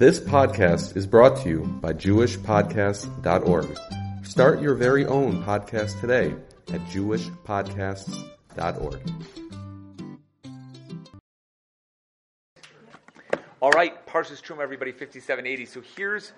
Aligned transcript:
This 0.00 0.18
podcast 0.18 0.96
is 0.96 1.06
brought 1.06 1.36
to 1.42 1.48
you 1.50 1.60
by 1.82 1.92
JewishPodcasts.org. 1.92 3.78
Start 4.24 4.62
your 4.62 4.74
very 4.74 5.04
own 5.04 5.44
podcast 5.44 6.00
today 6.00 6.34
at 6.72 6.80
JewishPodcasts.org. 6.86 9.00
All 13.60 13.70
right, 13.72 14.06
Parshas 14.06 14.40
Truma, 14.40 14.62
everybody, 14.62 14.92
5780. 14.92 15.66
So 15.66 15.82
here's 15.94 16.32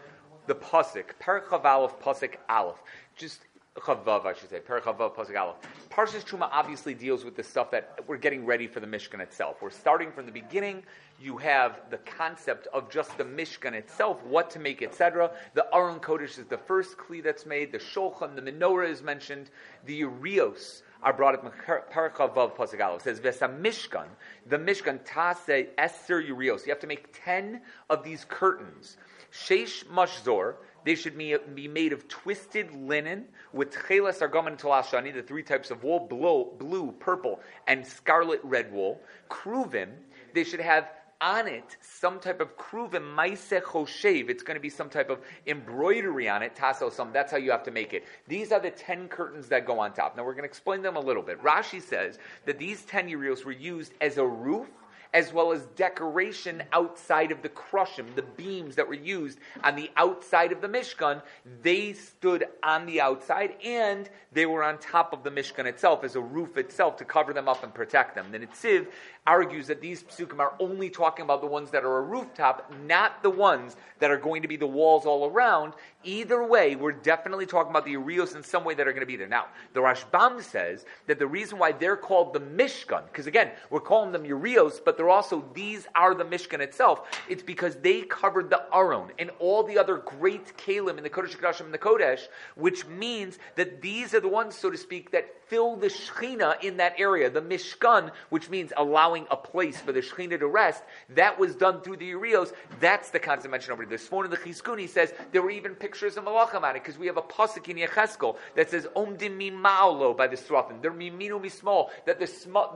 the 0.48 0.56
Pasuk, 0.56 1.12
Perchav 1.22 1.64
Aleph, 1.64 2.00
Pasuk 2.00 2.34
Aleph. 2.48 2.82
Just 3.14 3.42
Chavav, 3.76 4.26
I 4.26 4.34
should 4.34 4.50
say, 4.50 4.60
Perchavav 4.60 5.16
Pasuk 5.16 5.38
Aleph. 5.38 5.56
Parshas 5.88 6.24
Truma 6.24 6.48
obviously 6.52 6.92
deals 6.92 7.24
with 7.24 7.36
the 7.36 7.42
stuff 7.42 7.70
that 7.70 8.00
we're 8.06 8.18
getting 8.18 8.44
ready 8.44 8.66
for 8.66 8.80
the 8.80 8.86
Mishkan 8.86 9.20
itself. 9.20 9.62
We're 9.62 9.70
starting 9.70 10.12
from 10.12 10.26
the 10.26 10.32
beginning. 10.32 10.82
You 11.18 11.38
have 11.38 11.80
the 11.90 11.96
concept 11.96 12.68
of 12.74 12.90
just 12.90 13.16
the 13.16 13.24
Mishkan 13.24 13.72
itself, 13.72 14.22
what 14.24 14.50
to 14.50 14.58
make, 14.58 14.82
etc. 14.82 15.30
The 15.54 15.66
Aron 15.74 16.00
Kodesh 16.00 16.38
is 16.38 16.44
the 16.46 16.58
first 16.58 16.98
kli 16.98 17.22
that's 17.22 17.46
made. 17.46 17.72
The 17.72 17.78
Shulchan, 17.78 18.34
the 18.34 18.42
Menorah 18.42 18.90
is 18.90 19.02
mentioned. 19.02 19.48
The 19.86 19.94
Urios 19.94 20.82
are 21.02 21.14
brought 21.14 21.34
up 21.34 21.44
in 21.44 21.50
Parachavav 21.50 22.54
Pasuk 22.54 22.84
Aleph. 22.84 23.00
It 23.00 23.04
says, 23.04 23.20
Vesa 23.20 23.48
Mishkan, 23.48 24.06
the 24.46 24.58
Mishkan, 24.58 25.00
Tase 25.06 25.68
Eser 25.78 26.24
Urios. 26.26 26.66
You 26.66 26.72
have 26.72 26.80
to 26.80 26.86
make 26.86 27.18
10 27.24 27.62
of 27.88 28.04
these 28.04 28.26
curtains. 28.28 28.98
Sheish 29.32 29.86
Mashzor, 29.86 30.56
they 30.84 30.94
should 30.94 31.16
be, 31.16 31.36
be 31.54 31.68
made 31.68 31.92
of 31.92 32.08
twisted 32.08 32.74
linen 32.74 33.26
with 33.52 33.72
chelas 33.72 34.18
argaman 34.18 34.58
talashani, 34.58 35.12
the 35.14 35.22
three 35.22 35.42
types 35.42 35.70
of 35.70 35.84
wool, 35.84 36.00
blue, 36.00 36.52
blue, 36.58 36.92
purple, 36.92 37.40
and 37.66 37.86
scarlet 37.86 38.40
red 38.42 38.72
wool. 38.72 39.00
Kruvim, 39.30 39.90
they 40.34 40.44
should 40.44 40.60
have 40.60 40.88
on 41.22 41.46
it 41.46 41.76
some 41.80 42.18
type 42.18 42.40
of 42.40 42.56
kruvim 42.56 43.14
maise 43.14 43.48
choshev. 43.48 44.28
It's 44.28 44.42
going 44.42 44.56
to 44.56 44.60
be 44.60 44.68
some 44.68 44.90
type 44.90 45.08
of 45.08 45.20
embroidery 45.46 46.28
on 46.28 46.42
it. 46.42 46.56
Tasso 46.56 46.90
some. 46.90 47.12
That's 47.12 47.30
how 47.30 47.38
you 47.38 47.52
have 47.52 47.62
to 47.62 47.70
make 47.70 47.94
it. 47.94 48.04
These 48.26 48.50
are 48.50 48.58
the 48.58 48.72
ten 48.72 49.08
curtains 49.08 49.48
that 49.48 49.64
go 49.64 49.78
on 49.78 49.92
top. 49.92 50.16
Now 50.16 50.24
we're 50.24 50.32
going 50.32 50.42
to 50.42 50.48
explain 50.48 50.82
them 50.82 50.96
a 50.96 51.00
little 51.00 51.22
bit. 51.22 51.40
Rashi 51.40 51.80
says 51.80 52.18
that 52.44 52.58
these 52.58 52.82
ten 52.82 53.08
urios 53.08 53.44
were 53.44 53.52
used 53.52 53.94
as 54.00 54.18
a 54.18 54.26
roof 54.26 54.66
as 55.14 55.32
well 55.32 55.52
as 55.52 55.66
decoration 55.76 56.62
outside 56.72 57.32
of 57.32 57.42
the 57.42 57.48
krushim, 57.48 58.14
the 58.14 58.22
beams 58.22 58.76
that 58.76 58.88
were 58.88 58.94
used 58.94 59.38
on 59.62 59.76
the 59.76 59.90
outside 59.96 60.52
of 60.52 60.60
the 60.60 60.68
Mishkan, 60.68 61.22
they 61.62 61.92
stood 61.92 62.46
on 62.62 62.86
the 62.86 63.00
outside 63.00 63.54
and 63.64 64.08
they 64.32 64.46
were 64.46 64.62
on 64.62 64.78
top 64.78 65.12
of 65.12 65.22
the 65.22 65.30
Mishkan 65.30 65.66
itself 65.66 66.04
as 66.04 66.16
a 66.16 66.20
roof 66.20 66.56
itself 66.56 66.96
to 66.96 67.04
cover 67.04 67.32
them 67.32 67.48
up 67.48 67.62
and 67.62 67.74
protect 67.74 68.14
them. 68.14 68.32
The 68.32 68.38
Nitziv 68.38 68.86
argues 69.26 69.68
that 69.68 69.80
these 69.80 70.02
psukim 70.02 70.40
are 70.40 70.54
only 70.58 70.90
talking 70.90 71.24
about 71.24 71.40
the 71.40 71.46
ones 71.46 71.70
that 71.70 71.84
are 71.84 71.98
a 71.98 72.02
rooftop, 72.02 72.72
not 72.86 73.22
the 73.22 73.30
ones 73.30 73.76
that 74.00 74.10
are 74.10 74.16
going 74.16 74.42
to 74.42 74.48
be 74.48 74.56
the 74.56 74.66
walls 74.66 75.06
all 75.06 75.30
around. 75.30 75.74
Either 76.02 76.44
way, 76.44 76.74
we're 76.74 76.90
definitely 76.90 77.46
talking 77.46 77.70
about 77.70 77.84
the 77.84 77.92
Urios 77.92 78.34
in 78.34 78.42
some 78.42 78.64
way 78.64 78.74
that 78.74 78.88
are 78.88 78.92
going 78.92 79.02
to 79.02 79.06
be 79.06 79.14
there. 79.14 79.28
Now, 79.28 79.46
the 79.74 79.80
Rashbam 79.80 80.42
says 80.42 80.84
that 81.06 81.20
the 81.20 81.26
reason 81.26 81.58
why 81.58 81.70
they're 81.70 81.96
called 81.96 82.32
the 82.32 82.40
Mishkan, 82.40 83.04
because 83.06 83.28
again, 83.28 83.52
we're 83.70 83.78
calling 83.78 84.10
them 84.10 84.24
Urios, 84.24 84.80
but 84.84 84.96
they're 84.96 85.08
also, 85.08 85.44
these 85.54 85.86
are 85.94 86.16
the 86.16 86.24
Mishkan 86.24 86.58
itself. 86.58 87.08
It's 87.28 87.44
because 87.44 87.76
they 87.76 88.02
covered 88.02 88.50
the 88.50 88.64
Aron 88.74 89.10
and 89.20 89.30
all 89.38 89.62
the 89.62 89.78
other 89.78 89.98
great 89.98 90.56
Kalim 90.56 90.98
in 90.98 91.04
the 91.04 91.10
Kodesh 91.10 91.36
Kodashim 91.36 91.66
and 91.66 91.74
the 91.74 91.78
Kodesh, 91.78 92.22
which 92.56 92.86
means 92.86 93.38
that 93.54 93.80
these 93.80 94.14
are 94.14 94.20
the 94.20 94.28
ones, 94.28 94.56
so 94.56 94.68
to 94.68 94.76
speak, 94.76 95.12
that 95.12 95.32
fill 95.52 95.76
the 95.76 95.88
Shechina 95.88 96.64
in 96.64 96.78
that 96.78 96.94
area, 96.98 97.28
the 97.28 97.42
Mishkan, 97.42 98.10
which 98.30 98.48
means 98.48 98.72
allowing 98.74 99.26
a 99.30 99.36
place 99.36 99.78
for 99.78 99.92
the 99.92 100.00
Shechina 100.00 100.38
to 100.38 100.46
rest. 100.46 100.82
That 101.10 101.38
was 101.38 101.54
done 101.54 101.82
through 101.82 101.98
the 101.98 102.06
Urios. 102.06 102.54
That's 102.80 103.10
the 103.10 103.18
concept 103.18 103.50
mentioned 103.50 103.74
over 103.74 103.84
there. 103.84 103.98
The 103.98 104.02
Sfon 104.02 104.24
of 104.24 104.30
the 104.30 104.38
Chizkuni 104.38 104.88
says 104.88 105.12
there 105.30 105.42
were 105.42 105.50
even 105.50 105.74
pictures 105.74 106.16
of 106.16 106.24
Malachim 106.24 106.62
on 106.62 106.74
it, 106.74 106.82
because 106.82 106.96
we 106.96 107.06
have 107.06 107.18
a 107.18 107.22
pasuk 107.22 107.68
in 107.68 107.76
Yecheskel 107.76 108.36
that 108.56 108.70
says 108.70 108.86
Omdim 108.96 109.36
Mimaulo 109.36 110.16
by 110.16 110.26
the 110.26 110.36
Srafim. 110.36 110.80
They're 110.80 110.90
Miminu 110.90 111.38
Mismol, 111.38 111.90
that 112.06 112.18
the, 112.18 112.24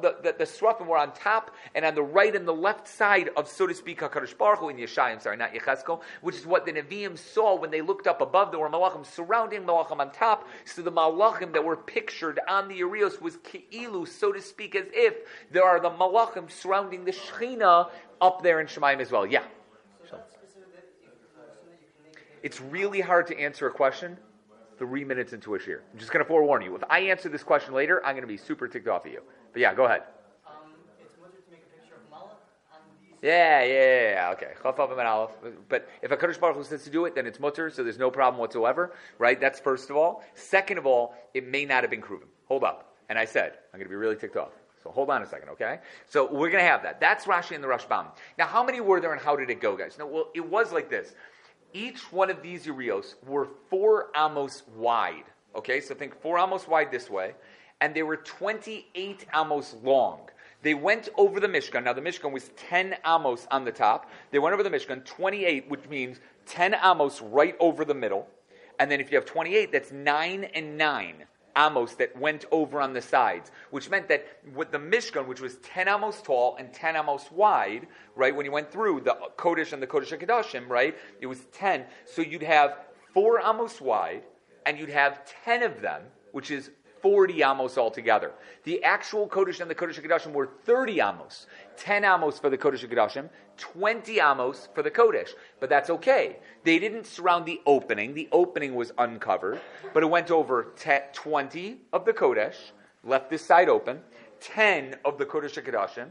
the, 0.02 0.16
the, 0.22 0.34
the 0.40 0.44
Srafim 0.44 0.86
were 0.86 0.98
on 0.98 1.14
top 1.14 1.52
and 1.74 1.82
on 1.86 1.94
the 1.94 2.02
right 2.02 2.36
and 2.36 2.46
the 2.46 2.52
left 2.52 2.88
side 2.88 3.30
of, 3.38 3.48
so 3.48 3.66
to 3.66 3.72
speak, 3.72 4.00
HaKadosh 4.00 4.36
Baruch 4.36 4.58
Hu 4.58 4.68
in 4.68 4.76
Yeshayim, 4.76 5.22
sorry, 5.22 5.38
not 5.38 5.54
Yecheskel, 5.54 6.02
which 6.20 6.36
is 6.36 6.46
what 6.46 6.66
the 6.66 6.72
Nevi'im 6.72 7.16
saw 7.16 7.56
when 7.56 7.70
they 7.70 7.80
looked 7.80 8.06
up 8.06 8.20
above. 8.20 8.50
There 8.50 8.60
were 8.60 8.68
Malachim 8.68 9.06
surrounding 9.06 9.62
Malachim 9.62 9.98
on 9.98 10.10
top. 10.10 10.46
So 10.66 10.82
the 10.82 10.92
Malachim 10.92 11.54
that 11.54 11.64
were 11.64 11.76
pictured 11.76 12.38
on 12.46 12.65
the 12.68 12.76
Urios 12.76 13.20
was 13.20 13.36
Ki'ilu, 13.38 14.06
so 14.06 14.32
to 14.32 14.40
speak, 14.40 14.74
as 14.74 14.86
if 14.92 15.14
there 15.50 15.64
are 15.64 15.80
the 15.80 15.90
Malachim 15.90 16.50
surrounding 16.50 17.04
the 17.04 17.12
Shechina 17.12 17.90
up 18.20 18.42
there 18.42 18.60
in 18.60 18.66
Shemaim 18.66 19.00
as 19.00 19.10
well. 19.10 19.26
Yeah. 19.26 19.44
It's 22.42 22.60
really 22.60 23.00
hard 23.00 23.26
to 23.28 23.38
answer 23.38 23.66
a 23.66 23.72
question 23.72 24.16
three 24.78 25.04
minutes 25.04 25.32
into 25.32 25.54
a 25.54 25.58
shir. 25.58 25.82
I'm 25.92 25.98
just 25.98 26.12
going 26.12 26.24
to 26.24 26.28
forewarn 26.28 26.62
you. 26.62 26.76
If 26.76 26.84
I 26.88 27.00
answer 27.00 27.28
this 27.28 27.42
question 27.42 27.74
later, 27.74 28.04
I'm 28.04 28.14
going 28.14 28.22
to 28.22 28.28
be 28.28 28.36
super 28.36 28.68
ticked 28.68 28.86
off 28.86 29.06
at 29.06 29.12
you. 29.12 29.22
But 29.52 29.62
yeah, 29.62 29.74
go 29.74 29.86
ahead. 29.86 30.02
Yeah, 33.22 33.64
yeah, 33.64 34.10
yeah, 34.10 34.30
okay. 34.34 34.52
But 35.68 35.88
if 36.02 36.12
a 36.12 36.16
Kaddish 36.16 36.36
Baruch 36.36 36.56
Hu 36.56 36.62
says 36.62 36.84
to 36.84 36.90
do 36.90 37.06
it, 37.06 37.14
then 37.14 37.26
it's 37.26 37.40
mutter, 37.40 37.70
so 37.70 37.82
there's 37.82 37.98
no 37.98 38.10
problem 38.10 38.38
whatsoever, 38.38 38.92
right? 39.18 39.40
That's 39.40 39.58
first 39.58 39.90
of 39.90 39.96
all. 39.96 40.22
Second 40.34 40.78
of 40.78 40.86
all, 40.86 41.14
it 41.34 41.48
may 41.48 41.64
not 41.64 41.82
have 41.82 41.90
been 41.90 42.02
proven. 42.02 42.28
Hold 42.48 42.64
up. 42.64 42.94
And 43.08 43.18
I 43.18 43.24
said, 43.24 43.58
I'm 43.72 43.78
going 43.78 43.86
to 43.86 43.90
be 43.90 43.96
really 43.96 44.16
ticked 44.16 44.36
off. 44.36 44.52
So 44.82 44.90
hold 44.90 45.10
on 45.10 45.22
a 45.22 45.26
second, 45.26 45.48
okay? 45.50 45.80
So 46.08 46.24
we're 46.32 46.50
going 46.50 46.62
to 46.62 46.68
have 46.68 46.82
that. 46.84 47.00
That's 47.00 47.24
Rashi 47.24 47.56
and 47.56 47.62
the 47.62 47.68
Rashbam. 47.68 48.06
Now, 48.38 48.46
how 48.46 48.64
many 48.64 48.80
were 48.80 49.00
there 49.00 49.12
and 49.12 49.20
how 49.20 49.34
did 49.34 49.50
it 49.50 49.60
go, 49.60 49.76
guys? 49.76 49.96
No, 49.98 50.06
well, 50.06 50.28
it 50.34 50.48
was 50.48 50.72
like 50.72 50.88
this. 50.88 51.14
Each 51.72 52.12
one 52.12 52.30
of 52.30 52.42
these 52.42 52.66
urios 52.66 53.16
were 53.26 53.48
four 53.68 54.10
amos 54.16 54.62
wide. 54.76 55.24
Okay, 55.56 55.80
so 55.80 55.94
think 55.94 56.20
four 56.20 56.38
amos 56.38 56.68
wide 56.68 56.90
this 56.92 57.10
way, 57.10 57.34
and 57.80 57.94
they 57.94 58.02
were 58.04 58.16
28 58.16 59.26
amos 59.34 59.74
long. 59.82 60.20
They 60.62 60.74
went 60.74 61.08
over 61.16 61.40
the 61.40 61.48
Mishkan. 61.48 61.84
Now, 61.84 61.92
the 61.92 62.00
Mishkan 62.00 62.32
was 62.32 62.50
10 62.56 62.96
amos 63.04 63.46
on 63.50 63.64
the 63.64 63.72
top. 63.72 64.10
They 64.30 64.38
went 64.38 64.54
over 64.54 64.62
the 64.62 64.70
Mishkan, 64.70 65.04
28, 65.04 65.68
which 65.68 65.88
means 65.88 66.20
10 66.46 66.74
amos 66.82 67.20
right 67.20 67.56
over 67.58 67.84
the 67.84 67.94
middle. 67.94 68.28
And 68.78 68.90
then 68.90 69.00
if 69.00 69.10
you 69.10 69.16
have 69.16 69.26
28, 69.26 69.72
that's 69.72 69.90
9 69.90 70.44
and 70.44 70.78
9 70.78 71.24
amos 71.56 71.94
that 71.94 72.16
went 72.16 72.44
over 72.50 72.80
on 72.80 72.92
the 72.92 73.02
sides, 73.02 73.50
which 73.70 73.88
meant 73.90 74.08
that 74.08 74.26
with 74.54 74.70
the 74.70 74.78
Mishkan, 74.78 75.26
which 75.26 75.40
was 75.40 75.56
10 75.56 75.88
amos 75.88 76.20
tall 76.22 76.56
and 76.56 76.72
10 76.72 76.96
amos 76.96 77.30
wide, 77.30 77.86
right, 78.14 78.34
when 78.34 78.44
you 78.44 78.52
went 78.52 78.70
through 78.70 79.00
the 79.00 79.16
Kodesh 79.36 79.72
and 79.72 79.82
the 79.82 79.86
Kodesh 79.86 80.16
HaKadoshim, 80.16 80.68
right, 80.68 80.96
it 81.20 81.26
was 81.26 81.40
10. 81.52 81.84
So 82.04 82.22
you'd 82.22 82.42
have 82.42 82.78
4 83.14 83.40
amos 83.40 83.80
wide, 83.80 84.24
and 84.66 84.78
you'd 84.78 84.90
have 84.90 85.24
10 85.44 85.62
of 85.62 85.80
them, 85.80 86.02
which 86.32 86.50
is 86.50 86.70
40 87.06 87.40
amos 87.44 87.78
altogether. 87.78 88.32
The 88.64 88.82
actual 88.82 89.28
Kodesh 89.28 89.60
and 89.60 89.70
the 89.70 89.76
Kodesh 89.76 90.02
HaKadoshim 90.02 90.32
were 90.32 90.48
30 90.64 91.00
amos. 91.00 91.46
10 91.76 92.04
amos 92.04 92.40
for 92.40 92.50
the 92.50 92.58
Kodesh 92.58 92.84
HaKadoshim, 92.84 93.28
20 93.58 94.18
amos 94.18 94.68
for 94.74 94.82
the 94.82 94.90
Kodesh. 94.90 95.28
But 95.60 95.68
that's 95.68 95.88
okay. 95.88 96.38
They 96.64 96.80
didn't 96.80 97.06
surround 97.06 97.46
the 97.46 97.60
opening. 97.64 98.14
The 98.14 98.28
opening 98.32 98.74
was 98.74 98.90
uncovered, 98.98 99.60
but 99.94 100.02
it 100.02 100.06
went 100.06 100.32
over 100.32 100.74
20 101.12 101.76
of 101.92 102.04
the 102.04 102.12
Kodesh, 102.12 102.56
left 103.04 103.30
this 103.30 103.46
side 103.46 103.68
open, 103.68 104.00
10 104.40 104.96
of 105.04 105.16
the 105.16 105.26
Kodesh 105.26 105.62
HaKadoshim, 105.62 106.08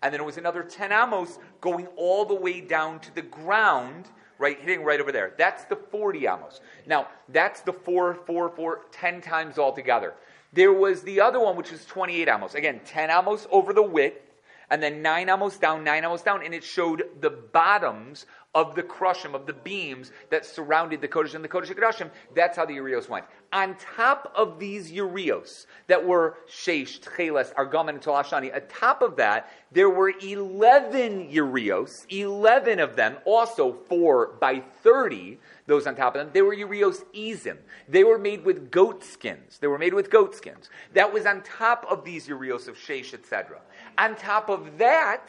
and 0.00 0.14
then 0.14 0.18
it 0.22 0.24
was 0.24 0.38
another 0.38 0.62
10 0.62 0.92
amos 0.92 1.38
going 1.60 1.88
all 1.94 2.24
the 2.24 2.34
way 2.34 2.62
down 2.62 3.00
to 3.00 3.14
the 3.14 3.20
ground 3.20 4.08
right, 4.38 4.58
hitting 4.58 4.84
right 4.84 5.00
over 5.00 5.12
there. 5.12 5.34
That's 5.36 5.64
the 5.64 5.76
40 5.76 6.26
amos. 6.26 6.60
Now, 6.86 7.08
that's 7.28 7.60
the 7.60 7.72
4, 7.72 8.14
4, 8.26 8.48
4, 8.48 8.80
10 8.90 9.20
times 9.20 9.58
altogether. 9.58 10.14
There 10.52 10.72
was 10.72 11.02
the 11.02 11.20
other 11.20 11.40
one, 11.40 11.56
which 11.56 11.70
was 11.70 11.84
28 11.84 12.28
amos. 12.28 12.54
Again, 12.54 12.80
10 12.84 13.10
amos 13.10 13.46
over 13.50 13.72
the 13.72 13.82
width, 13.82 14.22
and 14.70 14.82
then 14.82 15.02
9 15.02 15.28
amos 15.28 15.56
down, 15.56 15.84
9 15.84 16.04
amos 16.04 16.22
down, 16.22 16.44
and 16.44 16.54
it 16.54 16.64
showed 16.64 17.04
the 17.20 17.30
bottoms 17.30 18.26
of 18.54 18.74
the 18.74 18.82
krushim, 18.82 19.34
of 19.34 19.46
the 19.46 19.52
beams 19.52 20.10
that 20.30 20.44
surrounded 20.44 21.00
the 21.00 21.08
Kodesh 21.08 21.34
and 21.34 21.44
the 21.44 21.48
Kodesh 21.48 21.72
HaKadoshim. 21.72 22.10
That's 22.34 22.56
how 22.56 22.64
the 22.64 22.74
Urios 22.74 23.08
went. 23.08 23.26
On 23.52 23.76
top 23.76 24.32
of 24.34 24.58
these 24.58 24.90
Urios 24.90 25.66
that 25.86 26.04
were 26.04 26.38
Sheish, 26.50 27.00
Tcheles, 27.00 27.54
Argaman, 27.54 27.90
and 27.90 28.00
Tolashani, 28.00 28.54
atop 28.54 29.02
of 29.02 29.16
that, 29.16 29.50
there 29.70 29.90
were 29.90 30.12
11 30.22 31.30
Urios, 31.30 32.06
11 32.08 32.78
of 32.78 32.96
them, 32.96 33.18
also 33.26 33.72
4 33.72 34.38
by 34.40 34.60
30, 34.82 35.38
those 35.68 35.86
on 35.86 35.94
top 35.94 36.16
of 36.16 36.20
them. 36.20 36.30
They 36.32 36.42
were 36.42 36.54
Urios 36.54 37.04
Izim. 37.14 37.58
They 37.88 38.02
were 38.02 38.18
made 38.18 38.44
with 38.44 38.70
goat 38.72 39.04
skins. 39.04 39.58
They 39.58 39.68
were 39.68 39.78
made 39.78 39.94
with 39.94 40.10
goat 40.10 40.34
skins. 40.34 40.68
That 40.94 41.12
was 41.12 41.26
on 41.26 41.42
top 41.42 41.86
of 41.88 42.04
these 42.04 42.26
Urios 42.26 42.66
of 42.66 42.76
Sheish, 42.76 43.14
etc. 43.14 43.60
On 43.98 44.16
top 44.16 44.48
of 44.48 44.78
that, 44.78 45.28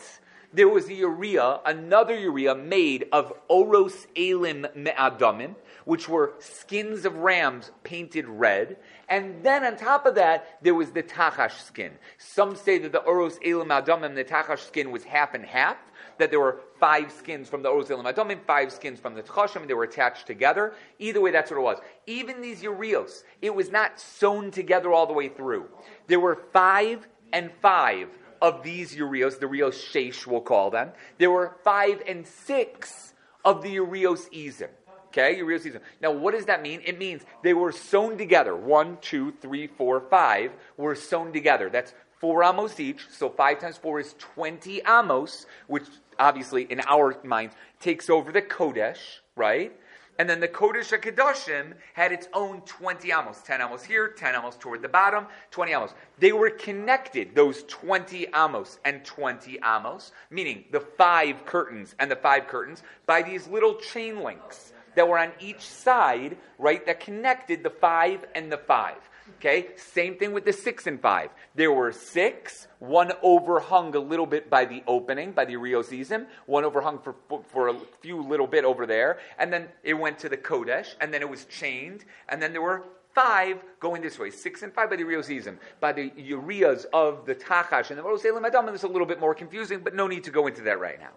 there 0.52 0.70
was 0.70 0.90
a 0.90 0.94
urea, 0.94 1.60
another 1.66 2.18
urea 2.18 2.56
made 2.56 3.08
of 3.12 3.32
oros 3.50 4.08
elim 4.16 4.66
me'adamim, 4.74 5.56
which 5.86 6.10
were 6.10 6.34
skins 6.40 7.06
of 7.06 7.16
rams 7.18 7.72
painted 7.84 8.28
red. 8.28 8.78
And 9.08 9.44
then 9.44 9.64
on 9.64 9.78
top 9.78 10.06
of 10.06 10.16
that, 10.16 10.60
there 10.62 10.76
was 10.76 10.92
the 10.92 11.04
tachash 11.04 11.60
skin. 11.64 11.94
Some 12.18 12.56
say 12.56 12.78
that 12.80 12.92
the 12.92 13.00
oros 13.00 13.38
elim 13.44 13.70
me'adamim, 13.70 14.16
the 14.16 14.24
tachash 14.24 14.66
skin 14.68 14.92
was 14.92 15.04
half 15.04 15.34
and 15.34 15.46
half. 15.46 15.78
that 16.20 16.30
there 16.30 16.40
were 16.40 16.60
five 16.80 17.12
skins 17.12 17.50
from 17.50 17.64
the 17.64 17.70
Ozelim 17.70 18.14
Adomim, 18.14 18.40
five 18.46 18.72
skins 18.72 19.00
from 19.00 19.16
the 19.16 19.24
Tchashim, 19.24 19.68
they 19.68 19.74
were 19.74 19.86
attached 19.86 20.28
together. 20.28 20.74
Either 21.00 21.22
way, 21.22 21.32
that's 21.32 21.50
what 21.50 21.58
it 21.58 21.64
was. 21.64 21.80
Even 22.06 22.42
these 22.42 22.62
Urios, 22.62 23.24
it 23.42 23.56
was 23.56 23.72
not 23.72 24.00
sewn 24.00 24.52
together 24.52 24.94
all 24.94 25.08
the 25.08 25.14
way 25.14 25.30
through. 25.30 25.68
There 26.08 26.20
were 26.20 26.44
five 26.54 27.08
and 27.34 27.52
five 27.62 28.10
of 28.42 28.64
these 28.64 28.96
Urios, 28.96 29.38
the 29.38 29.48
Rios 29.48 29.78
Sheish, 29.82 30.28
we'll 30.28 30.42
call 30.42 30.70
them. 30.72 30.92
There 31.18 31.32
were 31.32 31.58
five 31.64 32.02
and 32.08 32.28
six 32.28 33.14
of 33.44 33.64
the 33.64 33.70
Urios 33.72 34.30
Izim. 34.30 34.70
Okay, 35.10 35.32
you 35.32 35.38
Urios 35.40 35.64
Izim. 35.64 35.82
Now, 36.02 36.12
what 36.12 36.36
does 36.36 36.46
that 36.46 36.62
mean? 36.62 36.82
It 36.86 37.00
means 37.00 37.24
they 37.44 37.56
were 37.56 37.72
sewn 37.72 38.16
together. 38.18 38.56
One, 38.56 38.98
two, 39.02 39.34
three, 39.42 39.66
four, 39.66 40.02
five 40.02 40.52
were 40.78 40.94
sewn 40.94 41.34
together. 41.34 41.70
That's 41.70 41.96
four 42.20 42.44
amos 42.44 42.80
each. 42.80 43.08
So 43.10 43.30
five 43.30 43.60
times 43.60 43.78
four 43.78 44.00
is 44.00 44.14
20 44.20 44.82
amos, 44.88 45.48
which 45.66 45.86
obviously 46.20 46.64
in 46.64 46.82
our 46.88 47.18
minds 47.24 47.56
takes 47.80 48.08
over 48.08 48.32
the 48.32 48.42
Kodesh, 48.42 49.00
right? 49.36 49.74
And 50.20 50.30
then 50.30 50.42
the 50.42 50.48
Kodesh 50.50 50.96
HaKadoshim 50.96 51.74
had 51.94 52.12
its 52.12 52.28
own 52.34 52.62
20 52.62 53.12
amos. 53.12 53.42
10 53.42 53.62
amos 53.62 53.84
here, 53.84 54.10
10 54.10 54.36
amos 54.36 54.58
toward 54.58 54.82
the 54.84 54.90
bottom, 54.90 55.26
20 55.50 55.72
amos. 55.72 55.94
They 56.20 56.34
were 56.34 56.50
connected, 56.52 57.34
those 57.34 57.64
20 57.64 58.28
amos 58.36 58.80
and 58.86 59.04
20 59.06 59.60
amos, 59.66 60.12
meaning 60.30 60.66
the 60.72 60.82
five 60.82 61.46
curtains 61.46 61.96
and 62.00 62.12
the 62.12 62.18
five 62.18 62.48
curtains, 62.48 62.84
by 63.08 63.24
these 63.24 63.48
little 63.48 63.76
chain 63.76 64.22
links 64.22 64.74
that 65.00 65.08
were 65.08 65.18
on 65.18 65.32
each 65.40 65.62
side, 65.62 66.36
right, 66.58 66.86
that 66.86 67.00
connected 67.00 67.64
the 67.64 67.70
five 67.70 68.26
and 68.36 68.52
the 68.52 68.58
five. 68.58 68.98
Okay, 69.38 69.68
same 69.78 70.18
thing 70.18 70.34
with 70.34 70.44
the 70.44 70.52
six 70.52 70.88
and 70.88 71.00
five. 71.00 71.30
There 71.56 71.72
were 71.72 71.94
six, 71.94 72.68
one 72.80 73.14
overhung 73.24 73.96
a 73.96 74.00
little 74.00 74.26
bit 74.26 74.50
by 74.50 74.66
the 74.66 74.84
opening, 74.88 75.32
by 75.32 75.46
the 75.46 75.54
Riosism, 75.54 76.26
one 76.48 76.66
overhung 76.66 77.02
for, 77.02 77.16
for 77.48 77.70
a 77.70 77.76
few 78.02 78.22
little 78.22 78.48
bit 78.48 78.66
over 78.66 78.86
there, 78.86 79.20
and 79.38 79.54
then 79.54 79.70
it 79.84 79.94
went 79.94 80.20
to 80.20 80.28
the 80.28 80.36
Kodesh, 80.36 80.96
and 81.00 81.14
then 81.14 81.22
it 81.22 81.30
was 81.30 81.46
chained, 81.46 82.04
and 82.28 82.42
then 82.42 82.52
there 82.52 82.62
were 82.62 82.84
five 83.16 83.64
going 83.80 84.02
this 84.02 84.20
way, 84.20 84.32
six 84.32 84.64
and 84.64 84.74
five 84.74 84.90
by 84.90 84.98
the 84.98 85.04
Riosism, 85.04 85.60
by 85.80 85.94
the 85.94 86.12
Urias 86.18 86.86
of 86.92 87.26
the 87.26 87.36
Tachash, 87.36 87.90
and 87.90 87.98
the 87.98 88.04
Roselim 88.04 88.46
Adam, 88.46 88.66
and 88.66 88.76
it's 88.76 88.84
a 88.84 88.88
little 88.88 89.08
bit 89.08 89.22
more 89.22 89.34
confusing, 89.34 89.80
but 89.80 89.96
no 89.96 90.08
need 90.08 90.26
to 90.26 90.32
go 90.32 90.48
into 90.48 90.64
that 90.64 90.78
right 90.82 91.00
now. 91.00 91.12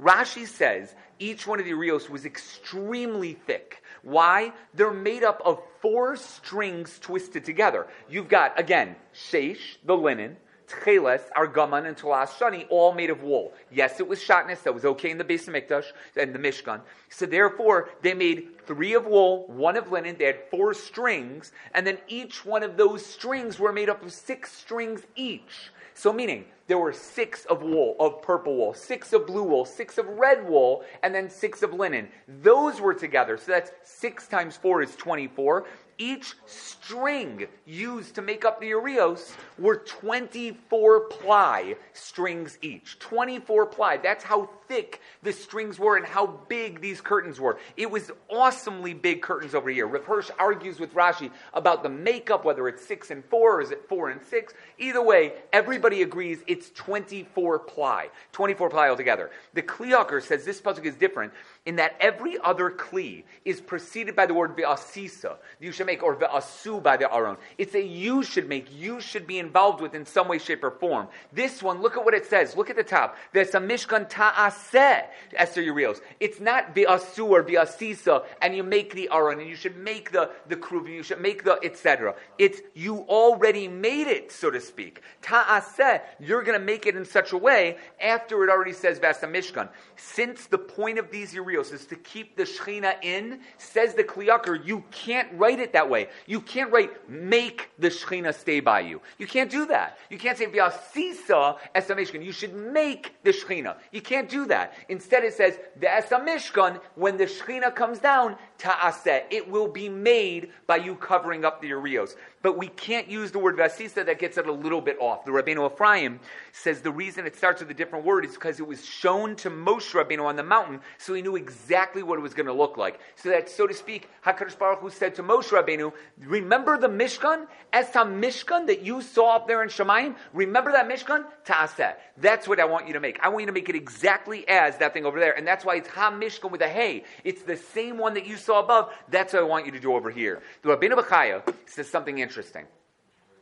Rashi 0.00 0.46
says 0.46 0.94
each 1.18 1.46
one 1.46 1.58
of 1.58 1.66
the 1.66 1.74
Rios 1.74 2.08
was 2.08 2.24
extremely 2.24 3.34
thick. 3.34 3.82
Why? 4.02 4.52
They're 4.74 4.92
made 4.92 5.24
up 5.24 5.42
of 5.44 5.60
four 5.80 6.16
strings 6.16 6.98
twisted 7.00 7.44
together. 7.44 7.86
You've 8.08 8.28
got, 8.28 8.58
again, 8.58 8.96
Sheish, 9.14 9.76
the 9.84 9.96
linen, 9.96 10.36
Tcheles, 10.68 11.22
Argaman, 11.36 11.86
and 11.86 11.96
Talas 11.96 12.28
Shani, 12.28 12.66
all 12.68 12.92
made 12.92 13.10
of 13.10 13.22
wool. 13.22 13.52
Yes, 13.72 14.00
it 14.00 14.08
was 14.08 14.20
shatnez, 14.20 14.62
that 14.62 14.74
was 14.74 14.84
okay 14.84 15.10
in 15.10 15.18
the 15.18 15.24
Beis 15.24 15.48
Hamikdash 15.48 15.86
and 16.16 16.34
the 16.34 16.38
Mishkan. 16.38 16.80
So 17.08 17.26
therefore, 17.26 17.88
they 18.02 18.14
made 18.14 18.66
three 18.66 18.94
of 18.94 19.06
wool, 19.06 19.46
one 19.48 19.76
of 19.76 19.90
linen, 19.90 20.16
they 20.18 20.26
had 20.26 20.50
four 20.50 20.74
strings, 20.74 21.52
and 21.74 21.86
then 21.86 21.98
each 22.06 22.44
one 22.44 22.62
of 22.62 22.76
those 22.76 23.04
strings 23.04 23.58
were 23.58 23.72
made 23.72 23.88
up 23.88 24.02
of 24.02 24.12
six 24.12 24.52
strings 24.52 25.02
each. 25.16 25.72
So 25.94 26.12
meaning, 26.12 26.44
there 26.68 26.78
were 26.78 26.92
six 26.92 27.44
of 27.46 27.62
wool, 27.62 27.96
of 27.98 28.22
purple 28.22 28.56
wool, 28.56 28.74
six 28.74 29.12
of 29.12 29.26
blue 29.26 29.42
wool, 29.42 29.64
six 29.64 29.98
of 29.98 30.06
red 30.06 30.48
wool, 30.48 30.84
and 31.02 31.14
then 31.14 31.28
six 31.28 31.62
of 31.62 31.72
linen. 31.72 32.08
Those 32.42 32.80
were 32.80 32.94
together. 32.94 33.36
So 33.36 33.52
that's 33.52 33.72
six 33.82 34.28
times 34.28 34.56
four 34.56 34.82
is 34.82 34.94
24 34.94 35.66
each 35.98 36.34
string 36.46 37.46
used 37.66 38.14
to 38.14 38.22
make 38.22 38.44
up 38.44 38.60
the 38.60 38.68
Urios 38.68 39.32
were 39.58 39.76
24 39.76 41.00
ply 41.00 41.76
strings 41.92 42.58
each. 42.62 42.98
24 42.98 43.66
ply. 43.66 43.96
That's 43.96 44.24
how 44.24 44.50
thick 44.68 45.00
the 45.22 45.32
strings 45.32 45.78
were 45.78 45.96
and 45.96 46.06
how 46.06 46.26
big 46.48 46.80
these 46.80 47.00
curtains 47.00 47.40
were. 47.40 47.58
It 47.76 47.90
was 47.90 48.10
awesomely 48.28 48.94
big 48.94 49.22
curtains 49.22 49.54
over 49.54 49.70
here. 49.70 49.86
Rav 49.86 50.04
Hirsch 50.04 50.30
argues 50.38 50.78
with 50.78 50.94
Rashi 50.94 51.30
about 51.54 51.82
the 51.82 51.88
makeup, 51.88 52.44
whether 52.44 52.68
it's 52.68 52.84
six 52.84 53.10
and 53.10 53.24
four 53.24 53.58
or 53.58 53.62
is 53.62 53.70
it 53.70 53.88
four 53.88 54.10
and 54.10 54.22
six. 54.22 54.54
Either 54.78 55.02
way, 55.02 55.32
everybody 55.52 56.02
agrees 56.02 56.38
it's 56.46 56.70
24 56.70 57.58
ply. 57.60 58.08
24 58.32 58.70
ply 58.70 58.88
altogether. 58.88 59.30
The 59.54 59.62
Kli 59.62 59.92
Yakar 59.92 60.22
says 60.22 60.44
this 60.44 60.60
puzzle 60.60 60.84
is 60.84 60.94
different 60.94 61.32
in 61.66 61.76
that 61.76 61.96
every 62.00 62.38
other 62.38 62.70
kli 62.70 63.24
is 63.44 63.60
preceded 63.60 64.16
by 64.16 64.26
the 64.26 64.34
word 64.34 64.56
ve'asisa, 64.56 65.36
you 65.60 65.72
should 65.72 65.86
make, 65.86 66.02
or 66.02 66.16
ve'asu 66.16 66.82
by 66.82 66.96
the 66.96 67.12
aron. 67.12 67.36
It's 67.58 67.74
a 67.74 67.82
you 67.82 68.22
should 68.22 68.48
make, 68.48 68.68
you 68.74 69.00
should 69.00 69.26
be 69.26 69.38
involved 69.48 69.80
with 69.80 69.94
in 69.94 70.04
some 70.04 70.28
way, 70.28 70.38
shape, 70.38 70.62
or 70.62 70.70
form. 70.70 71.08
This 71.32 71.62
one, 71.62 71.80
look 71.80 71.96
at 71.96 72.04
what 72.04 72.14
it 72.14 72.26
says. 72.26 72.54
Look 72.54 72.68
at 72.68 72.76
the 72.76 72.84
top. 72.84 73.16
There's 73.32 73.54
a 73.54 73.60
mishkan 73.60 74.08
ta'aseh, 74.08 75.06
Esther 75.34 75.62
Urios. 75.62 76.00
It's 76.20 76.38
not 76.38 76.74
ve'asu 76.74 77.24
or 77.30 77.42
ve'asisa, 77.42 78.24
and 78.42 78.54
you 78.54 78.62
make 78.62 78.94
the 78.94 79.08
aron, 79.10 79.40
and 79.40 79.48
you 79.48 79.56
should 79.56 79.76
make 79.78 80.12
the, 80.12 80.30
the 80.48 80.56
kruv, 80.56 80.88
you 80.88 81.02
should 81.02 81.20
make 81.20 81.44
the 81.44 81.58
etc. 81.62 82.14
It's, 82.38 82.60
you 82.74 82.98
already 83.08 83.68
made 83.68 84.06
it, 84.06 84.30
so 84.30 84.50
to 84.50 84.60
speak. 84.60 85.00
Ta'aseh, 85.22 86.02
you're 86.20 86.42
going 86.42 86.58
to 86.58 86.64
make 86.64 86.86
it 86.86 86.96
in 86.96 87.04
such 87.04 87.32
a 87.32 87.38
way 87.38 87.78
after 88.00 88.44
it 88.44 88.50
already 88.50 88.72
says 88.72 88.98
Vasa 88.98 89.26
Mishkan. 89.26 89.68
Since 89.96 90.46
the 90.46 90.58
point 90.58 90.98
of 90.98 91.10
these 91.10 91.32
Urios 91.32 91.72
is 91.72 91.86
to 91.86 91.96
keep 91.96 92.36
the 92.36 92.44
Shechina 92.44 92.94
in, 93.02 93.40
says 93.56 93.94
the 93.94 94.04
Kli 94.04 94.28
Yakar, 94.28 94.64
you 94.64 94.84
can't 94.90 95.28
write 95.32 95.60
it 95.60 95.72
that 95.72 95.88
way. 95.88 96.08
You 96.26 96.40
can't 96.40 96.70
write, 96.72 97.08
make 97.08 97.70
the 97.78 97.88
Shechina 97.88 98.34
stay 98.34 98.60
by 98.60 98.80
you. 98.80 99.00
You 99.18 99.26
can't 99.26 99.37
do 99.46 99.66
that. 99.66 99.98
You 100.10 100.18
can't 100.18 100.38
say, 100.38 100.46
V'asisa 100.46 101.58
esamishkan. 101.74 102.24
You 102.24 102.32
should 102.32 102.54
make 102.54 103.14
the 103.22 103.30
Shechina. 103.30 103.76
You 103.92 104.00
can't 104.00 104.28
do 104.28 104.46
that. 104.46 104.72
Instead 104.88 105.24
it 105.24 105.34
says, 105.34 105.58
the 105.78 105.86
esamishkan, 105.86 106.80
when 106.94 107.16
the 107.16 107.24
Shechina 107.24 107.74
comes 107.74 107.98
down, 107.98 108.36
ta'aseh. 108.58 109.24
It 109.30 109.48
will 109.48 109.68
be 109.68 109.88
made 109.88 110.50
by 110.66 110.76
you 110.76 110.94
covering 110.96 111.44
up 111.44 111.62
the 111.62 111.68
Urios. 111.68 112.16
But 112.40 112.56
we 112.56 112.68
can't 112.68 113.08
use 113.08 113.32
the 113.32 113.38
word 113.38 113.56
vasisa, 113.56 114.06
that 114.06 114.18
gets 114.18 114.38
it 114.38 114.46
a 114.46 114.52
little 114.52 114.80
bit 114.80 114.96
off. 115.00 115.24
The 115.24 115.32
Rabbeinu 115.32 115.72
Ephraim 115.72 116.20
says 116.52 116.80
the 116.80 116.90
reason 116.90 117.26
it 117.26 117.36
starts 117.36 117.60
with 117.60 117.70
a 117.70 117.74
different 117.74 118.04
word 118.04 118.24
is 118.24 118.34
because 118.34 118.60
it 118.60 118.66
was 118.66 118.84
shown 118.84 119.34
to 119.36 119.50
Moshe 119.50 119.92
Rabbeinu 119.92 120.24
on 120.24 120.36
the 120.36 120.44
mountain, 120.44 120.80
so 120.98 121.14
he 121.14 121.22
knew 121.22 121.36
exactly 121.36 122.02
what 122.02 122.18
it 122.18 122.22
was 122.22 122.34
going 122.34 122.46
to 122.46 122.52
look 122.52 122.76
like. 122.76 123.00
So 123.16 123.28
that, 123.30 123.48
so 123.48 123.66
to 123.66 123.74
speak, 123.74 124.08
HaKadosh 124.24 124.58
Baruch 124.58 124.80
Hu 124.80 124.90
said 124.90 125.16
to 125.16 125.22
Moshe 125.22 125.48
Rabbeinu, 125.48 125.92
remember 126.18 126.78
the 126.78 126.88
Mishkan? 126.88 127.46
As 127.72 127.86
Mishkan 127.88 128.66
that 128.68 128.82
you 128.82 129.02
saw 129.02 129.36
up 129.36 129.48
there 129.48 129.62
in 129.62 129.68
Shemayim? 129.68 130.14
Remember 130.32 130.72
that 130.72 130.88
Mishkan? 130.88 131.24
Ta'aseh. 131.44 131.94
That's 132.18 132.46
what 132.46 132.60
I 132.60 132.64
want 132.64 132.86
you 132.86 132.94
to 132.94 133.00
make. 133.00 133.18
I 133.20 133.28
want 133.28 133.42
you 133.42 133.46
to 133.46 133.52
make 133.52 133.68
it 133.68 133.74
exactly 133.74 134.48
as 134.48 134.78
that 134.78 134.94
thing 134.94 135.04
over 135.04 135.18
there. 135.18 135.36
And 135.36 135.46
that's 135.46 135.64
why 135.64 135.76
it's 135.76 135.88
Ha 135.88 136.10
Mishkan 136.12 136.50
with 136.50 136.62
a 136.62 136.68
Hey. 136.68 137.04
It's 137.24 137.42
the 137.42 137.56
same 137.56 137.98
one 137.98 138.14
that 138.14 138.26
you 138.26 138.36
saw 138.36 138.47
above. 138.54 138.92
That's 139.08 139.32
what 139.32 139.42
I 139.42 139.46
want 139.46 139.66
you 139.66 139.72
to 139.72 139.80
do 139.80 139.94
over 139.94 140.10
here. 140.10 140.42
The 140.62 140.70
Rabbeinu 140.70 140.92
Bechaya 140.92 141.54
says 141.66 141.88
something 141.88 142.18
interesting. 142.18 142.64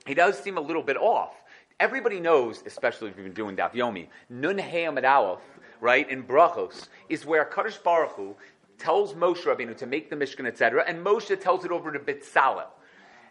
He 0.06 0.14
does 0.14 0.38
seem 0.38 0.56
a 0.56 0.60
little 0.60 0.82
bit 0.82 0.96
off. 0.96 1.34
Everybody 1.78 2.20
knows, 2.20 2.62
especially 2.64 3.10
if 3.10 3.16
you've 3.16 3.26
been 3.26 3.34
doing 3.34 3.56
Daf 3.56 3.72
Yomi, 3.74 4.08
Nun 4.30 4.60
Aleph, 4.60 5.40
right, 5.80 6.08
in 6.08 6.22
Brachos, 6.22 6.88
is 7.08 7.26
where 7.26 7.44
Kaddish 7.44 7.76
Baruch 7.78 8.12
Hu 8.12 8.34
tells 8.78 9.14
Moshe 9.14 9.44
Rabbeinu 9.44 9.76
to 9.76 9.86
make 9.86 10.08
the 10.08 10.16
Mishkan, 10.16 10.46
etc., 10.46 10.84
and 10.86 11.04
Moshe 11.04 11.38
tells 11.40 11.64
it 11.64 11.70
over 11.70 11.92
to 11.92 11.98
Bitzalel. 11.98 12.68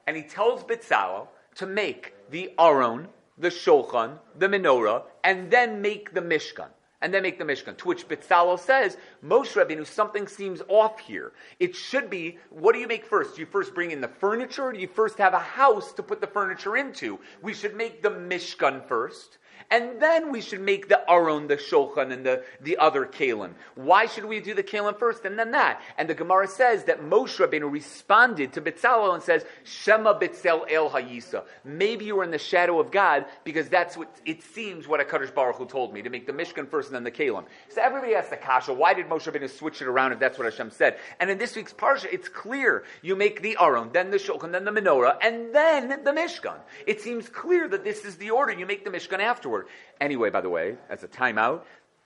And 0.05 0.15
he 0.15 0.23
tells 0.23 0.63
Bitzalel 0.63 1.27
to 1.55 1.65
make 1.65 2.13
the 2.29 2.51
Aron, 2.59 3.07
the 3.37 3.49
Shulchan, 3.49 4.19
the 4.37 4.47
Menorah, 4.47 5.03
and 5.23 5.49
then 5.49 5.81
make 5.81 6.13
the 6.13 6.21
Mishkan 6.21 6.69
and 7.01 7.13
then 7.13 7.23
make 7.23 7.37
the 7.37 7.43
Mishkan. 7.43 7.77
To 7.77 7.87
which 7.87 8.07
Bitzalel 8.07 8.59
says, 8.59 8.97
Moshe 9.23 9.53
Rabbeinu, 9.53 9.85
something 9.85 10.27
seems 10.27 10.61
off 10.67 10.99
here. 10.99 11.33
It 11.59 11.75
should 11.75 12.09
be, 12.09 12.37
what 12.49 12.73
do 12.73 12.79
you 12.79 12.87
make 12.87 13.05
first? 13.05 13.35
Do 13.35 13.41
you 13.41 13.47
first 13.47 13.73
bring 13.73 13.91
in 13.91 14.01
the 14.01 14.07
furniture, 14.07 14.63
or 14.63 14.73
do 14.73 14.79
you 14.79 14.87
first 14.87 15.17
have 15.17 15.33
a 15.33 15.39
house 15.39 15.91
to 15.93 16.03
put 16.03 16.21
the 16.21 16.27
furniture 16.27 16.77
into? 16.77 17.19
We 17.41 17.53
should 17.53 17.75
make 17.75 18.01
the 18.01 18.11
Mishkan 18.11 18.87
first, 18.87 19.37
and 19.71 20.01
then 20.01 20.31
we 20.31 20.41
should 20.41 20.61
make 20.61 20.87
the 20.87 21.01
Aron, 21.09 21.47
the 21.47 21.57
Shulchan, 21.57 22.11
and 22.11 22.25
the, 22.25 22.43
the 22.61 22.77
other 22.77 23.05
Kalim. 23.05 23.53
Why 23.75 24.05
should 24.05 24.25
we 24.25 24.39
do 24.39 24.53
the 24.53 24.63
Kalim 24.63 24.97
first 24.97 25.25
and 25.25 25.37
then 25.37 25.51
that? 25.51 25.81
And 25.97 26.09
the 26.09 26.13
Gemara 26.13 26.47
says 26.47 26.83
that 26.85 27.01
Moshe 27.01 27.37
Rabbeinu 27.37 27.71
responded 27.71 28.53
to 28.53 28.61
Bitzalel 28.61 29.13
and 29.15 29.23
says, 29.23 29.45
Shema 29.63 30.19
Bitzel 30.19 30.71
El 30.71 30.89
Hayisa. 30.89 31.43
Maybe 31.63 32.05
you 32.05 32.15
were 32.15 32.23
in 32.23 32.31
the 32.31 32.37
shadow 32.37 32.79
of 32.79 32.91
God 32.91 33.25
because 33.43 33.69
that's 33.69 33.97
what 33.97 34.13
it 34.25 34.43
seems 34.43 34.87
what 34.87 35.05
HaKadosh 35.05 35.33
Baruch 35.33 35.55
Hu 35.55 35.65
told 35.65 35.93
me, 35.93 36.01
to 36.01 36.09
make 36.09 36.27
the 36.27 36.33
Mishkan 36.33 36.69
first 36.69 36.89
and 36.89 36.95
then 36.95 37.03
the 37.03 37.11
Kalim. 37.11 37.45
So 37.69 37.81
everybody 37.81 38.15
asks 38.15 38.29
the 38.29 38.37
Kasha, 38.37 38.73
why 38.73 38.93
did 38.93 39.07
Moshe 39.07 39.31
Rabbeinu 39.31 39.49
switch 39.49 39.81
it 39.81 39.87
around 39.87 40.11
if 40.11 40.19
that's 40.19 40.37
what 40.37 40.45
Hashem 40.45 40.71
said? 40.71 40.97
And 41.19 41.29
in 41.29 41.37
this 41.37 41.55
week's 41.55 41.73
Parsha, 41.73 42.05
it's 42.11 42.29
clear. 42.29 42.83
You 43.01 43.15
make 43.15 43.41
the 43.41 43.57
Aron, 43.59 43.89
then 43.93 44.11
the 44.11 44.17
Shulchan, 44.17 44.51
then 44.51 44.65
the 44.65 44.71
Menorah, 44.71 45.17
and 45.21 45.53
then 45.53 45.89
the 45.89 46.11
Mishkan. 46.11 46.57
It 46.85 47.01
seems 47.01 47.29
clear 47.29 47.67
that 47.67 47.83
this 47.83 48.05
is 48.05 48.17
the 48.17 48.29
order. 48.29 48.53
You 48.53 48.65
make 48.65 48.83
the 48.83 48.91
Mishkan 48.91 49.19
afterwards. 49.19 49.54
Anyway, 50.01 50.29
by 50.29 50.41
the 50.41 50.49
way, 50.49 50.75
as 50.89 51.03
a 51.03 51.07
timeout, 51.07 51.61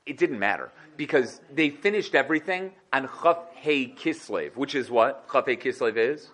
it 0.06 0.18
didn't 0.18 0.40
matter 0.40 0.72
because 0.98 1.42
they 1.54 1.70
finished 1.70 2.16
everything 2.16 2.72
on 2.92 3.10
Chaf 3.22 3.38
Hey 3.54 3.88
Kislev, 3.88 4.56
which 4.56 4.76
is 4.76 4.90
what 4.90 5.30
Chaf 5.32 5.46
Hey 5.46 5.58
Kislev 5.58 5.98
is. 5.98 6.30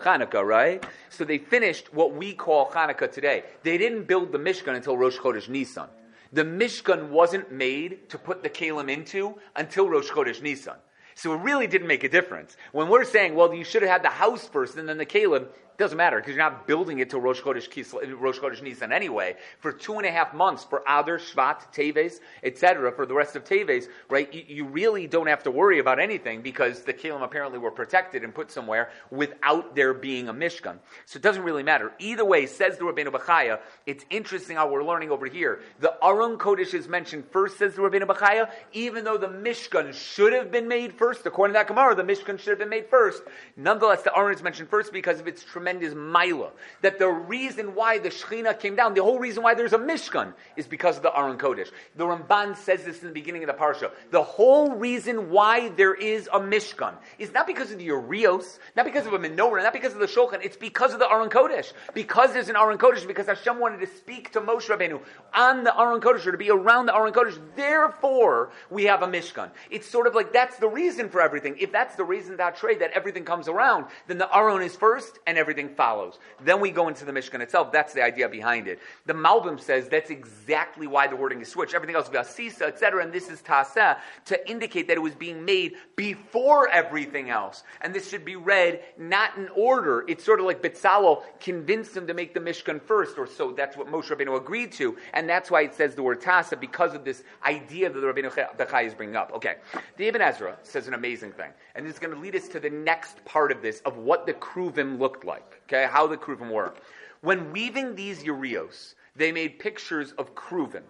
Hanukkah, 0.00 0.44
right? 0.44 0.84
So 1.10 1.24
they 1.24 1.38
finished 1.38 1.92
what 1.92 2.14
we 2.14 2.32
call 2.32 2.70
Hanukkah 2.70 3.10
today. 3.12 3.44
They 3.62 3.78
didn't 3.78 4.04
build 4.04 4.32
the 4.32 4.38
Mishkan 4.38 4.74
until 4.74 4.96
Rosh 4.96 5.18
Chodesh 5.18 5.48
Nisan. 5.48 5.88
The 6.32 6.44
Mishkan 6.44 7.10
wasn't 7.10 7.52
made 7.52 8.08
to 8.10 8.18
put 8.18 8.42
the 8.42 8.50
Kalim 8.50 8.90
into 8.90 9.34
until 9.56 9.88
Rosh 9.88 10.10
Chodesh 10.10 10.40
Nisan. 10.40 10.76
So 11.16 11.34
it 11.34 11.42
really 11.42 11.66
didn't 11.66 11.88
make 11.88 12.04
a 12.04 12.08
difference. 12.08 12.56
When 12.72 12.88
we're 12.88 13.04
saying, 13.04 13.34
well, 13.34 13.52
you 13.52 13.64
should 13.64 13.82
have 13.82 13.90
had 13.90 14.02
the 14.02 14.08
house 14.08 14.48
first 14.48 14.76
and 14.76 14.88
then 14.88 14.96
the 14.96 15.06
Kalim, 15.06 15.48
doesn't 15.80 15.96
matter 15.96 16.18
because 16.18 16.36
you're 16.36 16.44
not 16.44 16.66
building 16.66 17.00
it 17.00 17.10
to 17.10 17.18
Rosh 17.18 17.40
Chodesh, 17.40 17.68
Kislev, 17.68 18.20
Rosh 18.20 18.38
Chodesh 18.38 18.62
Nisan 18.62 18.92
anyway. 18.92 19.34
For 19.58 19.72
two 19.72 19.94
and 19.94 20.06
a 20.06 20.10
half 20.10 20.32
months, 20.34 20.62
for 20.62 20.82
Adar, 20.86 21.18
Shvat, 21.18 21.72
Teves, 21.74 22.20
etc., 22.44 22.92
for 22.92 23.06
the 23.06 23.14
rest 23.14 23.34
of 23.34 23.44
Teves, 23.44 23.86
right? 24.08 24.32
You, 24.32 24.44
you, 24.46 24.64
really 24.66 25.06
don't 25.06 25.26
have 25.26 25.42
to 25.44 25.50
worry 25.50 25.78
about 25.78 25.98
anything 25.98 26.42
because 26.42 26.82
the 26.82 26.92
Kalim 26.92 27.24
apparently 27.24 27.58
were 27.58 27.70
protected 27.70 28.22
and 28.22 28.34
put 28.34 28.52
somewhere 28.52 28.90
without 29.10 29.74
there 29.74 29.94
being 29.94 30.28
a 30.28 30.34
Mishkan. 30.34 30.78
So 31.06 31.16
it 31.16 31.22
doesn't 31.22 31.42
really 31.42 31.62
matter. 31.62 31.92
Either 31.98 32.24
way, 32.24 32.46
says 32.46 32.76
the 32.76 32.84
Rabbeinu 32.84 33.08
Bachaya, 33.08 33.58
it's 33.86 34.04
interesting 34.10 34.56
how 34.56 34.70
we're 34.70 34.84
learning 34.84 35.10
over 35.10 35.26
here. 35.26 35.62
The 35.80 35.94
Aron 36.04 36.36
Kodesh 36.36 36.74
is 36.74 36.88
mentioned 36.88 37.24
first, 37.32 37.58
says 37.58 37.74
the 37.74 37.82
Rabbeinu 37.82 38.06
Bachaya, 38.06 38.50
even 38.72 39.04
though 39.04 39.16
the 39.16 39.28
Mishkan 39.28 39.94
should 39.94 40.34
have 40.34 40.52
been 40.52 40.68
made 40.68 40.92
first, 40.92 41.24
according 41.24 41.54
to 41.54 41.58
that 41.58 41.68
Gemara, 41.68 41.94
the 41.94 42.04
Mishkan 42.04 42.38
should 42.38 42.50
have 42.50 42.58
been 42.58 42.68
made 42.68 42.88
first. 42.90 43.22
Nonetheless, 43.56 44.02
the 44.02 44.14
Aron 44.14 44.34
is 44.34 44.42
mentioned 44.42 44.68
first 44.68 44.92
because 44.92 45.18
of 45.18 45.26
its 45.26 45.42
tremendous 45.42 45.69
tremendous 45.70 45.94
mila. 45.94 46.50
That 46.82 46.98
the 46.98 47.08
reason 47.08 47.74
why 47.74 47.98
the 47.98 48.08
Shechina 48.08 48.58
came 48.58 48.76
down, 48.76 48.94
the 48.94 49.02
whole 49.02 49.18
reason 49.18 49.42
why 49.42 49.54
there's 49.54 49.72
a 49.72 49.78
Mishkan, 49.78 50.32
is 50.56 50.66
because 50.66 50.96
of 50.96 51.02
the 51.02 51.16
Aron 51.16 51.38
Kodesh. 51.38 51.70
The 51.96 52.04
Ramban 52.04 52.56
says 52.56 52.84
this 52.84 53.00
in 53.00 53.08
the 53.08 53.14
beginning 53.14 53.42
of 53.42 53.46
the 53.48 53.54
Parsha. 53.54 53.90
The 54.10 54.22
whole 54.22 54.72
reason 54.72 55.30
why 55.30 55.68
there 55.70 55.94
is 55.94 56.28
a 56.32 56.40
Mishkan 56.40 56.94
is 57.18 57.32
not 57.32 57.46
because 57.46 57.70
of 57.70 57.78
the 57.78 57.84
Urios, 57.84 58.58
not 58.76 58.84
because 58.84 59.06
of 59.06 59.12
a 59.12 59.18
menorah, 59.18 59.62
not 59.62 59.72
because 59.72 59.92
of 59.92 60.00
the 60.00 60.06
Shulchan, 60.06 60.44
it's 60.44 60.56
because 60.56 60.92
of 60.92 60.98
the 60.98 61.10
Aron 61.10 61.30
Kodesh. 61.30 61.72
Because 61.94 62.32
there's 62.32 62.48
an 62.48 62.56
Aron 62.56 62.78
Kodesh, 62.78 63.06
because 63.06 63.26
Hashem 63.26 63.58
wanted 63.58 63.80
to 63.80 63.86
speak 63.86 64.32
to 64.32 64.40
Moshe 64.40 64.68
Rabbeinu 64.68 65.00
on 65.34 65.64
the 65.64 65.78
Aron 65.78 66.00
Kodesh, 66.00 66.26
or 66.26 66.32
to 66.32 66.38
be 66.38 66.50
around 66.50 66.86
the 66.86 66.94
Aron 66.94 67.12
Kodesh. 67.12 67.38
Therefore, 67.56 68.50
we 68.70 68.84
have 68.84 69.02
a 69.02 69.06
Mishkan. 69.06 69.50
It's 69.70 69.88
sort 69.88 70.06
of 70.06 70.14
like 70.14 70.32
that's 70.32 70.58
the 70.58 70.68
reason 70.68 71.08
for 71.08 71.20
everything. 71.20 71.56
If 71.58 71.72
that's 71.72 71.96
the 71.96 72.04
reason 72.04 72.36
that 72.38 72.56
trade, 72.56 72.80
that 72.80 72.92
everything 72.92 73.24
comes 73.24 73.48
around, 73.48 73.86
then 74.06 74.18
the 74.18 74.34
Aron 74.34 74.62
is 74.62 74.76
first 74.76 75.18
and 75.26 75.38
everything 75.38 75.59
follows. 75.68 76.18
Then 76.42 76.60
we 76.60 76.70
go 76.70 76.88
into 76.88 77.04
the 77.04 77.12
Mishkan 77.12 77.40
itself. 77.40 77.72
That's 77.72 77.92
the 77.92 78.02
idea 78.02 78.28
behind 78.28 78.66
it. 78.66 78.80
The 79.06 79.12
Malbim 79.12 79.60
says 79.60 79.88
that's 79.88 80.10
exactly 80.10 80.86
why 80.86 81.06
the 81.06 81.16
wording 81.16 81.40
is 81.40 81.48
switched. 81.48 81.74
Everything 81.74 81.96
else 81.96 82.08
is 82.08 82.14
Asisa, 82.14 82.66
etc. 82.66 83.04
And 83.04 83.12
this 83.12 83.28
is 83.28 83.40
Tasa 83.42 83.98
to 84.26 84.50
indicate 84.50 84.88
that 84.88 84.96
it 84.96 85.02
was 85.02 85.14
being 85.14 85.44
made 85.44 85.74
before 85.96 86.68
everything 86.68 87.30
else. 87.30 87.62
And 87.80 87.94
this 87.94 88.08
should 88.08 88.24
be 88.24 88.36
read 88.36 88.82
not 88.98 89.36
in 89.36 89.48
order. 89.54 90.04
It's 90.08 90.24
sort 90.24 90.40
of 90.40 90.46
like 90.46 90.62
Betzalel 90.62 91.22
convinced 91.40 91.96
him 91.96 92.06
to 92.06 92.14
make 92.14 92.34
the 92.34 92.40
Mishkan 92.40 92.80
first, 92.82 93.18
or 93.18 93.26
so 93.26 93.52
that's 93.52 93.76
what 93.76 93.88
Moshe 93.88 94.08
Rabbeinu 94.08 94.36
agreed 94.36 94.72
to. 94.72 94.96
And 95.12 95.28
that's 95.28 95.50
why 95.50 95.62
it 95.62 95.74
says 95.74 95.94
the 95.94 96.02
word 96.02 96.20
Tasa 96.20 96.58
because 96.58 96.94
of 96.94 97.04
this 97.04 97.22
idea 97.44 97.90
that 97.90 98.00
the 98.00 98.06
Rabbeinu 98.06 98.56
Bechai 98.56 98.86
is 98.86 98.94
bringing 98.94 99.16
up. 99.16 99.32
Okay. 99.34 99.56
The 99.96 100.08
Ibn 100.08 100.20
Ezra 100.20 100.56
says 100.62 100.88
an 100.88 100.94
amazing 100.94 101.32
thing. 101.32 101.50
And 101.74 101.86
this 101.86 101.94
is 101.94 101.98
going 101.98 102.14
to 102.14 102.20
lead 102.20 102.36
us 102.36 102.48
to 102.48 102.60
the 102.60 102.70
next 102.70 103.24
part 103.24 103.52
of 103.52 103.62
this, 103.62 103.80
of 103.80 103.96
what 103.96 104.26
the 104.26 104.34
Kruvim 104.34 104.98
looked 104.98 105.24
like. 105.24 105.49
Okay, 105.66 105.88
how 105.90 106.06
the 106.06 106.16
Kruvim 106.16 106.50
work. 106.50 106.82
When 107.20 107.52
weaving 107.52 107.94
these 107.94 108.22
Urios, 108.24 108.94
they 109.16 109.32
made 109.32 109.58
pictures 109.58 110.12
of 110.12 110.34
Kruvim. 110.34 110.82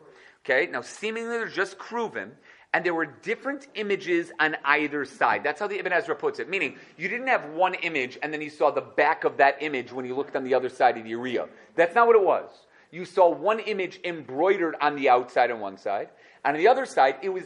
Okay, 0.44 0.70
now 0.70 0.80
seemingly 0.80 1.30
they're 1.30 1.48
just 1.48 1.78
Kruvim, 1.78 2.30
and 2.72 2.84
there 2.84 2.94
were 2.94 3.06
different 3.06 3.66
images 3.74 4.30
on 4.38 4.56
either 4.64 5.04
side. 5.04 5.42
That's 5.42 5.60
how 5.60 5.66
the 5.66 5.78
Ibn 5.78 5.92
Ezra 5.92 6.14
puts 6.14 6.38
it. 6.38 6.48
Meaning, 6.48 6.76
you 6.96 7.08
didn't 7.08 7.26
have 7.26 7.44
one 7.50 7.74
image 7.74 8.18
and 8.22 8.32
then 8.32 8.40
you 8.40 8.50
saw 8.50 8.70
the 8.70 8.80
back 8.80 9.24
of 9.24 9.36
that 9.38 9.56
image 9.60 9.92
when 9.92 10.04
you 10.04 10.14
looked 10.14 10.36
on 10.36 10.44
the 10.44 10.54
other 10.54 10.68
side 10.68 10.96
of 10.96 11.04
the 11.04 11.10
Uriah. 11.10 11.48
That's 11.74 11.94
not 11.94 12.06
what 12.06 12.16
it 12.16 12.24
was. 12.24 12.48
You 12.92 13.04
saw 13.04 13.28
one 13.28 13.60
image 13.60 14.00
embroidered 14.04 14.76
on 14.80 14.96
the 14.96 15.08
outside 15.08 15.50
on 15.50 15.60
one 15.60 15.78
side, 15.78 16.08
and 16.44 16.56
on 16.56 16.62
the 16.62 16.68
other 16.68 16.86
side, 16.86 17.16
it 17.22 17.28
was 17.28 17.44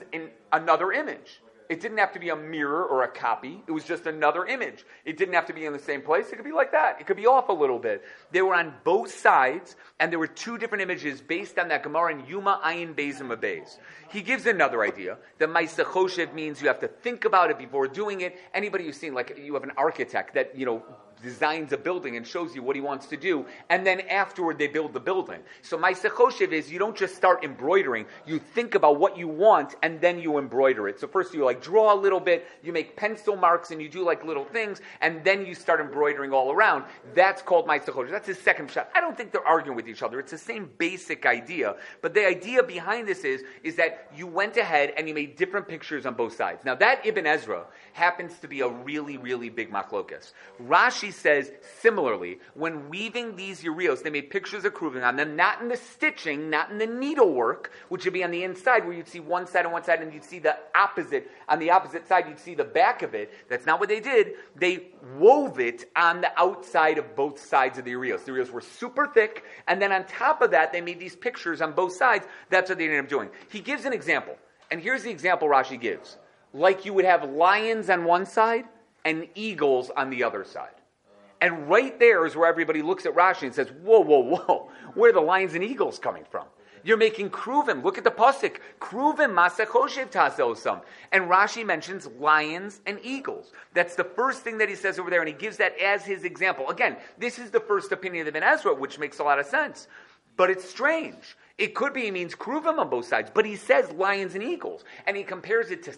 another 0.53 0.93
image. 0.93 1.41
It 1.75 1.81
didn't 1.81 1.99
have 1.99 2.13
to 2.13 2.21
be 2.21 2.29
a 2.29 2.37
mirror 2.37 2.85
or 2.85 3.03
a 3.03 3.09
copy. 3.09 3.61
It 3.67 3.73
was 3.73 3.83
just 3.83 4.07
another 4.07 4.47
image. 4.47 4.87
It 5.05 5.19
didn't 5.19 5.35
have 5.35 5.47
to 5.47 5.53
be 5.53 5.65
in 5.65 5.73
the 5.73 5.81
same 5.81 6.03
place. 6.03 6.29
It 6.31 6.37
could 6.37 6.45
be 6.45 6.53
like 6.53 6.71
that. 6.71 7.01
It 7.01 7.09
could 7.09 7.17
be 7.17 7.27
off 7.27 7.49
a 7.49 7.53
little 7.53 7.81
bit. 7.81 8.05
They 8.31 8.43
were 8.43 8.55
on 8.55 8.75
both 8.85 9.13
sides, 9.13 9.75
and 9.99 10.13
there 10.13 10.21
were 10.21 10.29
two 10.29 10.57
different 10.57 10.83
images 10.83 11.21
based 11.21 11.59
on 11.59 11.67
that 11.71 11.83
Gemara 11.83 12.13
in 12.13 12.27
Yuma 12.27 12.61
Ayin 12.65 12.95
Bezim 12.95 13.37
Abayz. 13.37 13.79
He 14.09 14.23
gives 14.23 14.47
another 14.47 14.85
idea 14.85 15.19
that 15.39 15.49
Maisa 15.49 15.85
Choshev 15.85 16.33
means 16.33 16.63
you 16.63 16.69
have 16.69 16.79
to 16.79 16.87
think 16.87 17.25
about 17.25 17.51
it 17.51 17.59
before 17.59 17.89
doing 17.89 18.21
it. 18.21 18.39
Anybody 18.55 18.85
who's 18.85 18.97
seen, 18.97 19.13
like, 19.13 19.37
you 19.37 19.55
have 19.55 19.65
an 19.65 19.73
architect 19.77 20.35
that, 20.35 20.57
you 20.57 20.67
know, 20.67 20.85
designs 21.25 21.73
a 21.73 21.77
building 21.77 22.17
and 22.17 22.27
shows 22.27 22.55
you 22.55 22.63
what 22.63 22.77
he 22.77 22.83
wants 22.83 23.07
to 23.07 23.17
do, 23.17 23.45
and 23.71 23.85
then 23.85 24.03
afterward 24.03 24.59
they 24.59 24.69
build 24.69 24.93
the 24.93 25.01
building. 25.01 25.41
So 25.63 25.77
my 25.77 25.93
sechoshev 25.93 26.53
is 26.53 26.71
you 26.71 26.79
don't 26.79 26.97
just 26.97 27.17
start 27.17 27.43
embroidering, 27.43 28.07
you 28.27 28.39
think 28.39 28.75
about 28.75 29.01
what 29.01 29.17
you 29.19 29.27
want 29.27 29.75
and 29.83 30.01
then 30.01 30.21
you 30.21 30.39
embroider 30.39 30.87
it. 30.87 31.01
So 31.01 31.09
first 31.09 31.35
you 31.35 31.45
like 31.45 31.63
draw 31.63 31.93
a 31.93 31.99
little 31.99 32.21
bit, 32.21 32.47
you 32.63 32.73
make 32.73 32.95
pencil 32.97 33.35
marks 33.35 33.71
and 33.71 33.81
you 33.83 33.89
do 33.89 34.05
like 34.05 34.25
little 34.25 34.45
things, 34.45 34.81
and 35.01 35.25
then 35.25 35.45
you 35.47 35.55
start 35.55 35.81
embroidering 35.81 36.33
all 36.33 36.53
around. 36.53 36.85
That's 37.15 37.43
called 37.43 37.67
my 37.67 37.79
sechoshev. 37.79 38.11
That's 38.11 38.29
his 38.29 38.39
second 38.39 38.71
shot. 38.71 38.91
I 38.95 39.01
don't 39.01 39.17
think 39.17 39.33
they're 39.33 39.47
arguing 39.47 39.77
with 39.77 39.89
each 39.89 40.03
other. 40.03 40.21
It's 40.21 40.33
the 40.33 40.39
same 40.39 40.71
basic 40.79 41.27
idea, 41.27 41.77
but 42.03 42.15
the 42.15 42.27
idea 42.27 42.63
behind 42.63 43.09
this 43.09 43.25
is 43.25 43.43
is 43.63 43.75
that 43.77 44.11
you 44.15 44.27
went 44.27 44.57
ahead 44.57 44.93
and 44.97 45.09
you 45.09 45.15
made 45.15 45.37
different 45.37 45.67
pictures 45.67 46.05
on 46.07 46.15
both 46.15 46.37
sides. 46.37 46.65
Now 46.65 46.75
that 46.75 47.05
Ibn 47.07 47.27
Ezra 47.27 47.65
happens 47.95 48.39
to 48.41 48.49
be 48.49 48.61
a 48.61 48.69
really 48.69 49.17
really 49.17 49.49
big 49.49 49.73
machlokas. 49.73 50.33
Rashi 50.63 51.13
says 51.13 51.51
similarly, 51.81 52.41
when 52.55 52.91
weaving 52.91 53.37
these 53.37 53.65
urios, 53.65 54.03
they 54.03 54.11
made 54.11 54.29
pictures 54.31 54.65
of 54.65 54.75
Kruvim 54.75 55.05
on 55.05 55.17
them, 55.17 55.37
not 55.37 55.63
in 55.63 55.69
the 55.69 55.77
stitching, 55.77 56.51
not 56.51 56.71
in 56.71 56.79
the 56.79 56.87
needlework, 56.87 57.71
which 57.89 58.05
would 58.05 58.13
be 58.13 58.23
on 58.25 58.31
the 58.31 58.45
inside, 58.45 58.85
where 58.85 58.93
you'd 58.93 59.09
see 59.09 59.21
one 59.21 59.47
side 59.47 59.65
on 59.65 59.73
one 59.73 59.85
side 59.85 60.03
and 60.03 60.13
you'd 60.13 60.25
see 60.25 60.41
the 60.41 60.57
opposite. 60.75 61.31
On 61.49 61.59
the 61.59 61.71
opposite 61.71 62.07
side, 62.07 62.27
you'd 62.29 62.39
see 62.39 62.55
the 62.55 62.65
back 62.65 63.03
of 63.03 63.15
it. 63.15 63.33
That's 63.49 63.67
not 63.67 63.81
what 63.81 63.89
they 63.89 64.01
did. 64.01 64.33
They 64.57 64.89
wove 65.17 65.61
it 65.61 65.91
on 65.97 66.21
the 66.21 66.31
outside 66.39 66.99
of 66.99 67.15
both 67.15 67.39
sides 67.39 67.79
of 67.79 67.85
the 67.85 67.93
urios. 67.93 68.23
The 68.23 68.33
urios 68.33 68.51
were 68.51 68.61
super 68.61 69.07
thick, 69.07 69.45
and 69.69 69.81
then 69.81 69.93
on 69.93 70.05
top 70.05 70.43
of 70.43 70.51
that, 70.51 70.73
they 70.73 70.81
made 70.81 70.99
these 70.99 71.17
pictures 71.17 71.63
on 71.63 71.73
both 71.73 71.95
sides. 71.95 72.27
That's 72.51 72.69
what 72.69 72.79
they 72.79 72.85
ended 72.85 73.01
up 73.01 73.09
doing. 73.09 73.31
He 73.51 73.61
gives 73.61 73.85
an 73.85 73.93
example, 73.93 74.37
and 74.71 74.81
here's 74.81 75.05
the 75.05 75.11
example 75.11 75.49
Rashi 75.49 75.81
gives. 75.81 76.19
Like 76.55 76.85
you 76.85 76.95
would 76.95 77.05
have 77.05 77.29
lions 77.31 77.91
on 77.91 78.05
one 78.05 78.25
side 78.25 78.65
and 79.05 79.29
eagles 79.35 79.91
on 79.95 80.09
the 80.09 80.23
other 80.23 80.45
side. 80.45 80.71
And 81.41 81.69
right 81.69 81.99
there 81.99 82.25
is 82.25 82.37
where 82.37 82.49
everybody 82.49 82.81
looks 82.81 83.05
at 83.05 83.15
Rashi 83.15 83.43
and 83.43 83.55
says, 83.55 83.69
whoa, 83.83 84.01
whoa, 84.01 84.21
whoa, 84.21 84.71
where 84.95 85.11
are 85.11 85.13
the 85.13 85.21
lions 85.21 85.55
and 85.55 85.63
eagles 85.63 85.99
coming 85.99 86.25
from? 86.31 86.47
You're 86.85 86.97
making 86.97 87.31
kruvim. 87.31 87.83
Look 87.83 87.99
at 87.99 88.05
the 88.05 88.11
pasuk. 88.11 88.59
Kruvim 88.79 89.35
masechoshev 89.35 90.11
tasosam. 90.11 90.83
And 91.13 91.25
Rashi 91.25 91.65
mentions 91.65 92.07
lions 92.19 92.83
and 92.87 92.99
eagles. 93.03 93.53
That's 93.73 93.95
the 93.95 94.05
first 94.05 94.43
thing 94.43 94.59
that 94.59 94.69
he 94.69 94.75
says 94.75 94.99
over 94.99 95.11
there, 95.11 95.21
and 95.21 95.29
he 95.29 95.35
gives 95.35 95.57
that 95.57 95.79
as 95.79 96.05
his 96.05 96.25
example. 96.25 96.69
Again, 96.69 96.97
this 97.19 97.39
is 97.39 97.51
the 97.51 97.61
first 97.61 97.91
opinion 97.91 98.27
of 98.27 98.33
the 98.33 98.39
Ibn 98.39 98.49
Ezra, 98.49 98.75
which 98.75 98.99
makes 98.99 99.19
a 99.19 99.25
lot 99.25 99.39
of 99.39 99.47
sense. 99.47 99.89
But 100.37 100.51
it's 100.51 100.69
strange. 100.69 101.37
It 101.57 101.75
could 101.75 101.95
be 101.95 102.03
he 102.03 102.11
means 102.11 102.35
kruvim 102.35 102.79
on 102.79 102.91
both 102.91 103.07
sides, 103.07 103.31
but 103.33 103.47
he 103.47 103.57
says 103.57 103.91
lions 103.93 104.35
and 104.35 104.43
eagles, 104.43 104.85
and 105.07 105.17
he 105.17 105.23
compares 105.23 105.71
it 105.71 105.83
to 105.85 105.95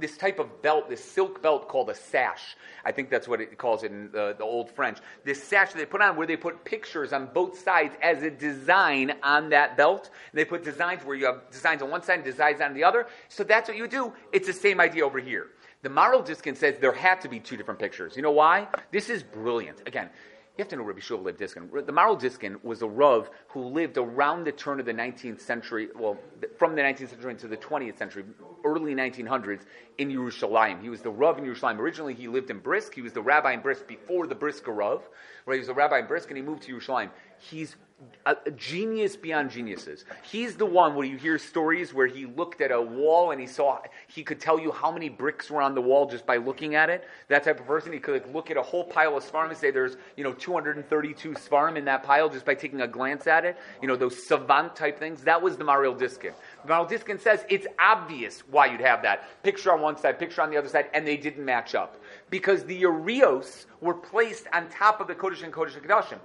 this 0.00 0.16
type 0.16 0.38
of 0.38 0.62
belt, 0.62 0.88
this 0.88 1.04
silk 1.04 1.42
belt 1.42 1.68
called 1.68 1.90
a 1.90 1.94
sash. 1.94 2.56
I 2.84 2.92
think 2.92 3.10
that's 3.10 3.26
what 3.26 3.40
it 3.40 3.56
calls 3.58 3.82
it 3.82 3.90
in 3.90 4.10
the, 4.12 4.34
the 4.36 4.44
old 4.44 4.70
French. 4.70 4.98
This 5.24 5.42
sash 5.42 5.72
they 5.72 5.86
put 5.86 6.00
on 6.00 6.16
where 6.16 6.26
they 6.26 6.36
put 6.36 6.64
pictures 6.64 7.12
on 7.12 7.28
both 7.32 7.58
sides 7.58 7.94
as 8.02 8.22
a 8.22 8.30
design 8.30 9.14
on 9.22 9.50
that 9.50 9.76
belt. 9.76 10.10
And 10.32 10.38
they 10.38 10.44
put 10.44 10.64
designs 10.64 11.04
where 11.04 11.16
you 11.16 11.26
have 11.26 11.50
designs 11.50 11.82
on 11.82 11.90
one 11.90 12.02
side 12.02 12.16
and 12.16 12.24
designs 12.24 12.60
on 12.60 12.74
the 12.74 12.84
other. 12.84 13.06
So 13.28 13.44
that's 13.44 13.68
what 13.68 13.76
you 13.76 13.88
do. 13.88 14.12
It's 14.32 14.46
the 14.46 14.52
same 14.52 14.80
idea 14.80 15.04
over 15.04 15.18
here. 15.18 15.48
The 15.82 15.90
Maharil 15.90 16.24
Diskin 16.24 16.54
says 16.54 16.76
there 16.80 16.92
had 16.92 17.20
to 17.20 17.28
be 17.28 17.40
two 17.40 17.58
different 17.58 17.78
pictures. 17.78 18.16
You 18.16 18.22
know 18.22 18.30
why? 18.30 18.68
This 18.90 19.10
is 19.10 19.22
brilliant. 19.22 19.86
Again, 19.86 20.08
you 20.56 20.62
have 20.62 20.68
to 20.68 20.76
know 20.76 20.84
Rabbi 20.84 21.00
Shul 21.00 21.20
Lev 21.20 21.36
Diskin. 21.36 21.68
The 21.72 21.92
Maharil 21.92 22.16
Diskin 22.16 22.58
was 22.62 22.82
a 22.82 22.86
Rav 22.86 23.28
who 23.48 23.64
lived 23.64 23.98
around 23.98 24.44
the 24.44 24.52
turn 24.52 24.78
of 24.78 24.86
the 24.86 24.94
19th 24.94 25.40
century, 25.40 25.88
well, 25.96 26.16
from 26.56 26.76
the 26.76 26.82
19th 26.82 27.10
century 27.10 27.32
into 27.32 27.48
the 27.48 27.56
20th 27.56 27.98
century, 27.98 28.24
early 28.64 28.94
1900s 28.94 29.62
in 29.98 30.10
Yerushalayim. 30.10 30.80
He 30.80 30.88
was 30.90 31.02
the 31.02 31.10
Rav 31.10 31.38
in 31.38 31.44
Yerushalayim. 31.44 31.78
Originally, 31.80 32.14
he 32.14 32.28
lived 32.28 32.50
in 32.50 32.60
Brisk. 32.60 32.94
He 32.94 33.02
was 33.02 33.12
the 33.12 33.20
rabbi 33.20 33.52
in 33.52 33.62
Brisk 33.62 33.88
before 33.88 34.28
the 34.28 34.34
Brisk 34.36 34.68
Rav. 34.68 35.02
Right? 35.44 35.54
He 35.54 35.58
was 35.58 35.70
a 35.70 35.74
rabbi 35.74 35.98
in 35.98 36.06
Brisk, 36.06 36.28
and 36.28 36.36
he 36.36 36.42
moved 36.42 36.62
to 36.62 36.72
Yerushalayim. 36.72 37.10
He's 37.50 37.76
a, 38.26 38.36
genius 38.56 39.16
beyond 39.16 39.50
geniuses. 39.50 40.04
He's 40.22 40.56
the 40.56 40.66
one 40.66 40.94
where 40.94 41.06
you 41.06 41.16
hear 41.16 41.38
stories 41.38 41.92
where 41.92 42.06
he 42.06 42.26
looked 42.26 42.60
at 42.60 42.70
a 42.70 42.80
wall 42.80 43.30
and 43.30 43.40
he 43.40 43.46
saw 43.46 43.78
he 44.08 44.22
could 44.22 44.40
tell 44.40 44.58
you 44.58 44.72
how 44.72 44.90
many 44.90 45.08
bricks 45.08 45.50
were 45.50 45.60
on 45.60 45.74
the 45.74 45.80
wall 45.80 46.06
just 46.06 46.26
by 46.26 46.36
looking 46.36 46.74
at 46.74 46.90
it. 46.90 47.04
That 47.28 47.44
type 47.44 47.60
of 47.60 47.66
person. 47.66 47.92
He 47.92 47.98
could 47.98 48.14
like, 48.14 48.34
look 48.34 48.50
at 48.50 48.56
a 48.56 48.62
whole 48.62 48.84
pile 48.84 49.16
of 49.16 49.24
svarim 49.24 49.50
and 49.50 49.56
say 49.56 49.70
there's 49.70 49.96
you 50.16 50.24
know 50.24 50.32
232 50.32 51.30
svarim 51.32 51.76
in 51.76 51.84
that 51.84 52.02
pile 52.02 52.28
just 52.28 52.44
by 52.44 52.54
taking 52.54 52.80
a 52.80 52.88
glance 52.88 53.26
at 53.26 53.44
it. 53.44 53.56
You 53.82 53.88
know 53.88 53.96
those 53.96 54.26
savant 54.26 54.74
type 54.74 54.98
things. 54.98 55.22
That 55.22 55.40
was 55.40 55.56
the 55.56 55.64
Maharil 55.64 55.98
Diskin. 55.98 56.32
Maharil 56.66 56.88
Diskin 56.88 57.18
says 57.18 57.44
it's 57.48 57.66
obvious 57.78 58.40
why 58.50 58.66
you'd 58.66 58.80
have 58.80 59.02
that. 59.02 59.42
Picture 59.42 59.72
on 59.72 59.80
one 59.80 59.96
side, 59.96 60.18
picture 60.18 60.42
on 60.42 60.50
the 60.50 60.56
other 60.56 60.68
side, 60.68 60.86
and 60.94 61.06
they 61.06 61.16
didn't 61.16 61.44
match 61.44 61.74
up. 61.74 62.00
Because 62.30 62.64
the 62.64 62.74
Urios 62.74 63.66
were 63.80 63.94
placed 63.94 64.46
on 64.52 64.68
top 64.70 65.00
of 65.00 65.06
the 65.06 65.14
Kodesh 65.14 65.42
and 65.42 65.52
Kodesh 65.52 65.78
Kodashim. 65.80 66.18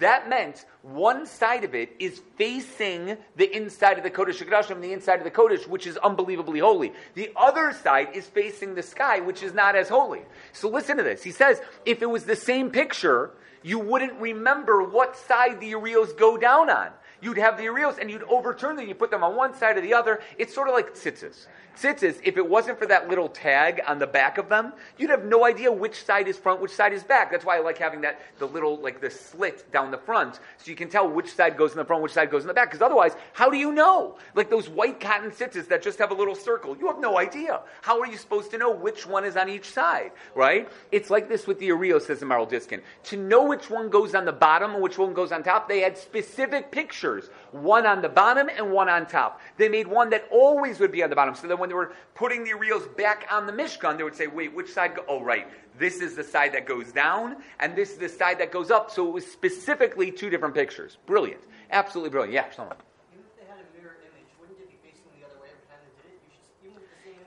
That 0.00 0.28
meant 0.28 0.64
one 0.82 1.26
side 1.26 1.64
of 1.64 1.74
it 1.74 1.94
is 1.98 2.20
facing 2.36 3.16
the 3.36 3.56
inside 3.56 3.98
of 3.98 4.04
the 4.04 4.10
Kodesh 4.10 4.44
Kodashim, 4.44 4.80
the 4.80 4.92
inside 4.92 5.18
of 5.18 5.24
the 5.24 5.30
Kodesh, 5.30 5.66
which 5.66 5.86
is 5.86 5.96
unbelievably 5.96 6.60
holy. 6.60 6.92
The 7.14 7.30
other 7.36 7.72
side 7.72 8.08
is 8.14 8.26
facing 8.26 8.74
the 8.74 8.82
sky, 8.82 9.20
which 9.20 9.42
is 9.42 9.54
not 9.54 9.76
as 9.76 9.88
holy. 9.88 10.22
So 10.52 10.68
listen 10.68 10.96
to 10.96 11.02
this. 11.02 11.22
He 11.22 11.30
says, 11.30 11.60
if 11.84 12.02
it 12.02 12.10
was 12.10 12.24
the 12.24 12.36
same 12.36 12.70
picture, 12.70 13.30
you 13.62 13.78
wouldn't 13.78 14.20
remember 14.20 14.82
what 14.82 15.16
side 15.16 15.60
the 15.60 15.68
Urios 15.68 16.12
go 16.12 16.36
down 16.36 16.68
on. 16.68 16.90
You'd 17.22 17.38
have 17.38 17.56
the 17.56 17.64
Urios 17.64 17.96
and 17.98 18.10
you'd 18.10 18.24
overturn 18.24 18.76
them, 18.76 18.88
you 18.88 18.94
put 18.94 19.10
them 19.10 19.24
on 19.24 19.36
one 19.36 19.54
side 19.54 19.78
or 19.78 19.80
the 19.80 19.94
other. 19.94 20.20
It's 20.36 20.54
sort 20.54 20.68
of 20.68 20.74
like 20.74 20.94
tzitzis. 20.94 21.46
Tzitzis, 21.76 22.20
if 22.24 22.36
it 22.36 22.48
wasn't 22.48 22.78
for 22.78 22.86
that 22.86 23.08
little 23.08 23.28
tag 23.28 23.82
on 23.86 23.98
the 23.98 24.06
back 24.06 24.38
of 24.38 24.48
them, 24.48 24.72
you'd 24.98 25.10
have 25.10 25.24
no 25.24 25.44
idea 25.44 25.70
which 25.70 26.04
side 26.04 26.26
is 26.26 26.38
front, 26.38 26.60
which 26.60 26.70
side 26.70 26.92
is 26.92 27.04
back. 27.04 27.30
That's 27.30 27.44
why 27.44 27.56
I 27.56 27.60
like 27.60 27.78
having 27.78 28.00
that, 28.00 28.20
the 28.38 28.46
little, 28.46 28.78
like 28.78 29.00
the 29.00 29.10
slit 29.10 29.70
down 29.72 29.90
the 29.90 29.98
front, 29.98 30.36
so 30.56 30.70
you 30.70 30.76
can 30.76 30.88
tell 30.88 31.08
which 31.08 31.32
side 31.32 31.56
goes 31.56 31.72
in 31.72 31.78
the 31.78 31.84
front, 31.84 32.02
which 32.02 32.12
side 32.12 32.30
goes 32.30 32.42
in 32.42 32.48
the 32.48 32.54
back. 32.54 32.70
Because 32.70 32.82
otherwise, 32.82 33.12
how 33.32 33.50
do 33.50 33.58
you 33.58 33.72
know? 33.72 34.16
Like 34.34 34.48
those 34.48 34.68
white 34.68 35.00
cotton 35.00 35.30
tzitzis 35.30 35.68
that 35.68 35.82
just 35.82 35.98
have 35.98 36.10
a 36.10 36.14
little 36.14 36.34
circle, 36.34 36.76
you 36.78 36.86
have 36.86 36.98
no 36.98 37.18
idea. 37.18 37.60
How 37.82 38.00
are 38.00 38.06
you 38.06 38.16
supposed 38.16 38.50
to 38.52 38.58
know 38.58 38.70
which 38.70 39.06
one 39.06 39.24
is 39.24 39.36
on 39.36 39.48
each 39.48 39.68
side, 39.70 40.12
right? 40.34 40.68
It's 40.92 41.10
like 41.10 41.28
this 41.28 41.46
with 41.46 41.58
the 41.58 41.66
Urios, 41.66 42.06
says 42.06 42.20
the 42.20 42.26
Maharil 42.26 42.48
Diskin. 42.48 42.80
To 43.04 43.16
know 43.16 43.44
which 43.44 43.68
one 43.68 43.90
goes 43.90 44.14
on 44.14 44.24
the 44.24 44.32
bottom 44.32 44.72
and 44.74 44.82
which 44.82 44.98
one 44.98 45.12
goes 45.12 45.32
on 45.32 45.42
top, 45.42 45.68
they 45.68 45.80
had 45.80 45.98
specific 45.98 46.70
pictures, 46.70 47.28
one 47.62 47.86
on 47.86 48.02
the 48.02 48.08
bottom 48.08 48.48
and 48.48 48.70
one 48.70 48.88
on 48.88 49.06
top. 49.06 49.40
They 49.56 49.68
made 49.68 49.86
one 49.86 50.10
that 50.10 50.28
always 50.30 50.80
would 50.80 50.92
be 50.92 51.02
on 51.02 51.10
the 51.10 51.16
bottom, 51.16 51.34
so 51.34 51.46
that 51.48 51.58
when 51.58 51.68
they 51.68 51.74
were 51.74 51.92
putting 52.14 52.44
the 52.44 52.54
reels 52.54 52.86
back 52.96 53.26
on 53.30 53.46
the 53.46 53.52
Mishkan, 53.52 53.96
they 53.96 54.04
would 54.04 54.14
say, 54.14 54.26
wait, 54.26 54.54
which 54.54 54.70
side 54.70 54.96
go? 54.96 55.04
Oh, 55.08 55.22
right. 55.22 55.46
This 55.78 56.00
is 56.00 56.16
the 56.16 56.24
side 56.24 56.52
that 56.54 56.66
goes 56.66 56.92
down, 56.92 57.36
and 57.60 57.76
this 57.76 57.90
is 57.90 57.98
the 57.98 58.08
side 58.08 58.38
that 58.38 58.50
goes 58.50 58.70
up. 58.70 58.90
So 58.90 59.06
it 59.08 59.12
was 59.12 59.26
specifically 59.26 60.10
two 60.10 60.30
different 60.30 60.54
pictures. 60.54 60.96
Brilliant. 61.06 61.42
Absolutely 61.70 62.10
brilliant. 62.10 62.34
Yeah, 62.34 62.50
someone. 62.54 62.76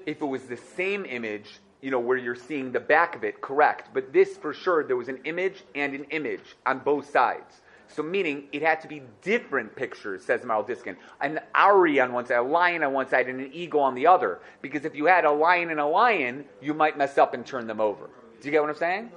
If 0.05 0.21
it 0.21 0.25
was 0.25 0.43
the 0.43 0.57
same 0.57 1.05
image, 1.05 1.59
you 1.81 1.91
know, 1.91 1.99
where 1.99 2.17
you're 2.17 2.35
seeing 2.35 2.71
the 2.71 2.79
back 2.79 3.15
of 3.15 3.23
it, 3.23 3.41
correct. 3.41 3.89
But 3.93 4.11
this, 4.11 4.37
for 4.37 4.53
sure, 4.53 4.83
there 4.83 4.95
was 4.95 5.07
an 5.07 5.19
image 5.25 5.63
and 5.75 5.93
an 5.93 6.05
image 6.05 6.55
on 6.65 6.79
both 6.79 7.09
sides. 7.11 7.61
So 7.91 8.03
meaning 8.03 8.47
it 8.51 8.61
had 8.61 8.79
to 8.81 8.87
be 8.87 9.01
different 9.21 9.75
pictures, 9.75 10.23
says 10.23 10.41
Maharil 10.41 10.67
Diskin. 10.67 10.95
An 11.21 11.39
Ari 11.55 11.99
on 11.99 12.13
one 12.13 12.25
side, 12.25 12.37
a 12.37 12.43
lion 12.43 12.83
on 12.83 12.93
one 12.93 13.09
side, 13.09 13.27
and 13.27 13.39
an 13.39 13.49
eagle 13.51 13.81
on 13.81 13.95
the 13.95 14.05
other. 14.05 14.39
Because 14.61 14.85
if 14.85 14.95
you 14.95 15.05
had 15.05 15.25
a 15.25 15.31
lion 15.31 15.71
and 15.71 15.79
a 15.79 15.85
lion, 15.85 16.45
you 16.61 16.73
might 16.73 16.97
mess 16.97 17.17
up 17.17 17.33
and 17.33 17.45
turn 17.45 17.65
them 17.65 17.81
over. 17.81 18.09
Do 18.39 18.47
you 18.47 18.51
get 18.51 18.61
what 18.61 18.69
I'm 18.69 18.75
saying? 18.75 19.11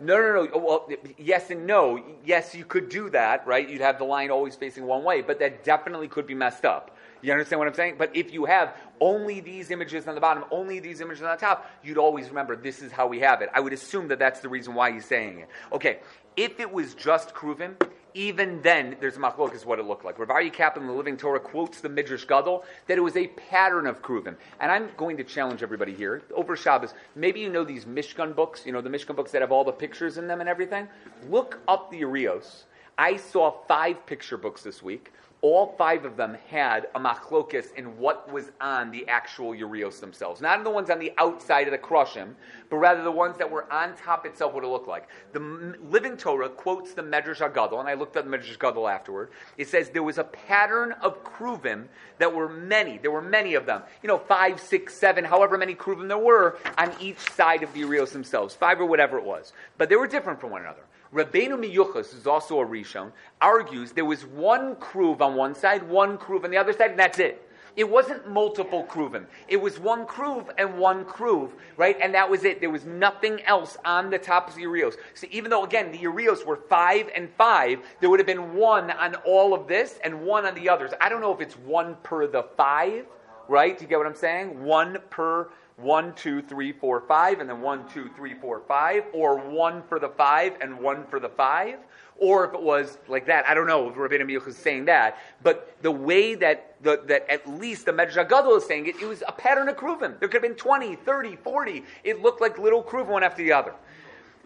No, 0.00 0.16
no, 0.18 0.44
no. 0.44 0.48
Oh, 0.52 0.58
well, 0.58 0.88
yes 1.16 1.50
and 1.50 1.66
no. 1.66 2.02
Yes, 2.24 2.54
you 2.54 2.64
could 2.64 2.88
do 2.88 3.08
that, 3.10 3.46
right? 3.46 3.68
You'd 3.68 3.80
have 3.80 3.98
the 3.98 4.04
line 4.04 4.30
always 4.30 4.54
facing 4.54 4.84
one 4.86 5.04
way, 5.04 5.22
but 5.22 5.38
that 5.38 5.64
definitely 5.64 6.08
could 6.08 6.26
be 6.26 6.34
messed 6.34 6.64
up. 6.64 6.95
You 7.22 7.32
understand 7.32 7.58
what 7.58 7.68
I'm 7.68 7.74
saying? 7.74 7.96
But 7.98 8.14
if 8.14 8.32
you 8.32 8.44
have 8.44 8.74
only 9.00 9.40
these 9.40 9.70
images 9.70 10.06
on 10.06 10.14
the 10.14 10.20
bottom, 10.20 10.44
only 10.50 10.80
these 10.80 11.00
images 11.00 11.22
on 11.22 11.30
the 11.30 11.36
top, 11.36 11.70
you'd 11.82 11.98
always 11.98 12.28
remember 12.28 12.56
this 12.56 12.82
is 12.82 12.92
how 12.92 13.06
we 13.06 13.20
have 13.20 13.42
it. 13.42 13.50
I 13.54 13.60
would 13.60 13.72
assume 13.72 14.08
that 14.08 14.18
that's 14.18 14.40
the 14.40 14.48
reason 14.48 14.74
why 14.74 14.92
he's 14.92 15.04
saying 15.04 15.40
it. 15.40 15.48
Okay, 15.72 16.00
if 16.36 16.60
it 16.60 16.70
was 16.70 16.94
just 16.94 17.34
Kruvim, 17.34 17.74
even 18.16 18.62
then, 18.62 18.96
there's 18.98 19.18
a 19.18 19.20
machlok 19.20 19.54
is 19.54 19.66
what 19.66 19.78
it 19.78 19.84
looked 19.84 20.04
like. 20.04 20.18
Rav 20.18 20.28
Aryeh 20.28 20.50
Kaplan, 20.50 20.86
the 20.86 20.92
Living 20.92 21.18
Torah, 21.18 21.38
quotes 21.38 21.82
the 21.82 21.90
Midrash 21.90 22.24
Gadol 22.24 22.64
that 22.86 22.96
it 22.96 23.02
was 23.02 23.14
a 23.14 23.26
pattern 23.26 23.86
of 23.86 24.00
Kruvim. 24.00 24.36
And 24.58 24.72
I'm 24.72 24.88
going 24.96 25.18
to 25.18 25.24
challenge 25.24 25.62
everybody 25.62 25.94
here 25.94 26.22
over 26.34 26.56
Shabbos. 26.56 26.94
Maybe 27.14 27.40
you 27.40 27.50
know 27.50 27.62
these 27.62 27.84
Mishkan 27.84 28.34
books, 28.34 28.64
you 28.64 28.72
know, 28.72 28.80
the 28.80 28.88
Mishkan 28.88 29.16
books 29.16 29.32
that 29.32 29.42
have 29.42 29.52
all 29.52 29.64
the 29.64 29.72
pictures 29.72 30.16
in 30.16 30.28
them 30.28 30.40
and 30.40 30.48
everything. 30.48 30.88
Look 31.28 31.60
up 31.68 31.90
the 31.90 31.98
Urios. 31.98 32.64
I 32.96 33.16
saw 33.18 33.50
five 33.68 34.06
picture 34.06 34.38
books 34.38 34.62
this 34.62 34.82
week 34.82 35.12
all 35.42 35.74
five 35.76 36.04
of 36.04 36.16
them 36.16 36.36
had 36.48 36.88
a 36.94 37.00
machlokus 37.00 37.74
in 37.74 37.98
what 37.98 38.32
was 38.32 38.50
on 38.60 38.90
the 38.90 39.06
actual 39.06 39.54
urios 39.54 40.00
themselves. 40.00 40.40
Not 40.40 40.58
in 40.58 40.64
the 40.64 40.70
ones 40.70 40.88
on 40.88 40.98
the 40.98 41.12
outside 41.18 41.68
of 41.68 41.72
the 41.72 41.78
krushim, 41.78 42.34
but 42.70 42.76
rather 42.76 43.02
the 43.02 43.10
ones 43.10 43.36
that 43.38 43.50
were 43.50 43.70
on 43.72 43.94
top 43.96 44.24
itself, 44.24 44.54
what 44.54 44.64
it 44.64 44.68
looked 44.68 44.88
like. 44.88 45.08
The 45.32 45.40
Living 45.88 46.16
Torah 46.16 46.48
quotes 46.48 46.94
the 46.94 47.02
Medrash 47.02 47.38
Agadol, 47.38 47.80
and 47.80 47.88
I 47.88 47.94
looked 47.94 48.16
at 48.16 48.24
the 48.24 48.30
Medrash 48.30 48.56
Agadol 48.56 48.90
afterward. 48.90 49.30
It 49.58 49.68
says 49.68 49.90
there 49.90 50.02
was 50.02 50.18
a 50.18 50.24
pattern 50.24 50.92
of 51.02 51.22
kruvim 51.22 51.84
that 52.18 52.34
were 52.34 52.48
many. 52.48 52.98
There 52.98 53.10
were 53.10 53.22
many 53.22 53.54
of 53.54 53.66
them. 53.66 53.82
You 54.02 54.08
know, 54.08 54.18
five, 54.18 54.58
six, 54.58 54.94
seven, 54.94 55.24
however 55.24 55.58
many 55.58 55.74
kruvim 55.74 56.08
there 56.08 56.18
were 56.18 56.58
on 56.78 56.92
each 56.98 57.18
side 57.18 57.62
of 57.62 57.72
the 57.74 57.80
urios 57.80 58.10
themselves. 58.10 58.54
Five 58.54 58.80
or 58.80 58.86
whatever 58.86 59.18
it 59.18 59.24
was. 59.24 59.52
But 59.76 59.90
they 59.90 59.96
were 59.96 60.06
different 60.06 60.40
from 60.40 60.50
one 60.50 60.62
another. 60.62 60.82
Rabbeinu 61.12 61.58
Miyuchas, 61.58 62.12
who's 62.12 62.26
also 62.26 62.60
a 62.60 62.66
Rishon, 62.66 63.12
argues 63.40 63.92
there 63.92 64.04
was 64.04 64.26
one 64.26 64.76
kruv 64.76 65.20
on 65.20 65.34
one 65.34 65.54
side, 65.54 65.82
one 65.88 66.18
kruv 66.18 66.44
on 66.44 66.50
the 66.50 66.56
other 66.56 66.72
side, 66.72 66.90
and 66.90 66.98
that's 66.98 67.18
it. 67.18 67.42
It 67.76 67.88
wasn't 67.88 68.26
multiple 68.30 68.84
kruvim. 68.84 69.26
It 69.48 69.58
was 69.58 69.78
one 69.78 70.06
kruv 70.06 70.48
and 70.56 70.78
one 70.78 71.04
kruv, 71.04 71.50
right? 71.76 71.96
And 72.00 72.14
that 72.14 72.28
was 72.28 72.44
it. 72.44 72.60
There 72.60 72.70
was 72.70 72.86
nothing 72.86 73.42
else 73.42 73.76
on 73.84 74.08
the 74.08 74.18
top 74.18 74.48
of 74.48 74.54
the 74.54 74.62
urios. 74.62 74.94
So 75.12 75.26
even 75.30 75.50
though, 75.50 75.62
again, 75.62 75.92
the 75.92 75.98
urios 75.98 76.44
were 76.46 76.56
five 76.56 77.10
and 77.14 77.28
five, 77.36 77.80
there 78.00 78.08
would 78.08 78.18
have 78.18 78.26
been 78.26 78.54
one 78.54 78.90
on 78.92 79.14
all 79.26 79.52
of 79.52 79.68
this 79.68 79.98
and 80.02 80.22
one 80.22 80.46
on 80.46 80.54
the 80.54 80.70
others. 80.70 80.92
I 81.02 81.10
don't 81.10 81.20
know 81.20 81.34
if 81.34 81.42
it's 81.42 81.58
one 81.58 81.96
per 82.02 82.26
the 82.26 82.44
five, 82.56 83.04
right? 83.46 83.76
Do 83.76 83.84
you 83.84 83.88
get 83.88 83.98
what 83.98 84.06
I'm 84.06 84.14
saying? 84.14 84.64
One 84.64 84.96
per 85.10 85.50
one, 85.76 86.14
two, 86.14 86.40
three, 86.40 86.72
four, 86.72 87.02
five, 87.02 87.40
and 87.40 87.48
then 87.48 87.60
one, 87.60 87.86
two, 87.88 88.08
three, 88.16 88.34
four, 88.34 88.62
five, 88.66 89.04
or 89.12 89.36
one 89.36 89.82
for 89.88 89.98
the 89.98 90.08
five 90.08 90.54
and 90.60 90.78
one 90.78 91.06
for 91.06 91.20
the 91.20 91.28
five, 91.28 91.78
or 92.18 92.46
if 92.46 92.54
it 92.54 92.62
was 92.62 92.98
like 93.08 93.26
that. 93.26 93.46
I 93.46 93.54
don't 93.54 93.66
know 93.66 93.90
if 93.90 93.94
Rabbeinu 93.94 94.22
Miyuch 94.22 94.48
is 94.48 94.56
saying 94.56 94.86
that, 94.86 95.18
but 95.42 95.76
the 95.82 95.90
way 95.90 96.34
that 96.36 96.76
the, 96.82 97.02
that 97.06 97.30
at 97.30 97.46
least 97.48 97.84
the 97.86 97.92
Medrash 97.92 98.28
Gadol 98.28 98.56
is 98.56 98.64
saying 98.64 98.86
it, 98.86 98.96
it 99.02 99.06
was 99.06 99.22
a 99.28 99.32
pattern 99.32 99.68
of 99.68 99.76
Kruvim. 99.76 100.18
There 100.18 100.28
could 100.28 100.42
have 100.42 100.42
been 100.42 100.54
20, 100.54 100.96
30, 100.96 101.36
40. 101.36 101.84
It 102.04 102.22
looked 102.22 102.40
like 102.40 102.58
little 102.58 102.82
Kruvim 102.82 103.08
one 103.08 103.22
after 103.22 103.42
the 103.42 103.52
other. 103.52 103.74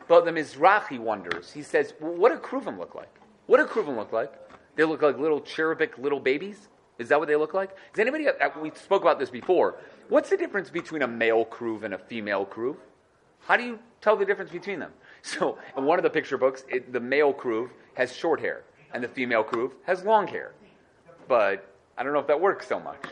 But 0.08 0.24
the 0.24 0.32
Mizrahi 0.32 0.98
wonders. 0.98 1.52
He 1.52 1.62
says, 1.62 1.94
well, 2.00 2.12
what 2.12 2.32
do 2.32 2.38
Kruvim 2.38 2.76
look 2.76 2.96
like? 2.96 3.14
What 3.46 3.58
do 3.58 3.66
Kruvim 3.66 3.96
look 3.96 4.12
like? 4.12 4.32
They 4.74 4.82
look 4.82 5.02
like 5.02 5.18
little 5.18 5.40
cherubic 5.40 5.96
little 5.98 6.18
babies? 6.18 6.68
Is 7.00 7.08
that 7.08 7.18
what 7.18 7.28
they 7.28 7.36
look 7.36 7.54
like? 7.54 7.70
Does 7.94 8.00
anybody, 8.00 8.28
uh, 8.28 8.50
we 8.60 8.70
spoke 8.74 9.00
about 9.00 9.18
this 9.18 9.30
before. 9.30 9.76
What's 10.10 10.28
the 10.28 10.36
difference 10.36 10.68
between 10.68 11.00
a 11.00 11.08
male 11.08 11.46
kruv 11.46 11.82
and 11.82 11.94
a 11.94 11.98
female 11.98 12.44
kruv? 12.44 12.76
How 13.40 13.56
do 13.56 13.64
you 13.64 13.78
tell 14.02 14.16
the 14.16 14.26
difference 14.26 14.52
between 14.52 14.78
them? 14.78 14.92
So, 15.22 15.58
in 15.76 15.84
one 15.84 15.98
of 15.98 16.02
the 16.02 16.08
picture 16.08 16.38
books, 16.38 16.64
it, 16.70 16.94
the 16.94 17.00
male 17.00 17.34
kruv 17.34 17.68
has 17.92 18.10
short 18.16 18.40
hair, 18.40 18.64
and 18.94 19.04
the 19.04 19.08
female 19.08 19.44
kruv 19.44 19.72
has 19.84 20.02
long 20.02 20.26
hair. 20.26 20.52
But 21.28 21.74
I 21.98 22.02
don't 22.02 22.14
know 22.14 22.20
if 22.20 22.26
that 22.28 22.40
works 22.40 22.66
so 22.66 22.80
much, 22.80 23.04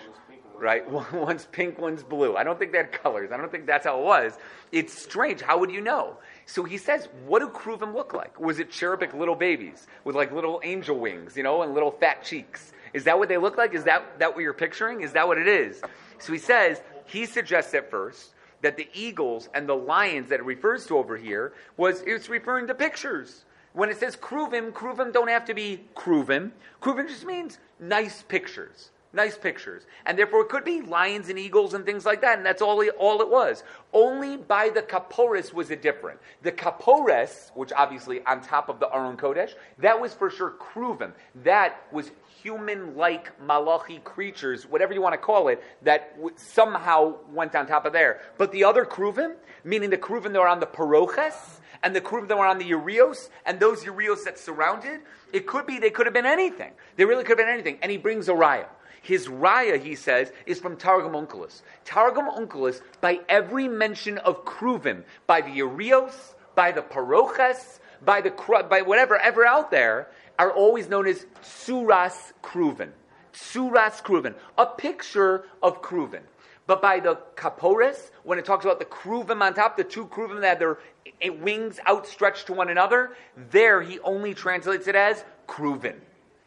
right? 0.56 0.90
One's 1.12 1.44
pink, 1.44 1.78
one's 1.78 2.02
blue. 2.02 2.34
I 2.34 2.44
don't 2.44 2.58
think 2.58 2.72
they 2.72 2.78
had 2.78 2.92
colors. 2.92 3.30
I 3.30 3.36
don't 3.36 3.50
think 3.50 3.66
that's 3.66 3.84
how 3.84 4.00
it 4.00 4.04
was. 4.04 4.38
It's 4.72 4.98
strange. 4.98 5.42
How 5.42 5.58
would 5.58 5.70
you 5.70 5.82
know? 5.82 6.16
So 6.46 6.64
he 6.64 6.78
says, 6.78 7.08
what 7.26 7.40
do 7.40 7.48
kruvim 7.50 7.94
look 7.94 8.14
like? 8.14 8.40
Was 8.40 8.58
it 8.58 8.70
cherubic 8.70 9.12
little 9.12 9.34
babies 9.34 9.86
with 10.04 10.16
like 10.16 10.32
little 10.32 10.62
angel 10.64 10.98
wings, 10.98 11.36
you 11.36 11.42
know, 11.42 11.60
and 11.60 11.74
little 11.74 11.90
fat 11.90 12.24
cheeks? 12.24 12.72
Is 12.92 13.04
that 13.04 13.18
what 13.18 13.28
they 13.28 13.36
look 13.36 13.56
like? 13.56 13.74
Is 13.74 13.84
that, 13.84 14.18
that 14.18 14.34
what 14.34 14.42
you're 14.42 14.52
picturing? 14.52 15.02
Is 15.02 15.12
that 15.12 15.26
what 15.26 15.38
it 15.38 15.48
is? 15.48 15.80
So 16.18 16.32
he 16.32 16.38
says, 16.38 16.80
he 17.06 17.26
suggests 17.26 17.74
at 17.74 17.90
first 17.90 18.32
that 18.62 18.76
the 18.76 18.88
eagles 18.92 19.48
and 19.54 19.68
the 19.68 19.76
lions 19.76 20.30
that 20.30 20.40
it 20.40 20.44
refers 20.44 20.86
to 20.86 20.98
over 20.98 21.16
here 21.16 21.52
was 21.76 22.02
it's 22.06 22.28
referring 22.28 22.66
to 22.66 22.74
pictures. 22.74 23.44
When 23.72 23.90
it 23.90 23.98
says 23.98 24.16
kruvim, 24.16 24.72
kruvim 24.72 25.12
don't 25.12 25.28
have 25.28 25.44
to 25.46 25.54
be 25.54 25.84
kruvim. 25.94 26.50
Kruvim 26.82 27.08
just 27.08 27.24
means 27.24 27.58
nice 27.78 28.22
pictures. 28.22 28.90
Nice 29.12 29.38
pictures. 29.38 29.84
And 30.04 30.18
therefore 30.18 30.42
it 30.42 30.48
could 30.50 30.64
be 30.64 30.82
lions 30.82 31.30
and 31.30 31.38
eagles 31.38 31.72
and 31.72 31.84
things 31.86 32.04
like 32.04 32.20
that, 32.20 32.36
and 32.36 32.44
that's 32.46 32.60
all, 32.60 32.84
all 32.98 33.22
it 33.22 33.30
was. 33.30 33.64
Only 33.92 34.36
by 34.36 34.68
the 34.68 34.82
kaporis 34.82 35.52
was 35.52 35.70
it 35.70 35.80
different. 35.80 36.20
The 36.42 36.52
kapores, 36.52 37.50
which 37.54 37.72
obviously 37.72 38.22
on 38.26 38.42
top 38.42 38.68
of 38.68 38.80
the 38.80 38.94
Aron 38.94 39.16
Kodesh, 39.16 39.54
that 39.78 39.98
was 39.98 40.12
for 40.12 40.30
sure 40.30 40.54
kruvim. 40.60 41.12
That 41.44 41.82
was 41.90 42.10
human-like 42.42 43.40
malachi 43.40 43.98
creatures, 44.04 44.64
whatever 44.64 44.92
you 44.92 45.00
want 45.00 45.14
to 45.14 45.18
call 45.18 45.48
it, 45.48 45.62
that 45.82 46.14
w- 46.16 46.34
somehow 46.36 47.16
went 47.32 47.54
on 47.54 47.66
top 47.66 47.86
of 47.86 47.92
there. 47.94 48.20
But 48.36 48.52
the 48.52 48.64
other 48.64 48.84
kruvim, 48.84 49.36
meaning 49.64 49.90
the 49.90 49.96
kruvim 49.96 50.32
that 50.34 50.40
were 50.40 50.48
on 50.48 50.60
the 50.60 50.66
paroches, 50.66 51.60
and 51.82 51.96
the 51.96 52.00
kruvim 52.00 52.28
that 52.28 52.36
were 52.36 52.46
on 52.46 52.58
the 52.58 52.66
urios, 52.66 53.30
and 53.46 53.58
those 53.58 53.84
urios 53.84 54.24
that 54.24 54.38
surrounded, 54.38 55.00
it 55.32 55.46
could 55.46 55.66
be, 55.66 55.78
they 55.78 55.90
could 55.90 56.06
have 56.06 56.14
been 56.14 56.26
anything. 56.26 56.72
They 56.96 57.04
really 57.04 57.24
could 57.24 57.38
have 57.38 57.46
been 57.46 57.54
anything. 57.54 57.78
And 57.82 57.90
he 57.90 57.98
brings 57.98 58.28
a. 58.28 58.66
His 59.02 59.28
raya, 59.28 59.80
he 59.80 59.94
says, 59.94 60.32
is 60.46 60.58
from 60.58 60.76
Targum 60.76 61.12
Onkelos. 61.12 61.62
Targum 61.84 62.26
Onkelos, 62.26 62.80
by 63.00 63.20
every 63.28 63.68
mention 63.68 64.18
of 64.18 64.44
kruvim, 64.44 65.04
by 65.26 65.40
the 65.40 65.50
urios, 65.50 66.34
by 66.54 66.72
the 66.72 66.82
paroches, 66.82 67.78
by 68.04 68.20
the 68.20 68.30
by 68.68 68.82
whatever 68.82 69.16
ever 69.16 69.44
out 69.44 69.70
there, 69.70 70.08
are 70.38 70.52
always 70.52 70.88
known 70.88 71.06
as 71.06 71.26
tsuras 71.42 72.32
kruven. 72.42 72.90
Tsuras 73.32 74.02
kruven, 74.02 74.34
a 74.56 74.66
picture 74.66 75.44
of 75.62 75.82
kruven. 75.82 76.22
But 76.66 76.82
by 76.82 77.00
the 77.00 77.18
kapores, 77.34 78.10
when 78.24 78.38
it 78.38 78.44
talks 78.44 78.64
about 78.64 78.78
the 78.78 78.84
kruvim 78.84 79.40
on 79.40 79.54
top, 79.54 79.76
the 79.76 79.84
two 79.84 80.06
kruvim 80.06 80.42
that 80.42 80.48
have 80.48 80.58
their 80.58 80.78
eh, 81.22 81.30
wings 81.30 81.80
outstretched 81.88 82.46
to 82.48 82.52
one 82.52 82.68
another, 82.68 83.16
there 83.50 83.80
he 83.80 83.98
only 84.00 84.34
translates 84.34 84.86
it 84.86 84.94
as 84.94 85.24
kruven. 85.48 85.94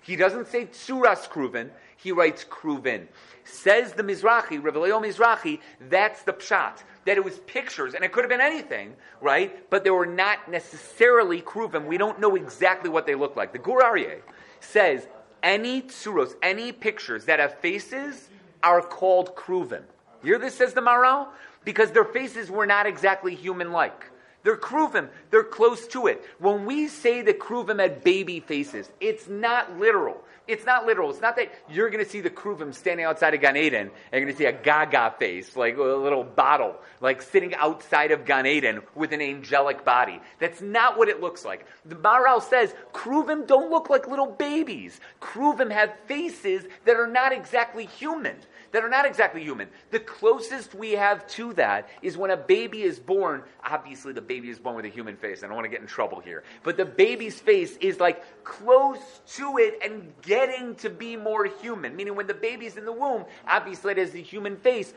He 0.01 0.15
doesn't 0.15 0.47
say 0.47 0.65
tsuras 0.65 1.27
kruven, 1.27 1.71
he 2.01 2.11
writes 2.11 2.43
kruvin. 2.43 3.07
Says 3.43 3.93
the 3.93 4.03
Mizrahi, 4.03 4.61
Revelio 4.61 5.01
Mizrahi, 5.01 5.59
that's 5.89 6.23
the 6.23 6.33
pshat. 6.33 6.83
That 7.05 7.17
it 7.17 7.23
was 7.23 7.39
pictures, 7.39 7.93
and 7.93 8.03
it 8.03 8.11
could 8.11 8.23
have 8.23 8.29
been 8.29 8.41
anything, 8.41 8.95
right? 9.21 9.69
But 9.69 9.83
they 9.83 9.89
were 9.89 10.05
not 10.05 10.49
necessarily 10.49 11.41
kruvim. 11.41 11.85
We 11.85 11.97
don't 11.97 12.19
know 12.19 12.35
exactly 12.35 12.89
what 12.89 13.05
they 13.07 13.15
look 13.15 13.35
like. 13.35 13.53
The 13.53 13.59
Gur 13.59 13.81
Aryeh 13.81 14.21
says 14.59 15.07
any 15.41 15.81
tsuros, 15.81 16.33
any 16.43 16.71
pictures 16.71 17.25
that 17.25 17.39
have 17.39 17.59
faces 17.59 18.29
are 18.61 18.81
called 18.81 19.35
kruvim. 19.35 19.83
Hear 20.23 20.37
this, 20.37 20.55
says 20.55 20.73
the 20.73 20.81
Maharal? 20.81 21.27
Because 21.65 21.91
their 21.91 22.05
faces 22.05 22.51
were 22.51 22.67
not 22.67 22.85
exactly 22.85 23.35
human 23.35 23.71
like. 23.71 24.11
They're 24.43 24.57
kruvim. 24.57 25.09
They're 25.29 25.43
close 25.43 25.87
to 25.87 26.07
it. 26.07 26.23
When 26.39 26.65
we 26.65 26.87
say 26.87 27.21
the 27.21 27.33
kruvim 27.33 27.79
had 27.79 28.03
baby 28.03 28.39
faces, 28.39 28.89
it's 28.99 29.27
not 29.27 29.79
literal. 29.79 30.23
It's 30.51 30.65
not 30.65 30.85
literal. 30.85 31.09
It's 31.09 31.21
not 31.21 31.35
that 31.37 31.51
you're 31.69 31.89
going 31.89 32.03
to 32.03 32.09
see 32.09 32.21
the 32.21 32.29
kruvim 32.29 32.73
standing 32.73 33.05
outside 33.05 33.33
of 33.33 33.41
Gan 33.41 33.57
Eden 33.57 33.89
and 33.89 33.91
you're 34.11 34.21
going 34.21 34.33
to 34.33 34.37
see 34.37 34.45
a 34.45 34.51
gaga 34.51 35.15
face, 35.17 35.55
like 35.55 35.77
a 35.77 35.81
little 35.81 36.23
bottle, 36.23 36.75
like 36.99 37.21
sitting 37.21 37.55
outside 37.55 38.11
of 38.11 38.25
Gan 38.25 38.45
Eden 38.45 38.81
with 38.95 39.13
an 39.13 39.21
angelic 39.21 39.85
body. 39.85 40.19
That's 40.39 40.61
not 40.61 40.97
what 40.97 41.09
it 41.09 41.21
looks 41.21 41.45
like. 41.45 41.65
The 41.85 41.95
Maharal 41.95 42.41
says 42.41 42.75
kruvim 42.93 43.47
don't 43.47 43.71
look 43.71 43.89
like 43.89 44.07
little 44.07 44.27
babies. 44.27 44.99
Kruvim 45.21 45.71
have 45.71 45.93
faces 46.05 46.65
that 46.85 46.97
are 46.97 47.07
not 47.07 47.31
exactly 47.31 47.85
human 47.85 48.35
that 48.71 48.83
are 48.83 48.89
not 48.89 49.05
exactly 49.05 49.43
human. 49.43 49.67
The 49.89 49.99
closest 49.99 50.73
we 50.73 50.91
have 50.93 51.27
to 51.29 51.53
that 51.53 51.89
is 52.01 52.17
when 52.17 52.31
a 52.31 52.37
baby 52.37 52.83
is 52.83 52.99
born. 52.99 53.43
Obviously, 53.63 54.13
the 54.13 54.21
baby 54.21 54.49
is 54.49 54.59
born 54.59 54.75
with 54.75 54.85
a 54.85 54.89
human 54.89 55.17
face. 55.17 55.43
I 55.43 55.47
don't 55.47 55.55
want 55.55 55.65
to 55.65 55.69
get 55.71 55.81
in 55.81 55.87
trouble 55.87 56.19
here. 56.19 56.43
But 56.63 56.77
the 56.77 56.85
baby's 56.85 57.39
face 57.39 57.77
is 57.77 57.99
like 57.99 58.43
close 58.43 59.21
to 59.35 59.57
it 59.57 59.79
and 59.83 60.13
getting 60.21 60.75
to 60.75 60.89
be 60.89 61.15
more 61.15 61.45
human. 61.45 61.95
Meaning, 61.95 62.15
when 62.15 62.27
the 62.27 62.33
baby's 62.33 62.77
in 62.77 62.85
the 62.85 62.91
womb, 62.91 63.25
obviously 63.47 63.91
it 63.91 63.97
has 63.97 64.11
the 64.11 64.21
human 64.21 64.57
face, 64.57 64.93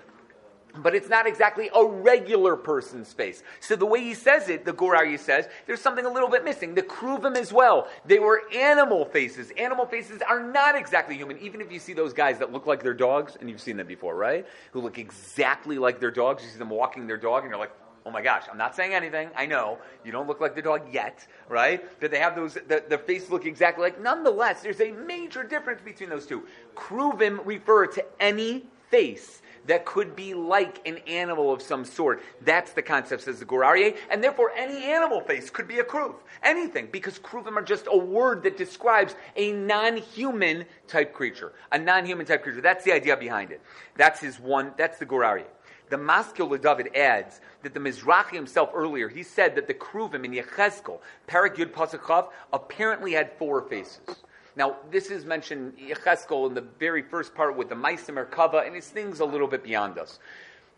but 0.78 0.94
it's 0.94 1.08
not 1.08 1.26
exactly 1.26 1.70
a 1.74 1.84
regular 1.84 2.56
person's 2.56 3.12
face. 3.12 3.42
So 3.60 3.76
the 3.76 3.86
way 3.86 4.00
he 4.00 4.14
says 4.14 4.48
it, 4.48 4.64
the 4.64 4.72
Gur 4.72 4.96
Aryeh 4.96 5.18
says, 5.18 5.48
there's 5.66 5.80
something 5.80 6.04
a 6.04 6.12
little 6.12 6.28
bit 6.28 6.44
missing. 6.44 6.74
The 6.74 6.82
Kruvim 6.82 7.36
as 7.36 7.52
well, 7.52 7.88
they 8.04 8.18
were 8.18 8.42
animal 8.52 9.04
faces. 9.04 9.52
Animal 9.56 9.86
faces 9.86 10.20
are 10.22 10.42
not 10.42 10.76
exactly 10.76 11.16
human. 11.16 11.38
Even 11.38 11.60
if 11.60 11.70
you 11.70 11.78
see 11.78 11.92
those 11.92 12.12
guys 12.12 12.38
that 12.38 12.52
look 12.52 12.66
like 12.66 12.82
their 12.82 12.94
dogs, 12.94 13.36
and 13.40 13.48
you've 13.48 13.60
seen 13.60 13.76
them 13.76 13.86
before, 13.86 14.16
right? 14.16 14.46
Who 14.72 14.80
look 14.80 14.98
exactly 14.98 15.78
like 15.78 16.00
their 16.00 16.10
dogs. 16.10 16.42
You 16.42 16.50
see 16.50 16.58
them 16.58 16.70
walking 16.70 17.06
their 17.06 17.16
dog, 17.16 17.42
and 17.42 17.50
you're 17.50 17.58
like, 17.58 17.72
oh 18.06 18.10
my 18.10 18.20
gosh, 18.20 18.44
I'm 18.50 18.58
not 18.58 18.76
saying 18.76 18.92
anything. 18.92 19.30
I 19.36 19.46
know 19.46 19.78
you 20.04 20.12
don't 20.12 20.26
look 20.26 20.40
like 20.40 20.54
the 20.54 20.62
dog 20.62 20.82
yet, 20.92 21.26
right? 21.48 21.98
That 22.00 22.10
they 22.10 22.18
have 22.18 22.34
those, 22.34 22.54
the, 22.54 22.84
the 22.88 22.98
face 22.98 23.30
look 23.30 23.46
exactly 23.46 23.82
like. 23.82 24.00
Nonetheless, 24.00 24.62
there's 24.62 24.80
a 24.80 24.92
major 24.92 25.42
difference 25.42 25.80
between 25.82 26.10
those 26.10 26.26
two. 26.26 26.46
Kruvim 26.74 27.40
refer 27.44 27.86
to 27.86 28.04
any 28.20 28.64
face 28.90 29.40
that 29.66 29.84
could 29.84 30.14
be 30.14 30.34
like 30.34 30.86
an 30.86 30.98
animal 31.06 31.52
of 31.52 31.62
some 31.62 31.84
sort. 31.84 32.22
That's 32.42 32.72
the 32.72 32.82
concept, 32.82 33.22
says 33.22 33.38
the 33.38 33.44
Gur 33.44 33.60
Aryeh. 33.60 33.96
And 34.10 34.22
therefore, 34.22 34.52
any 34.56 34.84
animal 34.84 35.20
face 35.20 35.50
could 35.50 35.68
be 35.68 35.78
a 35.78 35.84
kruv. 35.84 36.14
Anything, 36.42 36.88
because 36.92 37.18
kruvim 37.18 37.56
are 37.56 37.62
just 37.62 37.86
a 37.90 37.96
word 37.96 38.42
that 38.42 38.56
describes 38.56 39.14
a 39.36 39.52
non 39.52 39.96
human 39.96 40.64
type 40.86 41.12
creature. 41.12 41.52
A 41.72 41.78
non 41.78 42.04
human 42.06 42.26
type 42.26 42.42
creature. 42.42 42.60
That's 42.60 42.84
the 42.84 42.92
idea 42.92 43.16
behind 43.16 43.50
it. 43.50 43.60
That's 43.96 44.20
his 44.20 44.38
one, 44.38 44.72
that's 44.76 44.98
the 44.98 45.06
Gur 45.06 45.20
Aryeh. 45.20 45.44
The 45.90 45.98
Maskil 45.98 46.48
David 46.60 46.96
adds 46.96 47.40
that 47.62 47.74
the 47.74 47.80
Mizrahi 47.80 48.32
himself 48.32 48.70
earlier, 48.74 49.08
he 49.08 49.22
said 49.22 49.54
that 49.54 49.66
the 49.66 49.74
Kruvim 49.74 50.24
in 50.24 50.32
Yechezkel, 50.32 50.98
Parak 51.28 51.56
Yud 51.56 51.72
Pasukov, 51.72 52.28
apparently 52.52 53.12
had 53.12 53.32
four 53.38 53.62
faces. 53.62 54.24
Now, 54.56 54.76
this 54.90 55.10
is 55.10 55.24
mentioned 55.24 55.74
Yecheskel 55.78 56.48
in 56.48 56.54
the 56.54 56.64
very 56.78 57.02
first 57.02 57.34
part 57.34 57.56
with 57.56 57.68
the 57.68 57.74
Maisim 57.74 58.14
Merkava, 58.14 58.66
and 58.66 58.76
it's 58.76 58.88
things 58.88 59.20
a 59.20 59.24
little 59.24 59.48
bit 59.48 59.64
beyond 59.64 59.98
us. 59.98 60.20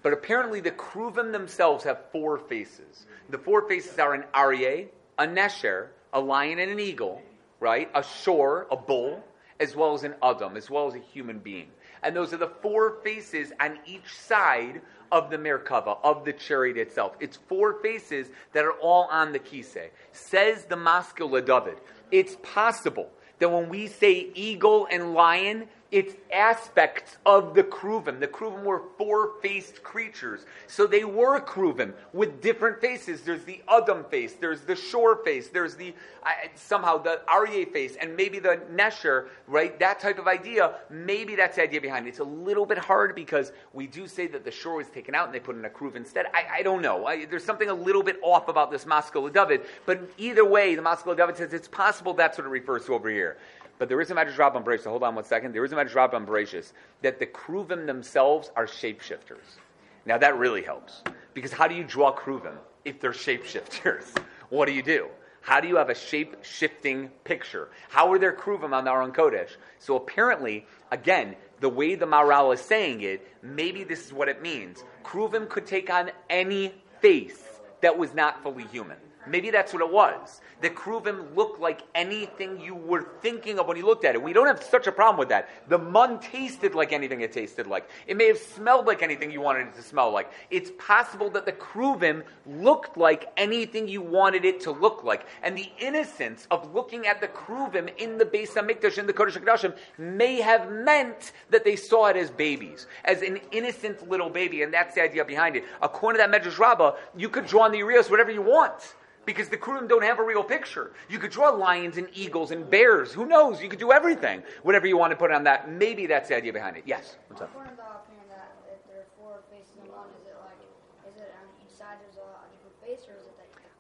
But 0.02 0.12
apparently, 0.12 0.60
the 0.60 0.70
Kruvim 0.70 1.32
themselves 1.32 1.84
have 1.84 2.10
four 2.10 2.38
faces. 2.38 3.06
The 3.28 3.38
four 3.38 3.68
faces 3.68 3.98
are 3.98 4.14
an 4.14 4.24
Aryeh, 4.34 4.88
a 5.18 5.26
Nesher, 5.26 5.88
a 6.12 6.20
lion, 6.20 6.58
and 6.58 6.70
an 6.70 6.80
eagle, 6.80 7.22
right? 7.60 7.90
A 7.94 8.02
shore, 8.02 8.66
a 8.70 8.76
bull, 8.76 9.22
as 9.60 9.76
well 9.76 9.94
as 9.94 10.04
an 10.04 10.14
Adam, 10.22 10.56
as 10.56 10.70
well 10.70 10.86
as 10.86 10.94
a 10.94 10.98
human 10.98 11.38
being. 11.38 11.68
And 12.02 12.14
those 12.14 12.32
are 12.32 12.38
the 12.38 12.52
four 12.62 12.98
faces 13.02 13.52
on 13.60 13.78
each 13.86 14.08
side 14.08 14.80
of 15.12 15.30
the 15.30 15.36
Merkava, 15.36 15.98
of 16.02 16.24
the 16.24 16.32
chariot 16.32 16.76
itself. 16.76 17.14
It's 17.20 17.36
four 17.36 17.80
faces 17.82 18.28
that 18.52 18.64
are 18.64 18.78
all 18.80 19.08
on 19.10 19.32
the 19.32 19.38
Kiseh. 19.38 19.90
Says 20.12 20.64
the 20.64 20.76
Maskil 20.76 21.28
David, 21.44 21.78
it's 22.10 22.36
possible 22.42 23.10
that 23.38 23.50
when 23.50 23.68
we 23.68 23.86
say 23.86 24.28
eagle 24.34 24.88
and 24.90 25.14
lion, 25.14 25.68
it's 25.92 26.14
aspects 26.32 27.16
of 27.24 27.54
the 27.54 27.62
Kruvim. 27.62 28.18
The 28.18 28.26
Kruvim 28.26 28.64
were 28.64 28.82
four 28.98 29.34
faced 29.40 29.82
creatures. 29.82 30.44
So 30.66 30.86
they 30.86 31.04
were 31.04 31.40
Kruvim 31.40 31.92
with 32.12 32.42
different 32.42 32.80
faces. 32.80 33.22
There's 33.22 33.44
the 33.44 33.62
Adam 33.68 34.04
face, 34.04 34.34
there's 34.34 34.62
the 34.62 34.74
shore 34.74 35.16
face, 35.24 35.48
there's 35.48 35.76
the 35.76 35.94
uh, 36.24 36.30
somehow 36.56 36.98
the 36.98 37.20
Aryeh 37.28 37.72
face, 37.72 37.96
and 38.00 38.16
maybe 38.16 38.40
the 38.40 38.60
Nesher, 38.72 39.28
right? 39.46 39.78
That 39.78 40.00
type 40.00 40.18
of 40.18 40.26
idea. 40.26 40.74
Maybe 40.90 41.36
that's 41.36 41.56
the 41.56 41.62
idea 41.62 41.80
behind 41.80 42.06
it. 42.06 42.10
It's 42.10 42.18
a 42.18 42.24
little 42.24 42.66
bit 42.66 42.78
hard 42.78 43.14
because 43.14 43.52
we 43.72 43.86
do 43.86 44.08
say 44.08 44.26
that 44.28 44.44
the 44.44 44.50
shore 44.50 44.76
was 44.76 44.88
taken 44.88 45.14
out 45.14 45.26
and 45.26 45.34
they 45.34 45.40
put 45.40 45.54
in 45.54 45.64
a 45.64 45.70
Kruv 45.70 45.94
instead. 45.94 46.26
I, 46.34 46.58
I 46.58 46.62
don't 46.62 46.82
know. 46.82 47.06
I, 47.06 47.26
there's 47.26 47.44
something 47.44 47.68
a 47.68 47.74
little 47.74 48.02
bit 48.02 48.18
off 48.22 48.48
about 48.48 48.72
this 48.72 48.86
Maskil 48.86 49.28
David. 49.28 49.62
But 49.84 50.10
either 50.18 50.44
way, 50.44 50.74
the 50.74 50.82
Maskil 50.82 51.14
David 51.14 51.36
says 51.36 51.52
it's 51.52 51.68
possible 51.68 52.12
that's 52.12 52.38
what 52.38 52.46
it 52.46 52.50
refers 52.50 52.86
to 52.86 52.94
over 52.94 53.08
here. 53.08 53.36
But 53.78 53.88
there 53.88 54.00
is 54.00 54.10
a 54.10 54.14
Medrash 54.14 54.38
Rabbah 54.38 54.62
Bereshis. 54.62 54.84
So 54.84 54.90
hold 54.90 55.02
on 55.02 55.14
one 55.14 55.24
second. 55.24 55.54
There 55.54 55.64
is 55.64 55.72
a 55.72 55.76
Medrash 55.76 55.94
Rabbah 55.94 56.20
Bereshis 56.20 56.72
that 57.02 57.18
the 57.18 57.26
Kruvim 57.26 57.86
themselves 57.86 58.50
are 58.56 58.66
shapeshifters. 58.66 59.58
Now 60.06 60.18
that 60.18 60.38
really 60.38 60.62
helps 60.62 61.02
because 61.34 61.52
how 61.52 61.68
do 61.68 61.74
you 61.74 61.84
draw 61.84 62.14
Kruvim 62.16 62.56
if 62.84 63.00
they're 63.00 63.12
shapeshifters? 63.12 64.04
what 64.48 64.66
do 64.66 64.72
you 64.72 64.82
do? 64.82 65.08
How 65.40 65.60
do 65.60 65.68
you 65.68 65.76
have 65.76 65.90
a 65.90 65.94
shape 65.94 66.42
shifting 66.42 67.08
picture? 67.22 67.68
How 67.88 68.12
are 68.12 68.18
there 68.18 68.32
Kruvim 68.32 68.72
on 68.72 68.84
the 68.84 68.90
Aron 68.90 69.12
Kodesh? 69.12 69.50
So 69.78 69.94
apparently, 69.96 70.66
again, 70.90 71.36
the 71.60 71.68
way 71.68 71.94
the 71.94 72.06
Maral 72.06 72.52
is 72.52 72.60
saying 72.60 73.02
it, 73.02 73.26
maybe 73.42 73.84
this 73.84 74.06
is 74.06 74.12
what 74.12 74.28
it 74.28 74.42
means. 74.42 74.82
Kruvim 75.04 75.48
could 75.48 75.64
take 75.64 75.88
on 75.88 76.10
any 76.28 76.74
face 77.00 77.40
that 77.80 77.96
was 77.96 78.12
not 78.12 78.42
fully 78.42 78.64
human. 78.64 78.96
Maybe 79.26 79.50
that's 79.50 79.72
what 79.72 79.82
it 79.82 79.92
was. 79.92 80.40
The 80.60 80.70
Kruvim 80.70 81.34
looked 81.36 81.60
like 81.60 81.82
anything 81.94 82.60
you 82.60 82.74
were 82.74 83.08
thinking 83.20 83.58
of 83.58 83.66
when 83.66 83.76
you 83.76 83.84
looked 83.84 84.04
at 84.04 84.14
it. 84.14 84.22
We 84.22 84.32
don't 84.32 84.46
have 84.46 84.62
such 84.62 84.86
a 84.86 84.92
problem 84.92 85.18
with 85.18 85.28
that. 85.28 85.48
The 85.68 85.78
mun 85.78 86.18
tasted 86.20 86.74
like 86.74 86.92
anything 86.92 87.20
it 87.20 87.32
tasted 87.32 87.66
like. 87.66 87.88
It 88.06 88.16
may 88.16 88.28
have 88.28 88.38
smelled 88.38 88.86
like 88.86 89.02
anything 89.02 89.30
you 89.30 89.40
wanted 89.40 89.68
it 89.68 89.74
to 89.74 89.82
smell 89.82 90.10
like. 90.10 90.30
It's 90.50 90.70
possible 90.78 91.28
that 91.30 91.44
the 91.44 91.52
Kruvim 91.52 92.22
looked 92.46 92.96
like 92.96 93.30
anything 93.36 93.88
you 93.88 94.00
wanted 94.00 94.44
it 94.44 94.60
to 94.60 94.70
look 94.70 95.04
like. 95.04 95.26
And 95.42 95.58
the 95.58 95.70
innocence 95.78 96.46
of 96.50 96.74
looking 96.74 97.06
at 97.06 97.20
the 97.20 97.28
Kruvim 97.28 97.94
in 97.98 98.16
the 98.16 98.24
Beis 98.24 98.50
HaMikdash, 98.50 98.98
in 98.98 99.06
the 99.06 99.12
Kodesh 99.12 99.38
HaKadoshim, 99.38 99.76
may 99.98 100.40
have 100.40 100.70
meant 100.70 101.32
that 101.50 101.64
they 101.64 101.76
saw 101.76 102.06
it 102.06 102.16
as 102.16 102.30
babies, 102.30 102.86
as 103.04 103.22
an 103.22 103.40
innocent 103.52 104.08
little 104.08 104.30
baby. 104.30 104.62
And 104.62 104.72
that's 104.72 104.94
the 104.94 105.02
idea 105.02 105.24
behind 105.24 105.56
it. 105.56 105.64
According 105.82 106.20
to 106.20 106.30
that 106.30 106.42
Medrash 106.42 106.58
Rabbah, 106.58 106.92
you 107.16 107.28
could 107.28 107.46
draw 107.46 107.64
on 107.64 107.72
the 107.72 107.78
Urios 107.78 108.08
whatever 108.08 108.30
you 108.30 108.42
want 108.42 108.94
because 109.26 109.48
the 109.48 109.56
Kurim 109.56 109.88
don't 109.88 110.04
have 110.04 110.18
a 110.20 110.22
real 110.22 110.44
picture. 110.44 110.92
You 111.10 111.18
could 111.18 111.32
draw 111.32 111.50
lions 111.50 111.98
and 111.98 112.08
eagles 112.14 112.52
and 112.52 112.70
bears. 112.70 113.12
Who 113.12 113.26
knows? 113.26 113.60
You 113.60 113.68
could 113.68 113.80
do 113.80 113.92
everything. 113.92 114.42
Whatever 114.62 114.86
you 114.86 114.96
want 114.96 115.10
to 115.10 115.16
put 115.16 115.32
on 115.32 115.44
that. 115.44 115.70
Maybe 115.70 116.06
that's 116.06 116.28
the 116.28 116.36
idea 116.36 116.52
behind 116.52 116.76
it. 116.76 116.84
Yes. 116.86 117.16
What's 117.28 117.42
up? 117.42 117.50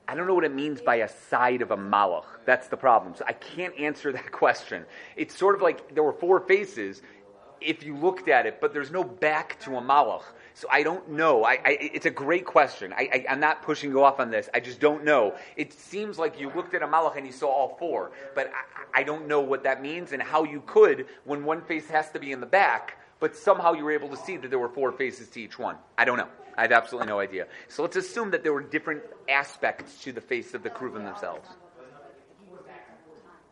I 0.08 0.14
don't 0.14 0.26
know 0.26 0.34
what 0.34 0.44
it 0.44 0.54
means 0.54 0.80
by 0.80 0.96
a 0.96 1.08
side 1.08 1.62
of 1.62 1.70
a 1.70 1.76
malach. 1.76 2.26
That's 2.44 2.68
the 2.68 2.76
problem. 2.76 3.14
So 3.16 3.24
I 3.26 3.32
can't 3.32 3.76
answer 3.78 4.12
that 4.18 4.30
question. 4.32 4.84
It's 5.16 5.36
sort 5.36 5.54
of 5.54 5.62
like 5.62 5.94
there 5.94 6.02
were 6.02 6.12
four 6.12 6.40
faces 6.40 7.02
if 7.60 7.84
you 7.84 7.96
looked 7.96 8.28
at 8.28 8.46
it, 8.46 8.60
but 8.60 8.72
there's 8.72 8.90
no 8.90 9.02
back 9.02 9.58
to 9.60 9.76
a 9.76 9.80
malach. 9.80 10.22
So 10.56 10.66
I 10.70 10.82
don't 10.82 11.10
know. 11.10 11.44
I, 11.44 11.58
I, 11.66 11.76
it's 11.78 12.06
a 12.06 12.10
great 12.10 12.46
question. 12.46 12.94
I, 12.96 13.26
am 13.28 13.40
not 13.40 13.60
pushing 13.60 13.90
you 13.90 14.02
off 14.02 14.20
on 14.20 14.30
this. 14.30 14.48
I 14.54 14.60
just 14.60 14.80
don't 14.80 15.04
know. 15.04 15.34
It 15.54 15.74
seems 15.74 16.18
like 16.18 16.40
you 16.40 16.50
looked 16.56 16.72
at 16.72 16.80
a 16.80 16.86
malach 16.86 17.14
and 17.18 17.26
you 17.26 17.32
saw 17.32 17.48
all 17.48 17.76
four, 17.78 18.12
but 18.34 18.50
I, 18.94 19.00
I 19.00 19.02
don't 19.02 19.28
know 19.28 19.42
what 19.42 19.64
that 19.64 19.82
means 19.82 20.12
and 20.12 20.22
how 20.22 20.44
you 20.44 20.62
could 20.64 21.08
when 21.24 21.44
one 21.44 21.60
face 21.60 21.86
has 21.90 22.10
to 22.12 22.18
be 22.18 22.32
in 22.32 22.40
the 22.40 22.46
back, 22.46 22.98
but 23.20 23.36
somehow 23.36 23.74
you 23.74 23.84
were 23.84 23.92
able 23.92 24.08
to 24.08 24.16
see 24.16 24.38
that 24.38 24.48
there 24.48 24.58
were 24.58 24.70
four 24.70 24.92
faces 24.92 25.28
to 25.28 25.42
each 25.42 25.58
one. 25.58 25.76
I 25.98 26.06
don't 26.06 26.16
know. 26.16 26.28
I 26.56 26.62
have 26.62 26.72
absolutely 26.72 27.08
no 27.08 27.20
idea. 27.20 27.48
So 27.68 27.82
let's 27.82 27.96
assume 27.96 28.30
that 28.30 28.42
there 28.42 28.54
were 28.54 28.62
different 28.62 29.02
aspects 29.28 30.02
to 30.04 30.12
the 30.12 30.22
face 30.22 30.54
of 30.54 30.62
the 30.62 30.70
Kruvim 30.70 31.04
themselves. 31.04 31.50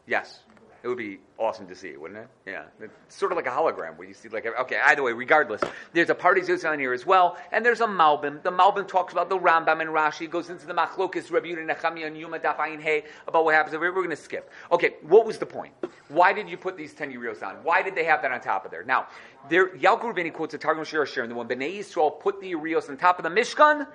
Yes. 0.07 0.44
It 0.85 0.89
would 0.89 0.99
be 0.99 1.19
awesome 1.39 1.67
to 1.69 1.75
see, 1.75 1.97
wouldn't 1.97 2.21
it? 2.21 2.29
Yeah. 2.45 2.65
It's 2.79 3.17
sort 3.17 3.33
of 3.33 3.37
like 3.37 3.47
a 3.47 3.51
hologram 3.51 3.97
where 3.97 4.07
you 4.07 4.13
see 4.13 4.29
like, 4.29 4.45
okay, 4.45 4.79
either 4.85 5.03
way, 5.03 5.13
regardless. 5.13 5.63
There's 5.95 6.11
a 6.11 6.15
party 6.15 6.43
on 6.67 6.79
here 6.79 6.93
as 6.93 7.07
well, 7.07 7.39
and 7.53 7.65
there's 7.65 7.81
a 7.81 7.87
Malbim. 7.87 8.43
The 8.43 8.51
Malbim 8.51 8.87
talks 8.87 9.15
about 9.15 9.31
the 9.31 9.39
Rambam 9.39 9.81
and 9.81 9.89
Rashi, 9.89 10.29
goes 10.29 10.51
into 10.51 10.67
the 10.67 10.75
Machlokis, 10.75 11.31
Rabbi 11.31 11.47
Yehuda 11.47 11.75
Nechamiah 11.75 12.09
and 12.09 12.19
Yuma 12.19 12.39
Dafayin 12.39 12.83
Hey, 12.83 13.05
about 13.27 13.47
what 13.47 13.55
happens. 13.55 13.75
We're 13.75 13.93
going 13.93 14.11
to 14.11 14.17
skip. 14.17 14.51
Okay, 14.71 14.97
what 15.01 15.25
was 15.25 15.39
the 15.39 15.47
point? 15.47 15.73
Why 16.09 16.35
did 16.35 16.51
you 16.51 16.59
put 16.59 16.77
these 16.77 16.93
10 16.93 17.11
Yerios 17.11 17.43
on? 17.43 17.55
Why 17.63 17.81
did 17.81 17.95
they 17.95 18.05
have 18.05 18.21
that 18.21 18.31
on 18.31 18.43
top 18.43 18.67
of 18.67 18.71
there? 18.71 18.85
Now, 18.85 19.07
there, 19.49 19.75
Yalkut 19.75 20.15
Rubini 20.15 20.35
quotes 20.35 20.53
a 20.53 20.59
Targum 20.59 20.85
Shir 20.85 21.07
Shir, 21.07 21.23
and 21.23 21.35
when 21.35 21.49
Bnei 21.49 21.79
Yisrael 21.79 22.21
put 22.21 22.43
the 22.43 22.53
Yerios 22.53 22.91
on 22.91 22.99
top 22.99 23.19
of 23.19 23.23
the 23.23 23.31
Mishkan, 23.31 23.87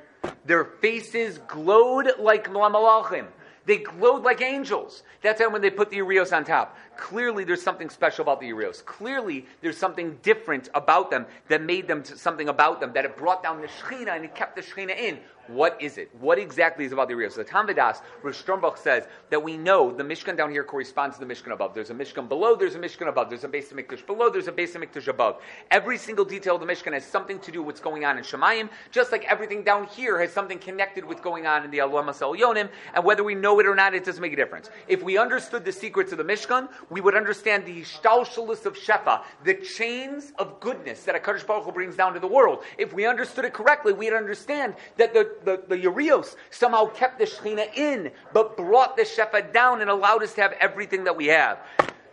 their 0.44 0.66
faces 0.66 1.38
glowed 1.48 2.14
like 2.18 2.50
Malachim. 2.50 3.28
They 3.66 3.78
glowed 3.78 4.24
like 4.24 4.42
angels. 4.42 5.04
That's 5.22 5.42
when 5.42 5.62
they 5.62 5.70
put 5.70 5.90
the 5.90 5.98
Urios 5.98 6.32
on 6.32 6.44
top. 6.46 6.78
Clearly, 7.00 7.46
there's 7.46 7.62
something 7.62 7.90
special 7.90 8.24
about 8.24 8.42
the 8.42 8.48
Urios. 8.48 8.82
Clearly, 8.82 9.46
there's 9.62 9.78
something 9.78 10.20
different 10.22 10.68
about 10.74 11.10
them 11.10 11.26
that 11.48 11.62
made 11.62 11.88
them 11.88 12.04
something 12.04 12.50
about 12.50 12.82
them, 12.82 12.92
that 12.94 13.06
it 13.06 13.16
brought 13.16 13.42
down 13.42 13.62
the 13.62 13.68
Shechina 13.68 14.16
and 14.18 14.26
it 14.26 14.36
kept 14.36 14.58
the 14.58 14.62
Shechina 14.62 14.98
in. 14.98 15.20
What 15.48 15.82
is 15.82 15.98
it? 15.98 16.12
What 16.20 16.38
exactly 16.38 16.86
is 16.86 16.92
about 16.92 17.08
the 17.08 17.16
Urios? 17.16 17.34
The 17.34 17.44
Taam 17.44 17.68
V'Daas, 17.68 18.02
Rosh 18.22 18.44
Sternbuch 18.44 18.78
says 18.78 19.08
that 19.32 19.42
we 19.42 19.58
know 19.58 19.92
the 19.92 20.04
Mishkan 20.04 20.38
down 20.38 20.52
here 20.52 20.64
corresponds 20.64 21.18
to 21.18 21.26
the 21.26 21.34
Mishkan 21.34 21.54
above. 21.54 21.74
There's 21.74 21.90
a 21.90 21.96
Mishkan 21.96 22.30
below, 22.30 22.56
there's 22.56 22.76
a 22.76 22.80
Mishkan 22.80 23.08
above. 23.08 23.30
There's 23.30 23.44
a 23.44 23.48
of 23.48 23.54
Mikdash 23.54 24.06
below, 24.06 24.30
there's 24.30 24.48
a 24.48 24.52
of 24.52 24.58
Mikdash 24.58 25.08
above. 25.08 25.42
Every 25.72 25.98
single 25.98 26.24
detail 26.24 26.56
of 26.56 26.62
the 26.62 26.68
Mishkan 26.68 26.94
has 26.94 27.04
something 27.04 27.40
to 27.40 27.52
do 27.52 27.64
with 27.64 27.66
what's 27.66 27.80
going 27.80 28.06
on 28.06 28.20
in 28.20 28.24
Shemayim, 28.24 28.70
just 28.92 29.12
like 29.12 29.26
everything 29.26 29.64
down 29.64 29.88
here 29.88 30.20
has 30.20 30.32
something 30.32 30.60
connected 30.60 31.04
with 31.04 31.24
going 31.24 31.48
on 31.48 31.66
in 31.66 31.72
the 31.72 31.80
Alamas 31.80 32.20
Yonim, 32.20 32.70
and 32.94 33.04
whether 33.04 33.24
we 33.24 33.34
know 33.34 33.60
it 33.60 33.66
or 33.66 33.74
not, 33.74 33.96
it 33.96 34.06
doesn't 34.06 34.22
make 34.22 34.34
a 34.34 34.36
difference. 34.36 34.70
If 34.88 35.02
we 35.02 35.18
understood 35.18 35.66
the 35.66 35.72
secrets 35.72 36.12
of 36.12 36.20
the 36.20 36.24
Mishkan, 36.24 36.70
we 36.90 37.02
would 37.02 37.16
understand 37.16 37.66
the 37.66 37.82
Shtalshalis 37.82 38.66
of 38.66 38.76
Shefa, 38.76 39.24
the 39.44 39.56
chains 39.56 40.34
of 40.38 40.60
goodness 40.60 41.04
that 41.04 41.16
a 41.16 41.20
Baruch 41.20 41.66
Hu 41.66 41.72
brings 41.72 41.96
down 41.96 42.14
to 42.14 42.20
the 42.20 42.28
world. 42.28 42.64
If 42.78 42.94
we 42.94 43.06
understood 43.06 43.46
it 43.46 43.54
correctly, 43.54 43.94
we'd 43.94 44.14
understand 44.14 44.76
that 44.98 45.14
the, 45.14 45.36
the, 45.44 45.64
the 45.68 45.80
Urios 45.80 46.36
somehow 46.50 46.88
kept 46.88 47.20
the 47.20 47.26
Shechina 47.26 47.74
in, 47.76 48.12
but 48.34 48.58
brought 48.58 48.98
the 48.98 49.04
Shefa 49.04 49.54
down 49.54 49.82
and 49.82 49.90
allowed 49.90 50.24
us 50.24 50.34
to 50.36 50.42
have 50.42 50.54
everything 50.54 51.04
that 51.04 51.16
we 51.16 51.28
have. 51.28 51.60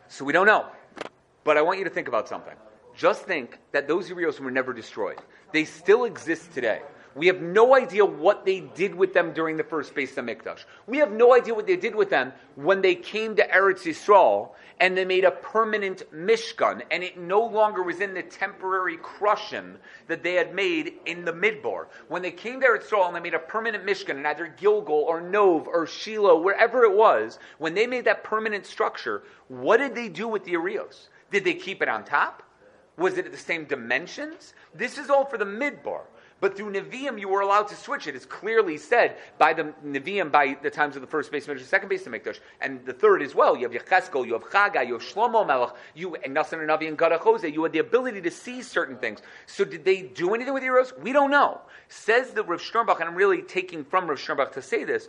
So 0.08 0.24
we 0.24 0.32
don't 0.32 0.46
know. 0.46 0.66
But 1.44 1.56
I 1.56 1.62
want 1.62 1.78
you 1.78 1.84
to 1.84 1.90
think 1.90 2.08
about 2.08 2.28
something. 2.28 2.54
Just 2.96 3.22
think 3.24 3.58
that 3.72 3.86
those 3.86 4.08
Urios 4.08 4.40
were 4.40 4.50
never 4.50 4.72
destroyed. 4.72 5.18
They 5.52 5.64
still 5.64 6.04
exist 6.04 6.52
today. 6.52 6.80
We 7.16 7.28
have 7.28 7.40
no 7.40 7.74
idea 7.74 8.04
what 8.04 8.44
they 8.44 8.60
did 8.60 8.94
with 8.94 9.14
them 9.14 9.32
during 9.32 9.56
the 9.56 9.64
first 9.64 9.94
Beis 9.94 10.14
Hamikdash. 10.14 10.66
We 10.86 10.98
have 10.98 11.10
no 11.10 11.34
idea 11.34 11.54
what 11.54 11.66
they 11.66 11.76
did 11.76 11.94
with 11.94 12.10
them 12.10 12.34
when 12.56 12.82
they 12.82 12.94
came 12.94 13.36
to 13.36 13.48
Eretz 13.48 13.84
Yisrael 13.84 14.50
and 14.78 14.94
they 14.94 15.06
made 15.06 15.24
a 15.24 15.30
permanent 15.30 16.02
Mishkan, 16.12 16.82
and 16.90 17.02
it 17.02 17.16
no 17.16 17.42
longer 17.42 17.82
was 17.82 18.00
in 18.00 18.12
the 18.12 18.22
temporary 18.22 18.98
Krushim 18.98 19.76
that 20.08 20.22
they 20.22 20.34
had 20.34 20.54
made 20.54 20.92
in 21.06 21.24
the 21.24 21.32
Midbar. 21.32 21.86
When 22.08 22.20
they 22.20 22.30
came 22.30 22.60
to 22.60 22.66
Eretz 22.66 22.90
Yisrael 22.90 23.06
and 23.06 23.16
they 23.16 23.20
made 23.20 23.32
a 23.32 23.38
permanent 23.38 23.86
Mishkan 23.86 24.18
in 24.18 24.26
either 24.26 24.48
Gilgal 24.48 25.06
or 25.08 25.22
Nov 25.22 25.66
or 25.66 25.86
Shiloh, 25.86 26.42
wherever 26.42 26.84
it 26.84 26.94
was, 26.94 27.38
when 27.56 27.72
they 27.72 27.86
made 27.86 28.04
that 28.04 28.24
permanent 28.24 28.66
structure, 28.66 29.22
what 29.48 29.78
did 29.78 29.94
they 29.94 30.10
do 30.10 30.28
with 30.28 30.44
the 30.44 30.52
Arios? 30.52 31.08
Did 31.30 31.44
they 31.44 31.54
keep 31.54 31.80
it 31.80 31.88
on 31.88 32.04
top? 32.04 32.42
Was 32.98 33.16
it 33.16 33.24
at 33.24 33.32
the 33.32 33.38
same 33.38 33.64
dimensions? 33.64 34.52
This 34.74 34.98
is 34.98 35.08
all 35.08 35.24
for 35.24 35.38
the 35.38 35.46
Midbar. 35.46 36.02
But 36.38 36.56
through 36.56 36.72
Nevi'im, 36.72 37.18
you 37.18 37.28
were 37.28 37.40
allowed 37.40 37.68
to 37.68 37.76
switch 37.76 38.06
it. 38.06 38.14
It's 38.14 38.26
clearly 38.26 38.76
said 38.76 39.16
by 39.38 39.54
the 39.54 39.72
Nevi'im 39.84 40.30
by 40.30 40.56
the 40.62 40.70
times 40.70 40.94
of 40.94 41.00
the 41.00 41.08
first 41.08 41.32
base 41.32 41.48
of 41.48 41.58
the 41.58 41.64
second 41.64 41.88
base 41.88 42.04
Mikdash, 42.04 42.40
and 42.60 42.84
the 42.84 42.92
third 42.92 43.22
as 43.22 43.34
well. 43.34 43.56
You 43.56 43.68
have 43.68 43.72
Yecheskel, 43.72 44.26
you 44.26 44.34
have 44.34 44.44
Chagai, 44.44 44.86
you 44.86 44.94
have 44.94 45.02
Shlomo 45.02 45.46
Melech, 45.46 45.74
you 45.94 46.14
and 46.16 46.36
Nassan 46.36 46.60
and 46.60 46.68
Navi 46.68 46.88
and 46.88 46.98
Gadachose. 46.98 47.50
You 47.50 47.62
had 47.62 47.72
the 47.72 47.78
ability 47.78 48.20
to 48.20 48.30
see 48.30 48.62
certain 48.62 48.96
things. 48.98 49.20
So 49.46 49.64
did 49.64 49.84
they 49.84 50.02
do 50.02 50.34
anything 50.34 50.52
with 50.52 50.60
the 50.60 50.66
heroes? 50.66 50.92
We 51.02 51.12
don't 51.12 51.30
know. 51.30 51.60
Says 51.88 52.32
the 52.32 52.44
Rav 52.44 52.60
Sternbuch, 52.60 53.00
and 53.00 53.08
I'm 53.08 53.14
really 53.14 53.42
taking 53.42 53.84
from 53.84 54.06
Rav 54.06 54.18
Sternbuch 54.18 54.52
to 54.52 54.62
say 54.62 54.84
this 54.84 55.08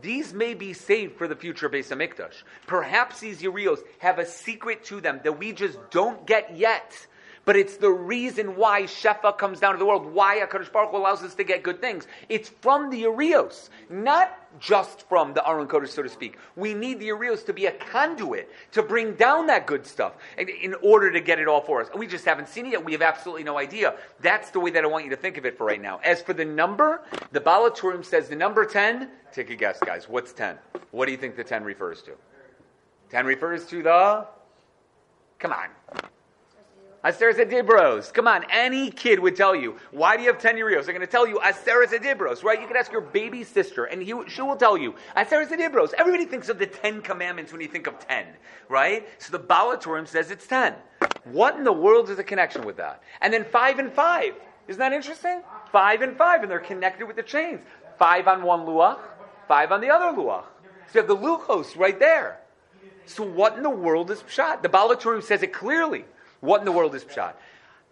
these 0.00 0.32
may 0.32 0.54
be 0.54 0.72
saved 0.72 1.16
for 1.16 1.28
the 1.28 1.36
future 1.36 1.68
Beis 1.68 1.88
Hamikdash. 1.88 2.42
Perhaps 2.66 3.20
these 3.20 3.42
Yerios 3.42 3.80
have 3.98 4.18
a 4.18 4.26
secret 4.26 4.84
to 4.84 5.00
them 5.00 5.20
that 5.22 5.38
we 5.38 5.52
just 5.52 5.78
don't 5.90 6.26
get 6.26 6.56
yet. 6.56 7.06
But 7.44 7.56
it's 7.56 7.76
the 7.76 7.90
reason 7.90 8.54
why 8.54 8.82
Shefa 8.82 9.36
comes 9.36 9.58
down 9.58 9.72
to 9.72 9.78
the 9.78 9.84
world, 9.84 10.06
why 10.06 10.38
HaKadosh 10.38 10.72
Baruch 10.72 10.90
Hu 10.90 10.96
allows 10.96 11.24
us 11.24 11.34
to 11.34 11.44
get 11.44 11.64
good 11.64 11.80
things. 11.80 12.06
It's 12.28 12.48
from 12.48 12.88
the 12.88 12.98
Urios, 12.98 13.70
not 13.90 14.38
just 14.60 15.08
from 15.08 15.34
the 15.34 15.46
Aron 15.48 15.66
Kodesh, 15.66 15.88
so 15.88 16.02
to 16.02 16.08
speak. 16.08 16.38
We 16.54 16.72
need 16.72 17.00
the 17.00 17.06
Urios 17.06 17.42
to 17.44 17.52
be 17.52 17.66
a 17.66 17.72
conduit 17.72 18.48
to 18.72 18.82
bring 18.82 19.14
down 19.14 19.48
that 19.48 19.66
good 19.66 19.84
stuff 19.84 20.12
in 20.38 20.74
order 20.82 21.10
to 21.10 21.20
get 21.20 21.40
it 21.40 21.48
all 21.48 21.60
for 21.60 21.80
us. 21.80 21.88
we 21.96 22.06
just 22.06 22.24
haven't 22.24 22.48
seen 22.48 22.66
it 22.66 22.72
yet. 22.72 22.84
We 22.84 22.92
have 22.92 23.02
absolutely 23.02 23.42
no 23.42 23.58
idea. 23.58 23.94
That's 24.20 24.50
the 24.50 24.60
way 24.60 24.70
that 24.70 24.84
I 24.84 24.86
want 24.86 25.04
you 25.04 25.10
to 25.10 25.16
think 25.16 25.36
of 25.36 25.44
it 25.44 25.58
for 25.58 25.66
right 25.66 25.82
now. 25.82 26.00
As 26.04 26.22
for 26.22 26.34
the 26.34 26.44
number, 26.44 27.02
the 27.32 27.40
Baal 27.40 27.68
HaTurim 27.68 28.04
says 28.04 28.28
the 28.28 28.36
number 28.36 28.64
10, 28.64 29.08
take 29.32 29.50
a 29.50 29.56
guess, 29.56 29.80
guys. 29.80 30.08
What's 30.08 30.32
10? 30.32 30.58
What 30.92 31.06
do 31.06 31.12
you 31.12 31.18
think 31.18 31.34
the 31.34 31.44
10 31.44 31.64
refers 31.64 32.02
to? 32.02 32.12
10 33.10 33.26
refers 33.26 33.66
to 33.66 33.82
the. 33.82 34.26
Come 35.38 35.52
on. 35.52 36.10
Aseres 37.04 37.34
Adibros. 37.34 38.12
Come 38.14 38.28
on, 38.28 38.44
any 38.48 38.88
kid 38.88 39.18
would 39.18 39.34
tell 39.34 39.56
you, 39.56 39.76
why 39.90 40.16
do 40.16 40.22
you 40.22 40.28
have 40.28 40.40
10 40.40 40.56
Urios? 40.56 40.86
They're 40.86 40.94
going 40.94 41.04
to 41.04 41.10
tell 41.10 41.26
you 41.26 41.40
Aseres 41.40 41.88
Adibros, 41.88 42.44
right? 42.44 42.60
You 42.60 42.68
can 42.68 42.76
ask 42.76 42.92
your 42.92 43.00
baby 43.00 43.42
sister, 43.42 43.86
and 43.86 44.00
he, 44.00 44.14
she 44.28 44.40
will 44.40 44.54
tell 44.54 44.78
you, 44.78 44.94
Aseres 45.16 45.48
Adibros. 45.48 45.94
Everybody 45.98 46.26
thinks 46.26 46.48
of 46.48 46.60
the 46.60 46.66
10 46.66 47.02
commandments 47.02 47.50
when 47.50 47.60
you 47.60 47.66
think 47.66 47.88
of 47.88 47.98
10, 48.06 48.26
right? 48.68 49.08
So 49.18 49.32
the 49.32 49.40
Baal 49.40 49.76
HaTurim 49.76 50.06
says 50.06 50.30
it's 50.30 50.46
10. 50.46 50.74
What 51.24 51.56
in 51.56 51.64
the 51.64 51.72
world 51.72 52.08
is 52.08 52.18
the 52.18 52.24
connection 52.24 52.64
with 52.64 52.76
that? 52.76 53.02
And 53.20 53.32
then 53.32 53.44
5 53.46 53.80
and 53.80 53.92
5. 53.92 54.34
Isn't 54.68 54.78
that 54.78 54.92
interesting? 54.92 55.42
5 55.72 56.02
and 56.02 56.16
5, 56.16 56.42
and 56.42 56.50
they're 56.50 56.60
connected 56.60 57.06
with 57.06 57.16
the 57.16 57.22
chains. 57.24 57.62
5 57.98 58.28
on 58.28 58.42
one 58.44 58.60
luach, 58.60 59.00
5 59.48 59.72
on 59.72 59.80
the 59.80 59.90
other 59.90 60.16
luach. 60.16 60.44
So 60.86 61.00
you 61.00 61.00
have 61.00 61.08
the 61.08 61.16
luchos 61.16 61.76
right 61.76 61.98
there. 61.98 62.38
So 63.06 63.24
what 63.24 63.56
in 63.56 63.64
the 63.64 63.70
world 63.70 64.12
is 64.12 64.22
pshat? 64.22 64.62
The 64.62 64.68
Baal 64.68 64.94
HaTurim 64.94 65.22
says 65.24 65.42
it 65.42 65.52
clearly. 65.52 66.04
What 66.42 66.58
in 66.58 66.64
the 66.64 66.72
world 66.72 66.92
is 66.96 67.04
Pshat? 67.04 67.34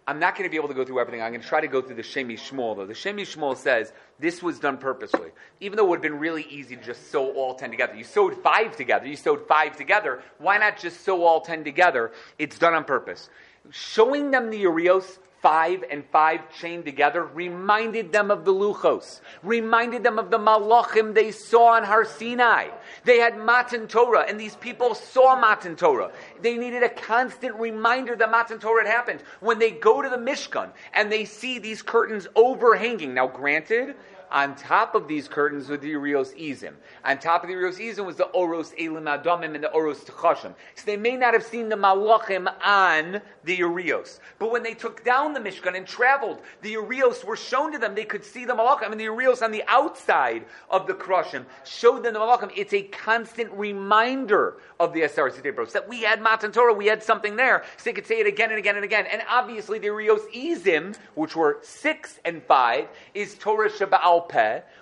I'm 0.09 0.19
not 0.19 0.35
going 0.35 0.43
to 0.43 0.51
be 0.51 0.57
able 0.57 0.67
to 0.67 0.75
go 0.75 0.85
through 0.85 0.99
everything. 0.99 1.23
I'm 1.23 1.31
going 1.31 1.41
to 1.41 1.47
try 1.47 1.61
to 1.61 1.69
go 1.69 1.81
through 1.81 1.95
the 1.95 2.03
Shem 2.03 2.29
MiShmuel, 2.29 2.77
though. 2.77 2.87
The 2.87 2.95
Shem 2.95 3.17
MiShmuel 3.17 3.57
says 3.57 3.93
this 4.19 4.43
was 4.43 4.59
done 4.59 4.77
purposely. 4.77 5.31
Even 5.61 5.77
though 5.77 5.85
it 5.85 5.89
would 5.91 5.97
have 5.99 6.03
been 6.03 6.19
really 6.19 6.43
easy 6.51 6.75
to 6.75 6.83
just 6.83 7.13
sew 7.13 7.31
all 7.35 7.55
10 7.55 7.71
together. 7.71 7.95
You 7.95 8.03
sewed 8.03 8.35
five 8.43 8.77
together. 8.77 9.07
You 9.07 9.15
sewed 9.15 9.47
five 9.47 9.77
together. 9.77 10.21
Why 10.39 10.59
not 10.59 10.81
just 10.81 11.05
sew 11.05 11.23
all 11.23 11.43
10 11.43 11.63
together? 11.63 12.11
It's 12.41 12.59
done 12.59 12.75
on 12.75 12.83
purpose. 12.83 13.31
Showing 13.71 14.33
them 14.33 14.51
the 14.51 14.59
Urios 14.59 15.21
five 15.43 15.85
and 15.91 16.05
five 16.13 16.41
chained 16.59 16.85
together 16.85 17.25
reminded 17.25 18.13
them 18.13 18.31
of 18.31 18.45
the 18.45 18.53
Luchos, 18.53 19.21
reminded 19.43 20.03
them 20.03 20.19
of 20.19 20.31
the 20.31 20.39
Malachim 20.39 21.15
they 21.15 21.31
saw 21.31 21.75
on 21.75 21.85
Har 21.85 22.05
Sinai. 22.05 22.69
They 23.05 23.19
had 23.19 23.39
Matan 23.39 23.89
Torah, 23.89 24.27
and 24.29 24.39
these 24.39 24.57
people 24.57 24.95
saw 24.95 25.39
Matan 25.39 25.77
Torah. 25.77 26.13
They 26.43 26.57
needed 26.57 26.83
a 26.83 26.89
constant 26.89 27.55
reminder 27.55 28.17
that 28.17 28.31
Matan 28.31 28.59
Torah 28.59 28.87
had 28.87 28.93
happened. 28.93 29.23
When 29.41 29.59
they 29.59 29.71
go 29.71 30.03
to 30.03 30.09
the 30.09 30.17
Mishkan 30.17 30.71
and 30.93 31.11
they 31.11 31.25
see 31.25 31.59
these 31.59 31.83
curtains 31.83 32.27
overhanging, 32.35 33.15
now 33.15 33.27
granted, 33.27 33.97
on 34.31 34.55
top 34.55 34.95
of 34.95 35.09
these 35.09 35.29
curtains 35.29 35.69
were 35.69 35.77
the 35.77 35.89
Urios 35.89 36.33
Izim. 36.35 36.75
On 37.05 37.19
top 37.19 37.43
of 37.43 37.49
the 37.49 37.55
Urios 37.55 37.79
Izim 37.79 38.07
was 38.07 38.17
the 38.17 38.27
Oros 38.27 38.73
Elim 38.79 39.05
Adamim 39.05 39.55
and 39.55 39.65
the 39.65 39.71
Oros 39.73 40.01
Techashim. 40.05 40.55
So 40.75 40.83
they 40.87 40.97
may 40.97 41.17
not 41.17 41.35
have 41.35 41.43
seen 41.43 41.69
the 41.69 41.77
Malachim 41.77 42.53
on 42.65 43.21
the 43.45 43.57
Urios. 43.57 44.21
But 44.39 44.51
when 44.51 44.63
they 44.63 44.75
took 44.75 45.05
down 45.05 45.33
the 45.33 45.41
Mishkan 45.41 45.77
and 45.77 45.87
traveled, 45.87 46.41
the 46.63 46.71
Urios 46.71 47.25
were 47.25 47.37
shown 47.37 47.73
to 47.73 47.79
them. 47.79 47.95
They 47.95 48.05
could 48.05 48.25
see 48.25 48.45
the 48.45 48.55
Malachim. 48.55 48.93
And 48.93 49.01
the 49.01 49.05
Urios 49.05 49.43
on 49.43 49.51
the 49.51 49.65
outside 49.67 50.45
of 50.71 50.87
the 50.87 50.95
Krushim 50.95 51.45
showed 51.65 52.03
them 52.03 52.15
the 52.15 52.21
Malachim. 52.21 52.53
It's 52.57 52.73
a 52.73 52.83
constant 52.83 53.51
reminder 53.53 54.57
of 54.79 54.93
the 54.93 55.03
Asar 55.03 55.31
Sidibros 55.31 55.73
that 55.73 55.89
we 55.89 56.03
had 56.03 56.23
Matan 56.23 56.53
Torah, 56.53 56.73
we 56.73 56.87
had 56.87 57.03
something 57.03 57.37
there. 57.37 57.65
So 57.77 57.85
they 57.85 57.93
could 57.93 58.07
say 58.07 58.21
it 58.21 58.27
again 58.27 58.51
and 58.51 58.59
again 58.59 58.77
and 58.77 58.85
again. 58.85 59.07
And 59.11 59.23
obviously 59.29 59.79
the 59.79 59.87
Urios 59.87 60.23
Izim, 60.35 60.97
which 61.15 61.37
were 61.37 61.59
six 61.63 62.19
and 62.25 62.43
five, 62.43 62.89
is 63.15 63.35
Torah 63.35 63.71
Shabbat 63.71 64.01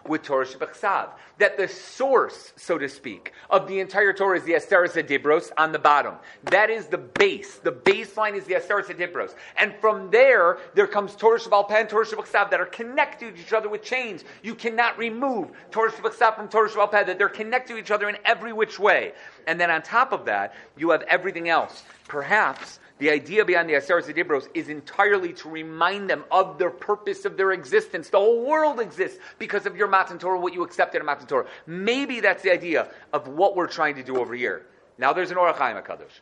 With 0.06 0.22
Torah 0.22 0.46
Shebechsav. 0.46 1.10
That 1.38 1.56
the 1.56 1.68
source, 1.68 2.52
so 2.56 2.78
to 2.78 2.88
speak, 2.88 3.32
of 3.48 3.68
the 3.68 3.78
entire 3.78 4.12
Torah 4.12 4.38
is 4.38 4.44
the 4.44 4.54
Asteris 4.54 5.00
Adibros 5.00 5.50
on 5.56 5.70
the 5.70 5.78
bottom. 5.78 6.14
That 6.44 6.68
is 6.70 6.86
the 6.86 6.98
base. 6.98 7.58
The 7.58 7.72
baseline 7.72 8.34
is 8.34 8.44
the 8.44 8.54
Asteris 8.54 8.86
Adibros. 8.86 9.34
And 9.56 9.74
from 9.80 10.10
there, 10.10 10.58
there 10.74 10.86
comes 10.86 11.14
Torah 11.14 11.38
Shabal 11.38 11.68
Peh 11.68 11.80
and 11.80 11.88
Torah 11.88 12.06
Shebechsav 12.06 12.50
that 12.50 12.60
are 12.60 12.66
connected 12.66 13.36
to 13.36 13.40
each 13.40 13.52
other 13.52 13.68
with 13.68 13.82
chains. 13.82 14.24
You 14.42 14.54
cannot 14.54 14.98
remove 14.98 15.50
Torah 15.70 15.92
Shebechsav 15.92 16.36
from 16.36 16.48
Torah 16.48 16.68
Shabal 16.68 16.90
Peh, 16.90 17.04
that 17.04 17.18
they're 17.18 17.28
connected 17.28 17.74
to 17.74 17.78
each 17.78 17.90
other 17.90 18.08
in 18.08 18.16
every 18.24 18.52
which 18.52 18.78
way. 18.78 19.12
And 19.46 19.60
then 19.60 19.70
on 19.70 19.82
top 19.82 20.12
of 20.12 20.24
that, 20.24 20.54
you 20.76 20.90
have 20.90 21.02
everything 21.02 21.48
else. 21.48 21.84
Perhaps 22.08 22.80
the 22.98 23.10
idea 23.10 23.44
behind 23.44 23.68
the 23.68 23.74
Aseres 23.74 24.12
Dibros 24.12 24.48
is 24.54 24.68
entirely 24.68 25.32
to 25.34 25.48
remind 25.48 26.10
them 26.10 26.24
of 26.30 26.58
their 26.58 26.70
purpose 26.70 27.24
of 27.24 27.36
their 27.36 27.52
existence. 27.52 28.10
The 28.10 28.18
whole 28.18 28.44
world 28.44 28.80
exists 28.80 29.18
because 29.38 29.66
of 29.66 29.76
your 29.76 29.86
Matan 29.86 30.18
Torah, 30.18 30.40
what 30.40 30.52
you 30.52 30.64
accepted 30.64 31.00
in 31.00 31.06
Matan 31.06 31.26
Torah. 31.26 31.46
Maybe 31.66 32.20
that's 32.20 32.42
the 32.42 32.50
idea 32.50 32.88
of 33.12 33.28
what 33.28 33.54
we're 33.54 33.68
trying 33.68 33.94
to 33.96 34.02
do 34.02 34.18
over 34.18 34.34
here. 34.34 34.66
Now 34.98 35.12
there's 35.12 35.30
an 35.30 35.36
Ohr 35.36 35.52
HaChaim 35.52 35.82
HaKadosh. 35.82 36.20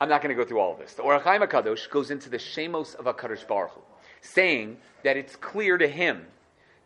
I'm 0.00 0.08
not 0.08 0.22
going 0.22 0.36
to 0.36 0.40
go 0.40 0.46
through 0.46 0.60
all 0.60 0.72
of 0.72 0.78
this. 0.78 0.94
The 0.94 1.02
Ohr 1.02 1.20
HaChaim 1.20 1.46
HaKadosh 1.46 1.88
goes 1.90 2.10
into 2.10 2.28
the 2.28 2.38
Shemos 2.38 2.96
of 2.96 3.04
HaKadosh 3.04 3.46
Baruch 3.46 3.70
Hu, 3.72 3.80
saying 4.20 4.76
that 5.04 5.16
it's 5.16 5.36
clear 5.36 5.78
to 5.78 5.86
him 5.86 6.26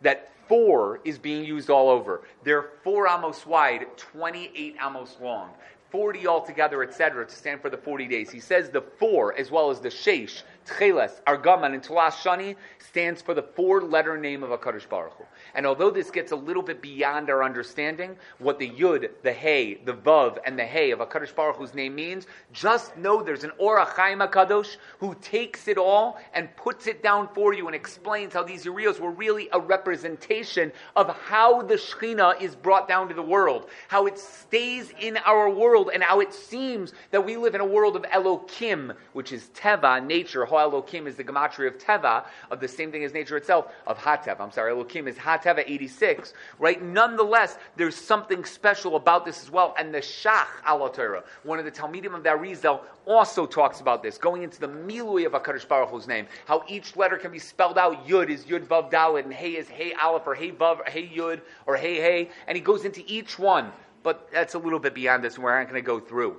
that 0.02 0.30
four 0.46 1.00
is 1.04 1.18
being 1.18 1.44
used 1.44 1.70
all 1.70 1.88
over. 1.88 2.22
They're 2.44 2.70
four 2.84 3.08
amos 3.08 3.46
wide, 3.46 3.86
28 3.96 4.76
amos 4.84 5.16
long. 5.20 5.50
40 5.92 6.26
altogether, 6.26 6.82
etc., 6.82 7.26
to 7.26 7.34
stand 7.34 7.60
for 7.60 7.68
the 7.70 7.76
40 7.76 8.08
days. 8.08 8.30
He 8.30 8.40
says 8.40 8.70
the 8.70 8.80
four, 8.80 9.38
as 9.38 9.50
well 9.50 9.70
as 9.70 9.78
the 9.78 9.90
Sheish, 9.90 10.42
Tcheles, 10.66 11.22
Argaman, 11.24 11.74
and 11.74 11.82
Tulas 11.82 12.14
Shani, 12.14 12.56
stands 12.78 13.20
for 13.20 13.34
the 13.34 13.42
four 13.42 13.82
letter 13.82 14.16
name 14.16 14.42
of 14.42 14.58
HaKadosh 14.58 14.88
Baruch 14.88 15.12
Hu. 15.18 15.24
And 15.54 15.66
although 15.66 15.90
this 15.90 16.10
gets 16.10 16.32
a 16.32 16.36
little 16.36 16.62
bit 16.62 16.80
beyond 16.80 17.28
our 17.30 17.42
understanding, 17.42 18.16
what 18.38 18.58
the 18.58 18.70
Yud, 18.70 19.10
the 19.22 19.32
Hey, 19.32 19.74
the 19.74 19.92
Vav, 19.92 20.38
and 20.46 20.58
the 20.58 20.64
Hey 20.64 20.90
of 20.92 21.00
HaKadosh 21.00 21.34
Baruch 21.34 21.56
Hu's 21.56 21.74
name 21.74 21.94
means, 21.94 22.26
just 22.52 22.96
know 22.96 23.22
there's 23.22 23.44
an 23.44 23.52
Ohr 23.58 23.84
HaChaim 23.84 24.26
HaKadosh 24.26 24.76
who 24.98 25.14
takes 25.16 25.68
it 25.68 25.76
all 25.76 26.18
and 26.32 26.54
puts 26.56 26.86
it 26.86 27.02
down 27.02 27.28
for 27.34 27.52
you 27.52 27.66
and 27.66 27.76
explains 27.76 28.32
how 28.32 28.42
these 28.42 28.64
Urios 28.64 28.98
were 28.98 29.10
really 29.10 29.48
a 29.52 29.60
representation 29.60 30.72
of 30.96 31.14
how 31.16 31.62
the 31.62 31.74
Shekhinah 31.74 32.40
is 32.40 32.54
brought 32.54 32.88
down 32.88 33.08
to 33.08 33.14
the 33.14 33.22
world, 33.22 33.68
how 33.88 34.06
it 34.06 34.18
stays 34.18 34.92
in 35.00 35.18
our 35.18 35.50
world, 35.50 35.90
and 35.92 36.02
how 36.02 36.20
it 36.20 36.32
seems 36.32 36.92
that 37.10 37.24
we 37.24 37.36
live 37.36 37.54
in 37.54 37.60
a 37.60 37.66
world 37.66 37.96
of 37.96 38.02
Elokim, 38.04 38.94
which 39.12 39.32
is 39.32 39.50
Teva, 39.54 40.04
nature. 40.04 40.44
Ho 40.44 40.56
Elokim 40.56 41.06
is 41.06 41.16
the 41.16 41.24
gematria 41.24 41.68
of 41.68 41.78
Teva, 41.78 42.24
of 42.50 42.60
the 42.60 42.68
same 42.68 42.90
thing 42.90 43.04
as 43.04 43.12
nature 43.12 43.36
itself, 43.36 43.66
of 43.86 43.98
Hatev. 43.98 44.40
I'm 44.40 44.50
sorry, 44.50 44.72
Elokim 44.72 45.06
is 45.06 45.16
Hatev. 45.16 45.41
Teva 45.42 45.64
86, 45.66 46.34
right? 46.58 46.82
Nonetheless, 46.82 47.58
there's 47.76 47.96
something 47.96 48.44
special 48.44 48.96
about 48.96 49.24
this 49.24 49.42
as 49.42 49.50
well. 49.50 49.74
And 49.78 49.92
the 49.92 49.98
Shach 49.98 50.46
al 50.64 50.88
Torah, 50.88 51.24
one 51.42 51.58
of 51.58 51.64
the 51.64 51.70
Talmidim 51.70 52.14
of 52.14 52.22
the 52.22 52.30
Arizal, 52.30 52.80
also 53.06 53.46
talks 53.46 53.80
about 53.80 54.02
this, 54.02 54.18
going 54.18 54.42
into 54.42 54.60
the 54.60 54.68
Milui 54.68 55.26
of 55.26 55.32
HaKadosh 55.32 55.66
Baruch 55.66 55.90
Hu's 55.90 56.06
name, 56.06 56.26
how 56.46 56.62
each 56.68 56.96
letter 56.96 57.16
can 57.16 57.32
be 57.32 57.38
spelled 57.38 57.78
out. 57.78 58.06
Yud 58.06 58.28
is 58.30 58.44
Yud 58.44 58.66
Vav 58.66 58.90
Dalet, 58.90 59.24
and 59.24 59.32
Hey 59.32 59.56
is 59.56 59.68
Hey 59.68 59.92
Aleph, 59.94 60.26
or 60.26 60.34
Hey 60.34 60.52
Vav, 60.52 60.88
Hey 60.88 61.08
Yud, 61.08 61.40
or 61.66 61.76
Hey 61.76 61.96
Hey, 61.96 62.30
and 62.46 62.56
he 62.56 62.62
goes 62.62 62.84
into 62.84 63.02
each 63.06 63.38
one. 63.38 63.72
But 64.02 64.28
that's 64.32 64.54
a 64.54 64.58
little 64.58 64.80
bit 64.80 64.94
beyond 64.94 65.22
this, 65.22 65.34
and 65.34 65.44
we're 65.44 65.56
not 65.56 65.68
going 65.68 65.82
to 65.82 65.86
go 65.86 66.00
through 66.00 66.36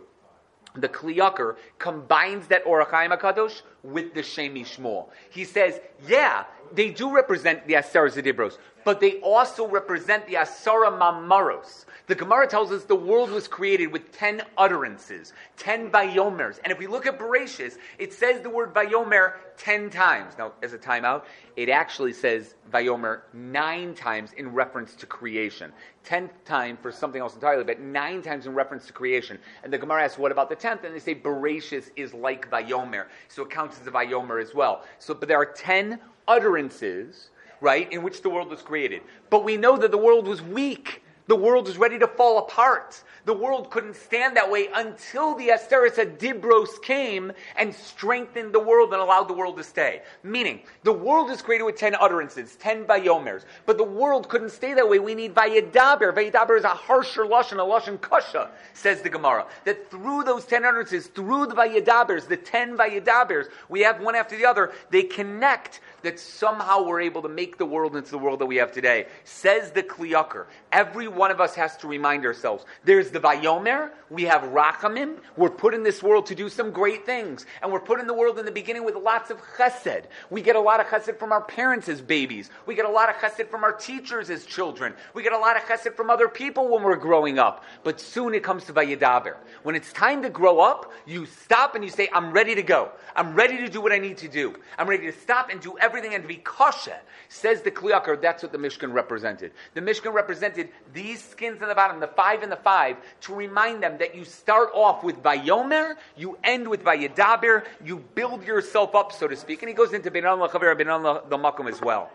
the 0.75 0.89
Kli 0.89 1.17
Yakar 1.17 1.55
combines 1.77 2.47
that 2.47 2.65
Ohr 2.65 2.83
HaChaim 2.85 3.17
HaKadosh 3.17 3.61
with 3.83 4.13
the 4.13 4.23
Shem 4.23 4.55
MiShmuel. 4.55 5.09
He 5.29 5.43
says, 5.43 5.79
yeah, 6.07 6.45
they 6.71 6.89
do 6.89 7.13
represent 7.13 7.67
the 7.67 7.73
Asara 7.73 8.11
Zedibros, 8.11 8.57
but 8.85 8.99
they 8.99 9.19
also 9.19 9.67
represent 9.67 10.25
the 10.25 10.35
Asara 10.35 10.97
Mamaros. 10.97 11.85
The 12.07 12.15
Gemara 12.15 12.47
tells 12.47 12.71
us 12.71 12.83
the 12.83 12.95
world 12.95 13.31
was 13.31 13.47
created 13.47 13.91
with 13.93 14.11
ten 14.11 14.41
utterances, 14.57 15.31
ten 15.55 15.89
Vayomers. 15.89 16.59
And 16.63 16.71
if 16.71 16.79
we 16.79 16.87
look 16.87 17.05
at 17.05 17.17
Bereshis, 17.17 17.77
it 17.97 18.11
says 18.11 18.41
the 18.41 18.49
word 18.49 18.73
Vayomer 18.73 19.35
ten 19.57 19.89
times. 19.89 20.33
Now, 20.37 20.51
as 20.61 20.73
a 20.73 20.77
timeout, 20.77 21.23
it 21.55 21.69
actually 21.69 22.11
says 22.11 22.55
Vayomer 22.73 23.21
nine 23.31 23.93
times 23.93 24.33
in 24.33 24.51
reference 24.51 24.95
to 24.95 25.05
creation. 25.05 25.71
Tenth 26.03 26.33
time 26.43 26.77
for 26.81 26.91
something 26.91 27.21
else 27.21 27.35
entirely, 27.35 27.63
but 27.63 27.79
nine 27.79 28.21
times 28.21 28.47
in 28.47 28.53
reference 28.53 28.85
to 28.87 28.93
creation. 28.93 29.39
And 29.63 29.71
the 29.71 29.77
Gemara 29.77 30.03
asks, 30.03 30.17
what 30.17 30.33
about 30.33 30.49
the 30.49 30.55
tenth? 30.57 30.83
And 30.83 30.93
they 30.93 30.99
say 30.99 31.15
Bereshis 31.15 31.89
is 31.95 32.13
like 32.13 32.49
Vayomer. 32.49 33.05
So 33.29 33.43
it 33.43 33.49
counts 33.49 33.72
a 33.79 33.91
Vayomer 33.91 34.41
as 34.41 34.53
well. 34.53 34.83
So, 34.99 35.13
but 35.13 35.27
there 35.27 35.37
are 35.37 35.45
ten 35.45 35.99
utterances 36.27 37.29
right, 37.63 37.91
in 37.91 38.03
which 38.03 38.21
the 38.21 38.29
world 38.29 38.49
was 38.49 38.61
created. 38.61 39.01
But 39.29 39.43
we 39.43 39.57
know 39.57 39.77
that 39.77 39.89
the 39.89 39.97
world 39.97 40.27
was 40.27 40.41
weak. 40.41 41.01
The 41.27 41.35
world 41.35 41.65
was 41.65 41.77
ready 41.77 41.97
to 41.97 42.07
fall 42.07 42.39
apart. 42.39 43.01
The 43.25 43.33
world 43.33 43.69
couldn't 43.69 43.95
stand 43.95 44.35
that 44.35 44.51
way 44.51 44.67
until 44.73 45.35
the 45.35 45.47
Asteris 45.47 45.95
Dibros 46.17 46.81
came 46.81 47.31
and 47.55 47.73
strengthened 47.73 48.53
the 48.53 48.59
world 48.59 48.91
and 48.91 49.01
allowed 49.01 49.29
the 49.29 49.33
world 49.33 49.55
to 49.57 49.63
stay. 49.63 50.01
Meaning, 50.23 50.61
the 50.83 50.91
world 50.91 51.31
is 51.31 51.41
created 51.41 51.63
with 51.63 51.77
ten 51.77 51.95
utterances, 51.95 52.57
ten 52.57 52.83
Vayomers, 52.83 53.43
but 53.65 53.77
the 53.77 53.83
world 53.83 54.27
couldn't 54.27 54.49
stay 54.51 54.73
that 54.73 54.89
way. 54.89 54.99
We 54.99 55.15
need 55.15 55.33
Vayadaber. 55.33 56.13
Vayadaber 56.13 56.57
is 56.57 56.65
a 56.65 56.69
harsher 56.69 57.23
Lashon, 57.23 57.53
a 57.53 57.65
Lashon 57.65 58.01
Kasha, 58.01 58.51
says 58.73 59.01
the 59.01 59.09
Gemara. 59.09 59.47
That 59.63 59.89
through 59.89 60.23
those 60.23 60.45
ten 60.45 60.65
utterances, 60.65 61.07
through 61.07 61.47
the 61.47 61.55
Vayadabers, 61.55 62.27
the 62.27 62.37
ten 62.37 62.77
Vayadabers, 62.77 63.45
we 63.69 63.79
have 63.81 64.01
one 64.01 64.15
after 64.15 64.35
the 64.35 64.45
other, 64.45 64.73
they 64.89 65.03
connect 65.03 65.79
that 66.01 66.19
somehow 66.19 66.83
we're 66.83 66.99
able 66.99 67.21
to 67.21 67.29
make 67.29 67.57
the 67.57 67.65
world 67.65 67.95
into 67.95 68.11
the 68.11 68.17
world 68.17 68.39
that 68.39 68.45
we 68.45 68.57
have 68.57 68.73
today. 68.73 69.07
Says 69.23 69.71
the 69.71 69.81
Kli 69.81 70.11
Yakar. 70.11 70.47
Every 70.73 71.07
one 71.07 71.31
of 71.31 71.39
us 71.39 71.55
has 71.55 71.77
to 71.77 71.87
remind 71.87 72.25
ourselves. 72.25 72.65
There's 72.83 73.12
the 73.13 73.19
Vayomer, 73.19 73.91
we 74.09 74.23
have 74.23 74.41
Rachamim, 74.41 75.17
we're 75.37 75.49
put 75.49 75.73
in 75.73 75.83
this 75.83 76.03
world 76.03 76.25
to 76.27 76.35
do 76.35 76.49
some 76.49 76.71
great 76.71 77.05
things. 77.05 77.45
And 77.61 77.71
we're 77.71 77.79
put 77.79 77.99
in 77.99 78.07
the 78.07 78.13
world 78.13 78.39
in 78.39 78.45
the 78.45 78.51
beginning 78.51 78.83
with 78.83 78.95
lots 78.95 79.29
of 79.29 79.39
chesed. 79.57 80.05
We 80.29 80.41
get 80.41 80.55
a 80.55 80.59
lot 80.59 80.79
of 80.79 80.87
chesed 80.87 81.17
from 81.17 81.31
our 81.31 81.41
parents 81.41 81.87
as 81.89 82.01
babies. 82.01 82.49
We 82.65 82.75
get 82.75 82.85
a 82.85 82.89
lot 82.89 83.09
of 83.09 83.15
chesed 83.15 83.49
from 83.49 83.63
our 83.63 83.73
teachers 83.73 84.29
as 84.29 84.45
children. 84.45 84.93
We 85.13 85.23
get 85.23 85.33
a 85.33 85.37
lot 85.37 85.55
of 85.55 85.63
chesed 85.63 85.95
from 85.95 86.09
other 86.09 86.27
people 86.27 86.69
when 86.69 86.83
we're 86.83 86.95
growing 86.95 87.39
up. 87.39 87.63
But 87.83 87.99
soon 87.99 88.33
it 88.33 88.43
comes 88.43 88.65
to 88.65 88.73
Vayadaber. 88.73 89.35
When 89.63 89.75
it's 89.75 89.93
time 89.93 90.21
to 90.23 90.29
grow 90.29 90.59
up, 90.59 90.91
you 91.05 91.25
stop 91.25 91.75
and 91.75 91.83
you 91.83 91.89
say, 91.89 92.09
I'm 92.13 92.31
ready 92.31 92.55
to 92.55 92.63
go. 92.63 92.91
I'm 93.15 93.35
ready 93.35 93.57
to 93.57 93.69
do 93.69 93.81
what 93.81 93.91
I 93.91 93.99
need 93.99 94.17
to 94.17 94.27
do. 94.27 94.55
I'm 94.77 94.89
ready 94.89 95.05
to 95.05 95.13
stop 95.19 95.49
and 95.49 95.61
do 95.61 95.77
everything 95.79 96.13
and 96.13 96.27
be 96.27 96.37
kosher. 96.37 96.97
Says 97.29 97.61
the 97.61 97.71
Kli 97.71 97.91
Yakar, 97.91 98.21
that's 98.21 98.43
what 98.43 98.51
the 98.51 98.57
Mishkan 98.57 98.93
represented. 98.93 99.51
The 99.73 99.81
Mishkan 99.81 100.13
represented 100.13 100.69
these 100.93 101.23
skins 101.23 101.61
in 101.61 101.67
the 101.67 101.75
bottom, 101.75 101.99
the 101.99 102.07
five 102.07 102.43
and 102.43 102.51
the 102.51 102.57
five, 102.57 102.97
to 103.21 103.33
remind 103.33 103.83
them 103.83 103.97
that 103.97 104.15
you 104.15 104.25
start 104.25 104.69
off 104.73 105.03
with 105.03 105.21
Vayomer, 105.21 105.95
you 106.17 106.37
end 106.43 106.67
with 106.67 106.83
Vayadaber, 106.83 107.65
you 107.83 107.97
build 108.15 108.45
yourself 108.45 108.95
up, 108.95 109.11
so 109.11 109.27
to 109.27 109.35
speak. 109.35 109.61
And 109.61 109.69
he 109.69 109.75
goes 109.75 109.93
into 109.93 110.11
Benan 110.11 110.39
Lachaver, 110.39 110.75
Benan 110.77 111.29
the 111.29 111.37
Makom 111.37 111.69
as 111.69 111.81
well. 111.81 112.09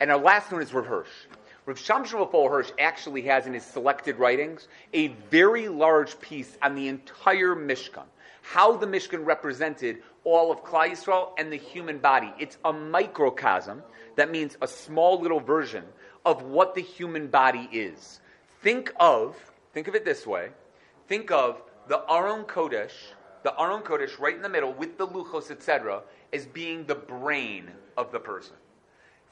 And 0.00 0.10
our 0.10 0.18
last 0.18 0.52
one 0.52 0.62
is 0.62 0.72
Rav 0.72 0.86
Hirsch. 0.86 1.08
Rav 1.64 1.78
Shamshon 1.78 2.30
Hirsch 2.50 2.70
actually 2.78 3.22
has 3.22 3.46
in 3.46 3.54
his 3.54 3.64
selected 3.64 4.18
writings 4.18 4.68
a 4.92 5.08
very 5.30 5.68
large 5.68 6.20
piece 6.20 6.56
on 6.62 6.74
the 6.74 6.88
entire 6.88 7.56
Mishkan 7.56 8.04
how 8.46 8.76
the 8.76 8.86
Mishkan 8.86 9.26
represented 9.26 10.02
all 10.22 10.52
of 10.52 10.62
Klal 10.62 10.90
Yisrael 10.90 11.30
and 11.36 11.52
the 11.52 11.56
human 11.56 11.98
body. 11.98 12.32
It's 12.38 12.58
a 12.64 12.72
microcosm, 12.72 13.82
that 14.14 14.30
means 14.30 14.56
a 14.62 14.68
small 14.68 15.20
little 15.20 15.40
version 15.40 15.84
of 16.24 16.42
what 16.42 16.74
the 16.74 16.80
human 16.80 17.26
body 17.26 17.68
is. 17.72 18.20
Think 18.62 18.92
of, 19.00 19.36
think 19.76 19.88
of 19.88 19.94
it 19.94 20.06
this 20.06 20.26
way, 20.26 20.48
think 21.06 21.30
of 21.30 21.60
the 21.86 22.02
Aron 22.10 22.44
Kodesh, 22.44 22.94
the 23.42 23.52
Aron 23.60 23.82
Kodesh 23.82 24.18
right 24.18 24.34
in 24.34 24.40
the 24.40 24.48
middle 24.48 24.72
with 24.72 24.96
the 24.96 25.06
Luchos, 25.06 25.50
etc., 25.50 26.00
as 26.32 26.46
being 26.46 26.86
the 26.86 26.94
brain 26.94 27.68
of 27.98 28.10
the 28.10 28.18
person. 28.18 28.56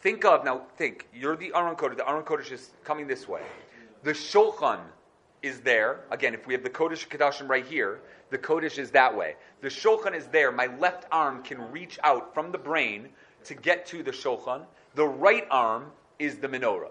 Think 0.02 0.22
of, 0.26 0.44
now 0.44 0.66
think, 0.76 1.09
you're 1.14 1.35
the 1.35 1.50
Aron 1.54 1.76
Kodesh, 1.76 1.96
the 1.96 2.07
Aron 2.07 2.24
Kodesh 2.24 2.52
is 2.52 2.72
coming 2.85 3.07
this 3.07 3.26
way. 3.26 3.40
The 4.02 4.11
Shulchan 4.11 4.80
is 5.40 5.61
there. 5.61 6.00
Again, 6.11 6.35
if 6.35 6.46
we 6.46 6.52
have 6.52 6.62
the 6.62 6.68
Kodesh 6.68 7.09
Kadashim 7.09 7.48
right 7.48 7.64
here, 7.64 8.02
the 8.28 8.37
Kodesh 8.37 8.78
is 8.78 8.90
that 8.90 9.16
way. 9.16 9.37
The 9.62 9.68
Shulchan 9.68 10.14
is 10.14 10.26
there. 10.26 10.52
My 10.52 10.66
left 10.78 11.07
arm 11.11 11.42
can 11.42 11.72
reach 11.72 11.98
out 12.04 12.35
from 12.35 12.52
the 12.52 12.59
brain 12.59 13.09
to 13.44 13.54
get 13.54 13.87
to 13.87 14.02
the 14.02 14.11
Shulchan. 14.12 14.66
The 14.94 15.07
right 15.07 15.46
arm 15.50 15.90
is 16.18 16.37
the 16.37 16.48
menorah, 16.48 16.90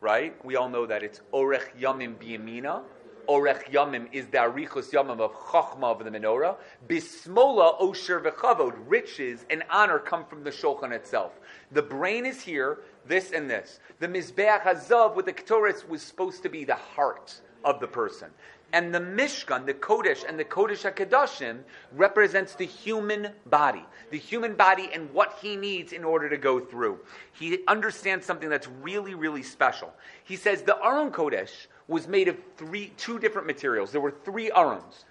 right? 0.00 0.34
We 0.44 0.56
all 0.56 0.68
know 0.68 0.86
that 0.86 1.02
it's 1.02 1.20
Orech 1.32 1.78
Yamim 1.80 2.16
Biyamina. 2.16 2.82
Orech 3.28 3.64
Yamim 3.72 4.08
is 4.12 4.26
the 4.26 4.38
Arichus 4.38 4.92
Yamim 4.92 5.20
of 5.20 5.32
Chachma 5.32 5.84
of 5.84 6.04
the 6.04 6.10
menorah. 6.10 6.56
Bismola 6.88 7.80
Osher 7.80 8.22
V'chavod. 8.22 8.74
Riches 8.86 9.44
and 9.50 9.64
honor 9.70 9.98
come 9.98 10.24
from 10.24 10.44
the 10.44 10.50
Shulchan 10.50 10.92
itself. 10.92 11.32
The 11.72 11.82
brain 11.82 12.24
is 12.24 12.40
here, 12.40 12.78
this 13.06 13.32
and 13.32 13.50
this. 13.50 13.80
The 13.98 14.06
Mizbeach 14.06 14.62
Hazav 14.62 15.16
with 15.16 15.26
the 15.26 15.32
Ketores 15.32 15.88
was 15.88 16.02
supposed 16.02 16.42
to 16.44 16.48
be 16.48 16.64
the 16.64 16.74
heart 16.74 17.40
of 17.64 17.80
the 17.80 17.88
person. 17.88 18.30
And 18.72 18.94
the 18.94 19.00
Mishkan, 19.00 19.64
the 19.64 19.74
Kodesh, 19.74 20.24
and 20.28 20.38
the 20.38 20.44
Kodesh 20.44 20.90
HaKadoshim 20.90 21.60
represents 21.92 22.54
the 22.54 22.66
human 22.66 23.30
body. 23.46 23.84
The 24.10 24.18
human 24.18 24.54
body 24.54 24.90
and 24.92 25.12
what 25.14 25.38
he 25.40 25.56
needs 25.56 25.92
in 25.92 26.04
order 26.04 26.28
to 26.28 26.36
go 26.36 26.60
through. 26.60 26.98
He 27.32 27.58
understands 27.68 28.26
something 28.26 28.48
that's 28.48 28.68
really, 28.82 29.14
really 29.14 29.42
special. 29.42 29.92
He 30.24 30.36
says 30.36 30.62
the 30.62 30.76
Aron 30.84 31.10
Kodesh 31.10 31.66
was 31.88 32.08
made 32.08 32.28
of 32.28 32.36
three, 32.56 32.92
two 32.96 33.18
different 33.18 33.46
materials. 33.46 33.92
There 33.92 34.00
were 34.00 34.14
three 34.24 34.50
Arons. 34.50 35.04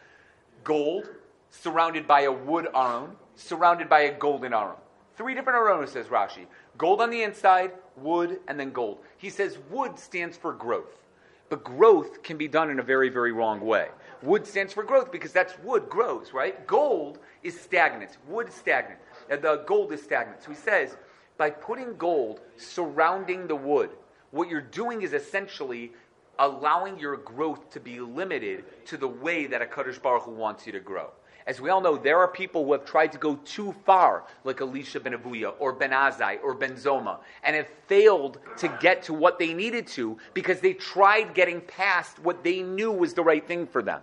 Gold, 0.63 1.09
surrounded 1.49 2.07
by 2.07 2.21
a 2.21 2.31
wood 2.31 2.67
Aron, 2.75 3.11
surrounded 3.35 3.87
by 3.89 4.01
a 4.01 4.17
golden 4.17 4.53
Aron. 4.53 4.75
Three 5.17 5.33
different 5.33 5.57
Aronos, 5.57 5.89
says 5.89 6.07
Rashi. 6.07 6.45
Gold 6.77 7.01
on 7.01 7.09
the 7.09 7.23
inside, 7.23 7.71
wood, 7.95 8.39
and 8.47 8.59
then 8.59 8.71
gold. 8.71 8.99
He 9.17 9.29
says 9.29 9.57
wood 9.69 9.97
stands 9.97 10.35
for 10.35 10.51
growth. 10.51 11.04
But 11.49 11.63
growth 11.63 12.23
can 12.23 12.37
be 12.37 12.47
done 12.47 12.69
in 12.69 12.79
a 12.79 12.83
very, 12.83 13.09
very 13.09 13.31
wrong 13.31 13.61
way. 13.61 13.89
Wood 14.23 14.47
stands 14.47 14.73
for 14.73 14.83
growth 14.83 15.11
because 15.11 15.31
that's 15.31 15.57
wood 15.59 15.89
grows, 15.89 16.33
right? 16.33 16.65
Gold 16.65 17.19
is 17.43 17.59
stagnant. 17.59 18.17
Wood 18.27 18.47
is 18.47 18.55
stagnant. 18.55 18.99
And 19.29 19.41
the 19.41 19.63
gold 19.67 19.91
is 19.91 20.01
stagnant. 20.01 20.41
So 20.41 20.49
he 20.49 20.55
says, 20.55 20.97
by 21.37 21.51
putting 21.51 21.97
gold 21.97 22.41
surrounding 22.57 23.47
the 23.47 23.55
wood, 23.55 23.91
what 24.31 24.49
you're 24.49 24.61
doing 24.61 25.03
is 25.03 25.13
essentially 25.13 25.91
allowing 26.39 26.99
your 26.99 27.17
growth 27.17 27.69
to 27.71 27.79
be 27.79 27.99
limited 27.99 28.65
to 28.87 28.97
the 28.97 29.07
way 29.07 29.45
that 29.47 29.61
HaKadosh 29.61 30.01
Baruch 30.01 30.23
Hu 30.23 30.31
wants 30.31 30.65
you 30.65 30.71
to 30.73 30.79
grow. 30.79 31.11
As 31.47 31.61
we 31.61 31.69
all 31.69 31.79
know, 31.79 31.95
there 31.95 32.17
are 32.17 32.27
people 32.27 32.65
who 32.65 32.71
have 32.71 32.85
tried 32.85 33.11
to 33.11 33.19
go 33.19 33.35
too 33.45 33.75
far, 33.85 34.23
like 34.43 34.61
Elisha 34.61 34.99
ben 34.99 35.13
Avuya, 35.13 35.53
or 35.59 35.73
Ben 35.73 35.91
Azai, 35.91 36.39
or 36.43 36.55
Ben 36.55 36.73
Zoma, 36.73 37.19
and 37.43 37.55
have 37.55 37.67
failed 37.87 38.39
to 38.57 38.67
get 38.81 39.03
to 39.03 39.13
what 39.13 39.37
they 39.37 39.53
needed 39.53 39.85
to 39.87 40.17
because 40.33 40.59
they 40.59 40.73
tried 40.73 41.35
getting 41.35 41.61
past 41.61 42.17
what 42.17 42.43
they 42.43 42.63
knew 42.63 42.91
was 42.91 43.13
the 43.13 43.23
right 43.23 43.47
thing 43.47 43.67
for 43.67 43.83
them. 43.83 44.01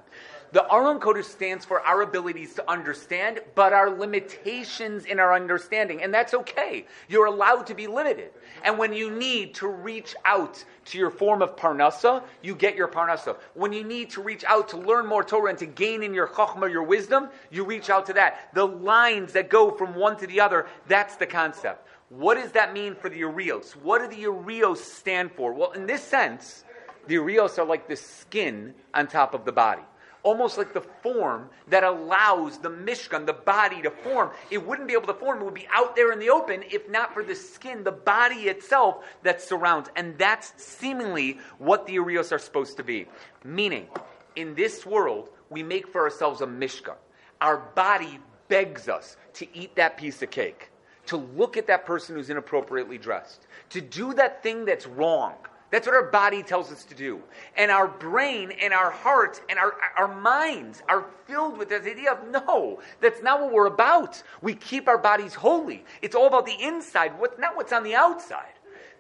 The 0.53 0.70
Aron 0.70 1.00
Kodesh 1.00 1.24
stands 1.24 1.64
for 1.64 1.80
our 1.80 2.03
abilities 2.03 2.53
to 2.55 2.70
understand, 2.70 3.40
but 3.55 3.72
our 3.72 3.88
limitations 3.88 5.07
in 5.07 5.18
our 5.18 5.32
understanding. 5.32 6.03
And 6.03 6.12
that's 6.12 6.34
okay. 6.34 6.84
You're 7.09 7.24
allowed 7.24 7.66
to 7.68 7.74
be 7.74 7.86
limited. 7.86 8.32
And 8.62 8.76
when 8.76 8.92
you 8.92 9.11
need 9.11 9.55
to 9.55 9.68
reach 9.68 10.14
out 10.26 10.62
to 10.86 10.98
your 10.98 11.11
form 11.11 11.40
of 11.40 11.57
parnasa, 11.57 12.22
you 12.42 12.55
get 12.55 12.76
your 12.76 12.86
parnasa. 12.86 13.38
When 13.55 13.72
you 13.72 13.82
need 13.82 14.11
to 14.11 14.22
reach 14.22 14.44
out 14.44 14.68
to 14.68 14.76
learn 14.76 15.07
more 15.07 15.24
Torah 15.24 15.48
and 15.48 15.59
to 15.59 15.64
gain 15.64 16.03
in 16.03 16.12
your 16.12 16.28
chachma, 16.28 16.70
your 16.70 16.82
wisdom, 16.82 17.30
you 17.50 17.64
reach 17.64 17.88
out 17.88 18.05
to 18.07 18.12
that. 18.12 18.50
The 18.53 18.66
lines 18.66 19.32
that 19.32 19.48
go 19.48 19.70
from 19.70 19.94
one 19.94 20.18
to 20.18 20.26
the 20.26 20.40
other, 20.40 20.66
that's 20.86 21.16
the 21.16 21.26
concept. 21.26 21.88
What 22.11 22.34
does 22.34 22.53
that 22.53 22.74
mean 22.74 22.94
for 22.94 23.09
the 23.09 23.16
Urios? 23.16 23.72
What 23.82 24.03
do 24.03 24.14
the 24.14 24.20
Urios 24.20 24.84
stand 24.84 25.32
for? 25.32 25.55
Well, 25.55 25.72
in 25.72 25.86
this 25.86 26.03
sense, 26.03 26.64
the 27.07 27.14
Urios 27.14 27.59
are 27.59 27.64
like 27.64 27.88
the 27.88 27.96
skin 27.96 28.74
on 28.92 29.07
top 29.07 29.32
of 29.32 29.46
the 29.46 29.53
body 29.53 29.80
almost 30.22 30.58
like 30.58 30.72
the 30.72 30.80
form 30.80 31.48
that 31.68 31.84
allows 31.84 32.58
the 32.58 32.70
Mishkan, 32.70 33.26
the 33.26 33.32
body, 33.32 33.82
to 33.82 33.90
form. 33.90 34.30
It 34.50 34.66
wouldn't 34.66 34.88
be 34.88 34.94
able 34.94 35.06
to 35.08 35.14
form, 35.14 35.40
it 35.40 35.44
would 35.44 35.54
be 35.54 35.68
out 35.74 35.96
there 35.96 36.12
in 36.12 36.18
the 36.18 36.30
open 36.30 36.62
if 36.70 36.88
not 36.88 37.12
for 37.12 37.22
the 37.22 37.34
skin, 37.34 37.84
the 37.84 37.92
body 37.92 38.42
itself 38.48 39.04
that 39.22 39.40
surrounds. 39.40 39.90
And 39.96 40.16
that's 40.18 40.52
seemingly 40.62 41.38
what 41.58 41.86
the 41.86 41.94
Urios 41.94 42.32
are 42.32 42.38
supposed 42.38 42.76
to 42.76 42.84
be. 42.84 43.06
Meaning, 43.44 43.88
in 44.36 44.54
this 44.54 44.86
world, 44.86 45.28
we 45.50 45.62
make 45.62 45.88
for 45.88 46.02
ourselves 46.02 46.40
a 46.40 46.46
Mishkan. 46.46 46.96
Our 47.40 47.58
body 47.58 48.18
begs 48.48 48.88
us 48.88 49.16
to 49.34 49.56
eat 49.56 49.74
that 49.76 49.96
piece 49.96 50.22
of 50.22 50.30
cake, 50.30 50.70
to 51.06 51.16
look 51.16 51.56
at 51.56 51.66
that 51.66 51.84
person 51.84 52.16
who's 52.16 52.30
inappropriately 52.30 52.98
dressed, 52.98 53.46
to 53.70 53.80
do 53.80 54.14
that 54.14 54.42
thing 54.42 54.64
that's 54.64 54.86
wrong 54.86 55.34
that's 55.72 55.86
what 55.86 55.96
our 55.96 56.10
body 56.10 56.42
tells 56.42 56.70
us 56.70 56.84
to 56.84 56.94
do. 56.94 57.22
And 57.56 57.70
our 57.70 57.88
brain 57.88 58.52
and 58.60 58.74
our 58.74 58.90
heart 58.90 59.40
and 59.48 59.58
our, 59.58 59.72
our 59.96 60.14
minds 60.14 60.82
are 60.86 61.06
filled 61.26 61.56
with 61.56 61.70
this 61.70 61.86
idea 61.86 62.12
of 62.12 62.28
no, 62.28 62.80
that's 63.00 63.22
not 63.22 63.40
what 63.40 63.52
we're 63.52 63.66
about. 63.66 64.22
We 64.42 64.54
keep 64.54 64.86
our 64.86 64.98
bodies 64.98 65.32
holy. 65.32 65.82
It's 66.02 66.14
all 66.14 66.26
about 66.26 66.44
the 66.44 66.56
inside, 66.60 67.18
what's 67.18 67.38
not 67.38 67.56
what's 67.56 67.72
on 67.72 67.84
the 67.84 67.94
outside. 67.94 68.52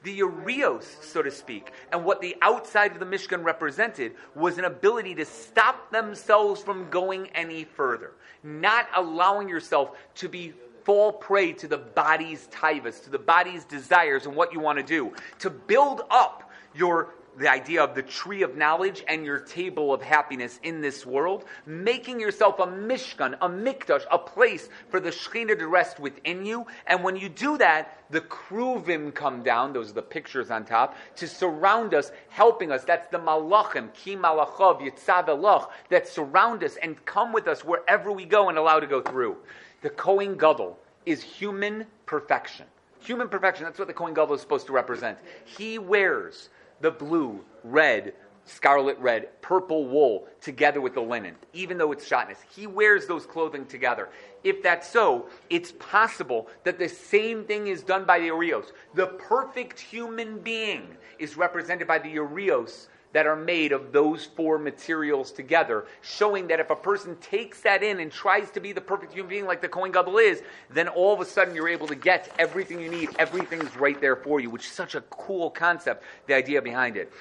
The 0.02 0.12
Urios, 0.12 0.96
so 1.02 1.22
to 1.22 1.30
speak, 1.30 1.72
and 1.92 2.04
what 2.04 2.20
the 2.20 2.36
outside 2.42 2.92
of 2.92 2.98
the 2.98 3.06
Mishkan 3.06 3.44
represented 3.44 4.14
was 4.34 4.58
an 4.58 4.64
ability 4.64 5.14
to 5.16 5.24
stop 5.24 5.92
themselves 5.92 6.60
from 6.60 6.90
going 6.90 7.28
any 7.34 7.64
further, 7.64 8.12
not 8.42 8.88
allowing 8.96 9.48
yourself 9.48 9.96
to 10.16 10.28
be 10.28 10.54
fall 10.84 11.12
prey 11.12 11.52
to 11.52 11.68
the 11.68 11.78
body's 11.78 12.48
tivus, 12.48 13.04
to 13.04 13.10
the 13.10 13.18
body's 13.18 13.64
desires 13.64 14.26
and 14.26 14.34
what 14.34 14.52
you 14.52 14.58
want 14.58 14.78
to 14.78 14.84
do, 14.84 15.12
to 15.38 15.50
build 15.50 16.02
up 16.10 16.41
your 16.74 17.14
the 17.38 17.50
idea 17.50 17.82
of 17.82 17.94
the 17.94 18.02
tree 18.02 18.42
of 18.42 18.56
knowledge 18.56 19.02
and 19.08 19.24
your 19.24 19.38
table 19.38 19.92
of 19.92 20.02
happiness 20.02 20.60
in 20.62 20.80
this 20.80 21.06
world, 21.06 21.44
making 21.64 22.20
yourself 22.20 22.58
a 22.58 22.66
mishkan, 22.66 23.34
a 23.40 23.48
mikdash, 23.48 24.04
a 24.10 24.18
place 24.18 24.68
for 24.90 25.00
the 25.00 25.10
Shekhinah 25.10 25.58
to 25.58 25.66
rest 25.66 25.98
within 25.98 26.44
you. 26.44 26.66
And 26.86 27.02
when 27.02 27.16
you 27.16 27.28
do 27.28 27.56
that, 27.58 28.04
the 28.10 28.20
kruvim 28.20 29.14
come 29.14 29.42
down, 29.42 29.72
those 29.72 29.90
are 29.90 29.94
the 29.94 30.02
pictures 30.02 30.50
on 30.50 30.64
top, 30.64 30.96
to 31.16 31.26
surround 31.26 31.94
us, 31.94 32.12
helping 32.28 32.70
us. 32.70 32.84
That's 32.84 33.08
the 33.08 33.18
malachim, 33.18 33.92
ki 33.94 34.16
malachov, 34.16 34.82
yitzav 34.82 35.26
elach, 35.28 35.70
that 35.88 36.06
surround 36.06 36.62
us 36.62 36.76
and 36.82 37.02
come 37.06 37.32
with 37.32 37.48
us 37.48 37.64
wherever 37.64 38.12
we 38.12 38.26
go 38.26 38.50
and 38.50 38.58
allow 38.58 38.78
to 38.78 38.86
go 38.86 39.00
through. 39.00 39.36
The 39.80 39.90
Kohen 39.90 40.36
Gadol 40.36 40.78
is 41.06 41.22
human 41.22 41.86
perfection. 42.04 42.66
Human 43.00 43.28
perfection, 43.28 43.64
that's 43.64 43.78
what 43.78 43.88
the 43.88 43.94
Kohen 43.94 44.14
Gadol 44.14 44.34
is 44.34 44.40
supposed 44.40 44.66
to 44.66 44.72
represent. 44.72 45.18
He 45.44 45.78
wears 45.78 46.50
the 46.82 46.90
blue, 46.90 47.40
red, 47.64 48.12
scarlet 48.44 48.98
red, 48.98 49.40
purple 49.40 49.86
wool 49.86 50.26
together 50.40 50.80
with 50.80 50.94
the 50.94 51.00
linen, 51.00 51.36
even 51.52 51.78
though 51.78 51.92
it's 51.92 52.08
shatnez. 52.08 52.36
He 52.54 52.66
wears 52.66 53.06
those 53.06 53.24
clothing 53.24 53.64
together. 53.66 54.08
If 54.44 54.62
that's 54.62 54.88
so, 54.88 55.28
it's 55.48 55.72
possible 55.72 56.48
that 56.64 56.78
the 56.78 56.88
same 56.88 57.44
thing 57.44 57.68
is 57.68 57.82
done 57.82 58.04
by 58.04 58.18
the 58.18 58.26
Urios. 58.26 58.72
The 58.94 59.06
perfect 59.06 59.78
human 59.78 60.40
being 60.40 60.96
is 61.18 61.36
represented 61.36 61.86
by 61.86 61.98
the 61.98 62.10
Urios 62.10 62.88
that 63.12 63.26
are 63.26 63.36
made 63.36 63.72
of 63.72 63.92
those 63.92 64.24
four 64.24 64.58
materials 64.58 65.32
together, 65.32 65.86
showing 66.00 66.48
that 66.48 66.60
if 66.60 66.70
a 66.70 66.76
person 66.76 67.16
takes 67.16 67.60
that 67.62 67.82
in 67.82 68.00
and 68.00 68.10
tries 68.10 68.50
to 68.50 68.60
be 68.60 68.72
the 68.72 68.80
perfect 68.80 69.12
human 69.12 69.28
being 69.28 69.46
like 69.46 69.60
the 69.60 69.68
Kohen 69.68 69.92
Gadol 69.92 70.18
is, 70.18 70.42
then 70.70 70.88
all 70.88 71.12
of 71.12 71.20
a 71.20 71.24
sudden 71.24 71.54
you're 71.54 71.68
able 71.68 71.86
to 71.88 71.94
get 71.94 72.32
everything 72.38 72.80
you 72.80 72.90
need. 72.90 73.10
Everything's 73.18 73.76
right 73.76 74.00
there 74.00 74.16
for 74.16 74.40
you, 74.40 74.50
which 74.50 74.66
is 74.66 74.72
such 74.72 74.94
a 74.94 75.00
cool 75.02 75.50
concept, 75.50 76.04
the 76.26 76.34
idea 76.34 76.62
behind 76.62 76.96
it. 76.96 77.12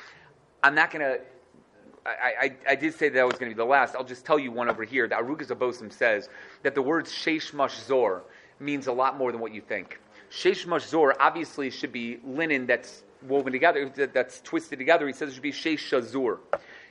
I'm 0.64 0.76
not 0.76 0.92
going 0.92 1.02
to 1.02 1.22
I, 2.04 2.56
I, 2.68 2.76
did 2.76 2.96
say 2.96 3.10
that, 3.10 3.28
was 3.28 3.38
going 3.38 3.52
to 3.52 3.56
be 3.56 3.60
the 3.60 3.64
last. 3.64 3.96
I'll 3.96 4.04
just 4.04 4.26
tell 4.26 4.40
you 4.40 4.52
one 4.52 4.70
over 4.70 4.84
here. 4.84 5.08
The 5.08 5.16
Arugas 5.16 5.48
HaBosem 5.50 5.94
says 5.94 6.30
that 6.64 6.74
the 6.74 6.82
word 6.82 7.06
Sheish 7.06 7.86
Zor 7.86 8.24
means 8.60 8.88
a 8.88 8.92
lot 8.92 9.18
more 9.18 9.32
than 9.32 9.40
what 9.40 9.54
you 9.54 9.62
think. 9.62 10.00
Sheish 10.32 10.66
Zor 10.88 11.22
obviously 11.22 11.70
should 11.70 11.92
be 11.92 12.20
linen 12.26 12.66
that's 12.66 13.04
woven 13.28 13.54
together, 13.54 13.90
that's 14.14 14.42
twisted 14.42 14.80
together. 14.80 15.08
He 15.08 15.14
says 15.14 15.30
it 15.30 15.34
should 15.34 15.44
be 15.44 15.52
Sheish 15.52 15.80
Shazur. 15.80 16.40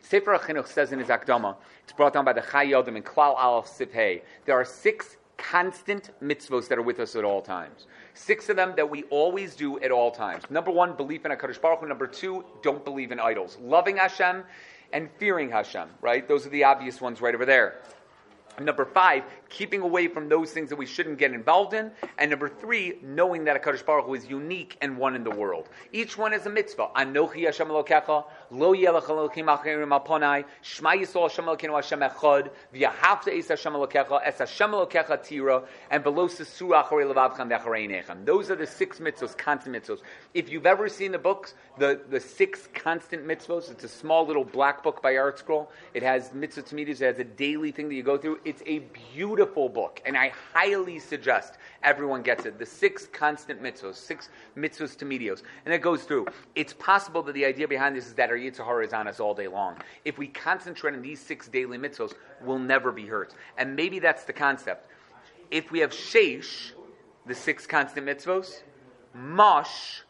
Sefer 0.03 0.39
HaChinuch 0.39 0.67
says 0.67 0.93
in 0.93 0.99
his 0.99 1.09
Akdama, 1.09 1.57
it's 1.85 1.93
brought 1.93 2.13
down 2.13 2.25
by 2.25 2.33
the 2.33 2.41
Chayei 2.41 2.79
Adam 2.79 2.97
and 2.97 3.05
Klal 3.05 3.35
Aleph 3.37 3.67
Sifhei, 3.67 4.23
there 4.45 4.55
are 4.55 4.65
six 4.65 5.17
constant 5.37 6.11
mitzvos 6.23 6.69
that 6.69 6.79
are 6.79 6.83
with 6.83 7.01
us 7.01 7.17
at 7.17 7.25
all 7.25 7.41
times. 7.41 7.87
Six 8.15 8.49
of 8.49 8.57
them 8.57 8.75
that 8.77 8.89
we 8.89 9.05
always 9.05 9.55
do 9.57 9.79
at 9.81 9.91
all 9.91 10.11
times. 10.11 10.45
Number 10.51 10.71
one, 10.71 10.95
belief 10.95 11.25
in 11.25 11.33
HaKadosh 11.33 11.61
Baruch 11.61 11.81
Hu. 11.81 11.89
Number 11.89 12.07
two, 12.07 12.45
don't 12.63 12.85
believe 12.85 13.11
in 13.11 13.19
idols. 13.19 13.57
Loving 13.63 13.97
Hashem 13.97 14.45
and 14.93 15.09
fearing 15.19 15.51
Hashem, 15.51 15.89
right? 16.01 16.27
Those 16.29 16.47
are 16.47 16.51
the 16.51 16.65
obvious 16.65 17.01
ones 17.01 17.21
right 17.21 17.35
over 17.35 17.47
there. 17.47 17.81
Number 18.61 18.85
five, 18.85 19.25
keeping 19.51 19.83
away 19.83 20.09
from 20.09 20.29
those 20.29 20.53
things 20.53 20.71
that 20.71 20.77
we 20.77 20.87
shouldn't 20.87 21.19
get 21.19 21.33
involved 21.33 21.75
in. 21.75 21.91
And 22.19 22.31
number 22.31 22.49
three, 22.49 22.99
knowing 23.03 23.45
that 23.45 23.63
HaKadosh 23.63 23.85
Baruch 23.85 24.07
Hu 24.07 24.15
is 24.15 24.27
unique 24.27 24.79
and 24.81 24.97
one 24.97 25.15
in 25.15 25.25
the 25.25 25.31
world. 25.31 25.69
Each 25.93 26.17
one 26.17 26.33
is 26.33 26.47
a 26.47 26.51
mitzvah. 26.51 26.89
Anochi 26.97 27.45
Hashem 27.45 27.69
Elokecha, 27.69 28.25
Lo 28.51 28.75
Yelech 28.75 29.05
Elokim 29.05 29.47
Acherim 29.47 29.99
Alponai, 29.99 30.45
Shema 30.63 30.91
Yisrael 30.91 31.29
Hashem 31.29 31.45
Elokeinu 31.45 31.75
Hashem 31.75 32.01
Echad, 32.01 32.51
V'yahavta 32.75 33.37
Es 33.37 33.49
Hashem 33.49 33.73
Elokecha, 33.73 34.21
Es 34.25 34.39
Hashem 34.39 34.71
Elokecha 34.71 35.23
Tira, 35.23 35.63
and 35.91 36.03
below 36.03 36.29
Sesura 36.29 36.85
Acharei 36.85 37.13
Levavchan 37.13 37.51
V'Acharei 37.51 38.25
Those 38.25 38.51
are 38.51 38.57
the 38.57 38.67
six 38.67 39.01
mitzvahs, 39.01 39.37
constant 39.37 39.77
mitzvahs. 39.77 40.01
If 40.33 40.49
you've 40.49 40.67
ever 40.67 40.89
seen 40.89 41.13
the 41.13 41.19
books, 41.19 41.55
the, 41.79 42.01
the 42.09 42.21
six 42.21 42.69
constant 42.75 43.27
mitzvahs, 43.27 43.71
it's 43.71 43.85
a 43.85 43.89
small 43.89 44.27
little 44.27 44.45
black 44.45 44.83
book 44.83 45.03
by 45.03 45.15
ArtScroll. 45.15 45.67
It 45.95 46.03
has 46.03 46.33
mitzvah 46.33 46.63
to 46.63 46.81
it 46.81 46.99
has 47.01 47.19
a 47.19 47.25
daily 47.25 47.73
thing 47.73 47.89
that 47.89 47.95
you 47.95 48.03
go 48.03 48.17
through. 48.17 48.41
It's 48.45 48.63
a 48.67 48.81
beautiful 49.15 49.40
book, 49.47 50.01
and 50.05 50.17
I 50.17 50.33
highly 50.53 50.99
suggest 50.99 51.55
everyone 51.83 52.23
gets 52.23 52.47
it. 52.47 52.59
The 52.59 52.67
six 52.67 53.07
constant 53.07 53.63
mitzvahs, 53.63 53.95
six 53.95 54.29
mitzvahs 54.57 54.97
to 54.99 55.05
medios, 55.05 55.43
and 55.65 55.75
it 55.75 55.81
goes 55.81 56.05
through. 56.05 56.27
It's 56.55 56.73
possible 56.73 57.23
that 57.23 57.33
the 57.33 57.45
idea 57.45 57.69
behind 57.69 57.97
this 57.97 58.07
is 58.07 58.15
that 58.15 58.31
our 58.31 58.37
Yetzer 58.37 58.65
Hara 58.65 58.85
is 58.85 58.93
on 58.93 59.09
us 59.09 59.21
all 59.21 59.35
day 59.35 59.49
long. 59.49 59.77
If 60.05 60.19
we 60.19 60.29
concentrate 60.29 60.95
on 60.95 61.03
these 61.03 61.21
six 61.21 61.49
daily 61.49 61.79
mitzvahs, 61.79 62.15
we'll 62.43 62.59
never 62.59 62.93
be 62.93 63.07
hurt. 63.07 63.35
And 63.59 63.77
maybe 63.77 63.99
that's 63.99 64.25
the 64.25 64.33
concept. 64.33 64.91
If 65.51 65.71
we 65.71 65.81
have 65.81 65.91
sheish, 65.91 66.73
the 67.27 67.35
six 67.35 67.67
constant 67.67 68.07
mitzvahs, 68.07 68.63
mush 69.15 70.03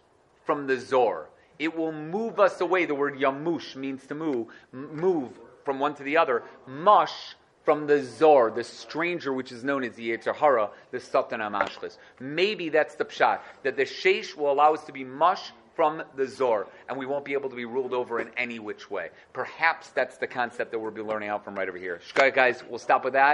from 0.44 0.66
the 0.66 0.78
zor. 0.78 1.28
It 1.58 1.76
will 1.76 1.92
move 1.92 2.40
us 2.40 2.60
away. 2.60 2.86
The 2.86 2.94
word 2.94 3.18
yamush 3.18 3.76
means 3.76 4.06
to 4.06 4.14
move, 4.14 4.48
move 4.72 5.38
from 5.64 5.78
one 5.78 5.94
to 5.94 6.02
the 6.02 6.16
other. 6.16 6.42
Mush 6.66 7.36
from 7.64 7.86
the 7.86 8.02
Zor, 8.02 8.50
the 8.50 8.64
stranger 8.64 9.32
which 9.32 9.52
is 9.52 9.64
known 9.64 9.84
as 9.84 9.94
the 9.94 10.10
Yetzirah, 10.10 10.70
the 10.90 11.00
Satan 11.00 11.40
HaMashchis. 11.40 11.98
Maybe 12.18 12.68
that's 12.68 12.94
the 12.94 13.04
pshat, 13.04 13.40
that 13.62 13.76
the 13.76 13.84
Sheish 13.84 14.34
will 14.36 14.50
allow 14.50 14.74
us 14.74 14.84
to 14.84 14.92
be 14.92 15.04
mush 15.04 15.52
from 15.76 16.02
the 16.16 16.26
Zor, 16.26 16.66
and 16.88 16.98
we 16.98 17.06
won't 17.06 17.24
be 17.24 17.32
able 17.32 17.48
to 17.48 17.56
be 17.56 17.64
ruled 17.64 17.94
over 17.94 18.20
in 18.20 18.28
any 18.36 18.58
which 18.58 18.90
way. 18.90 19.08
Perhaps 19.32 19.90
that's 19.90 20.18
the 20.18 20.26
concept 20.26 20.72
that 20.72 20.78
we'll 20.78 20.90
be 20.90 21.00
learning 21.00 21.28
out 21.28 21.44
from 21.44 21.54
right 21.54 21.68
over 21.68 21.78
here. 21.78 22.00
Guys, 22.14 22.62
we'll 22.68 22.78
stop 22.78 23.04
with 23.04 23.14
that. 23.14 23.28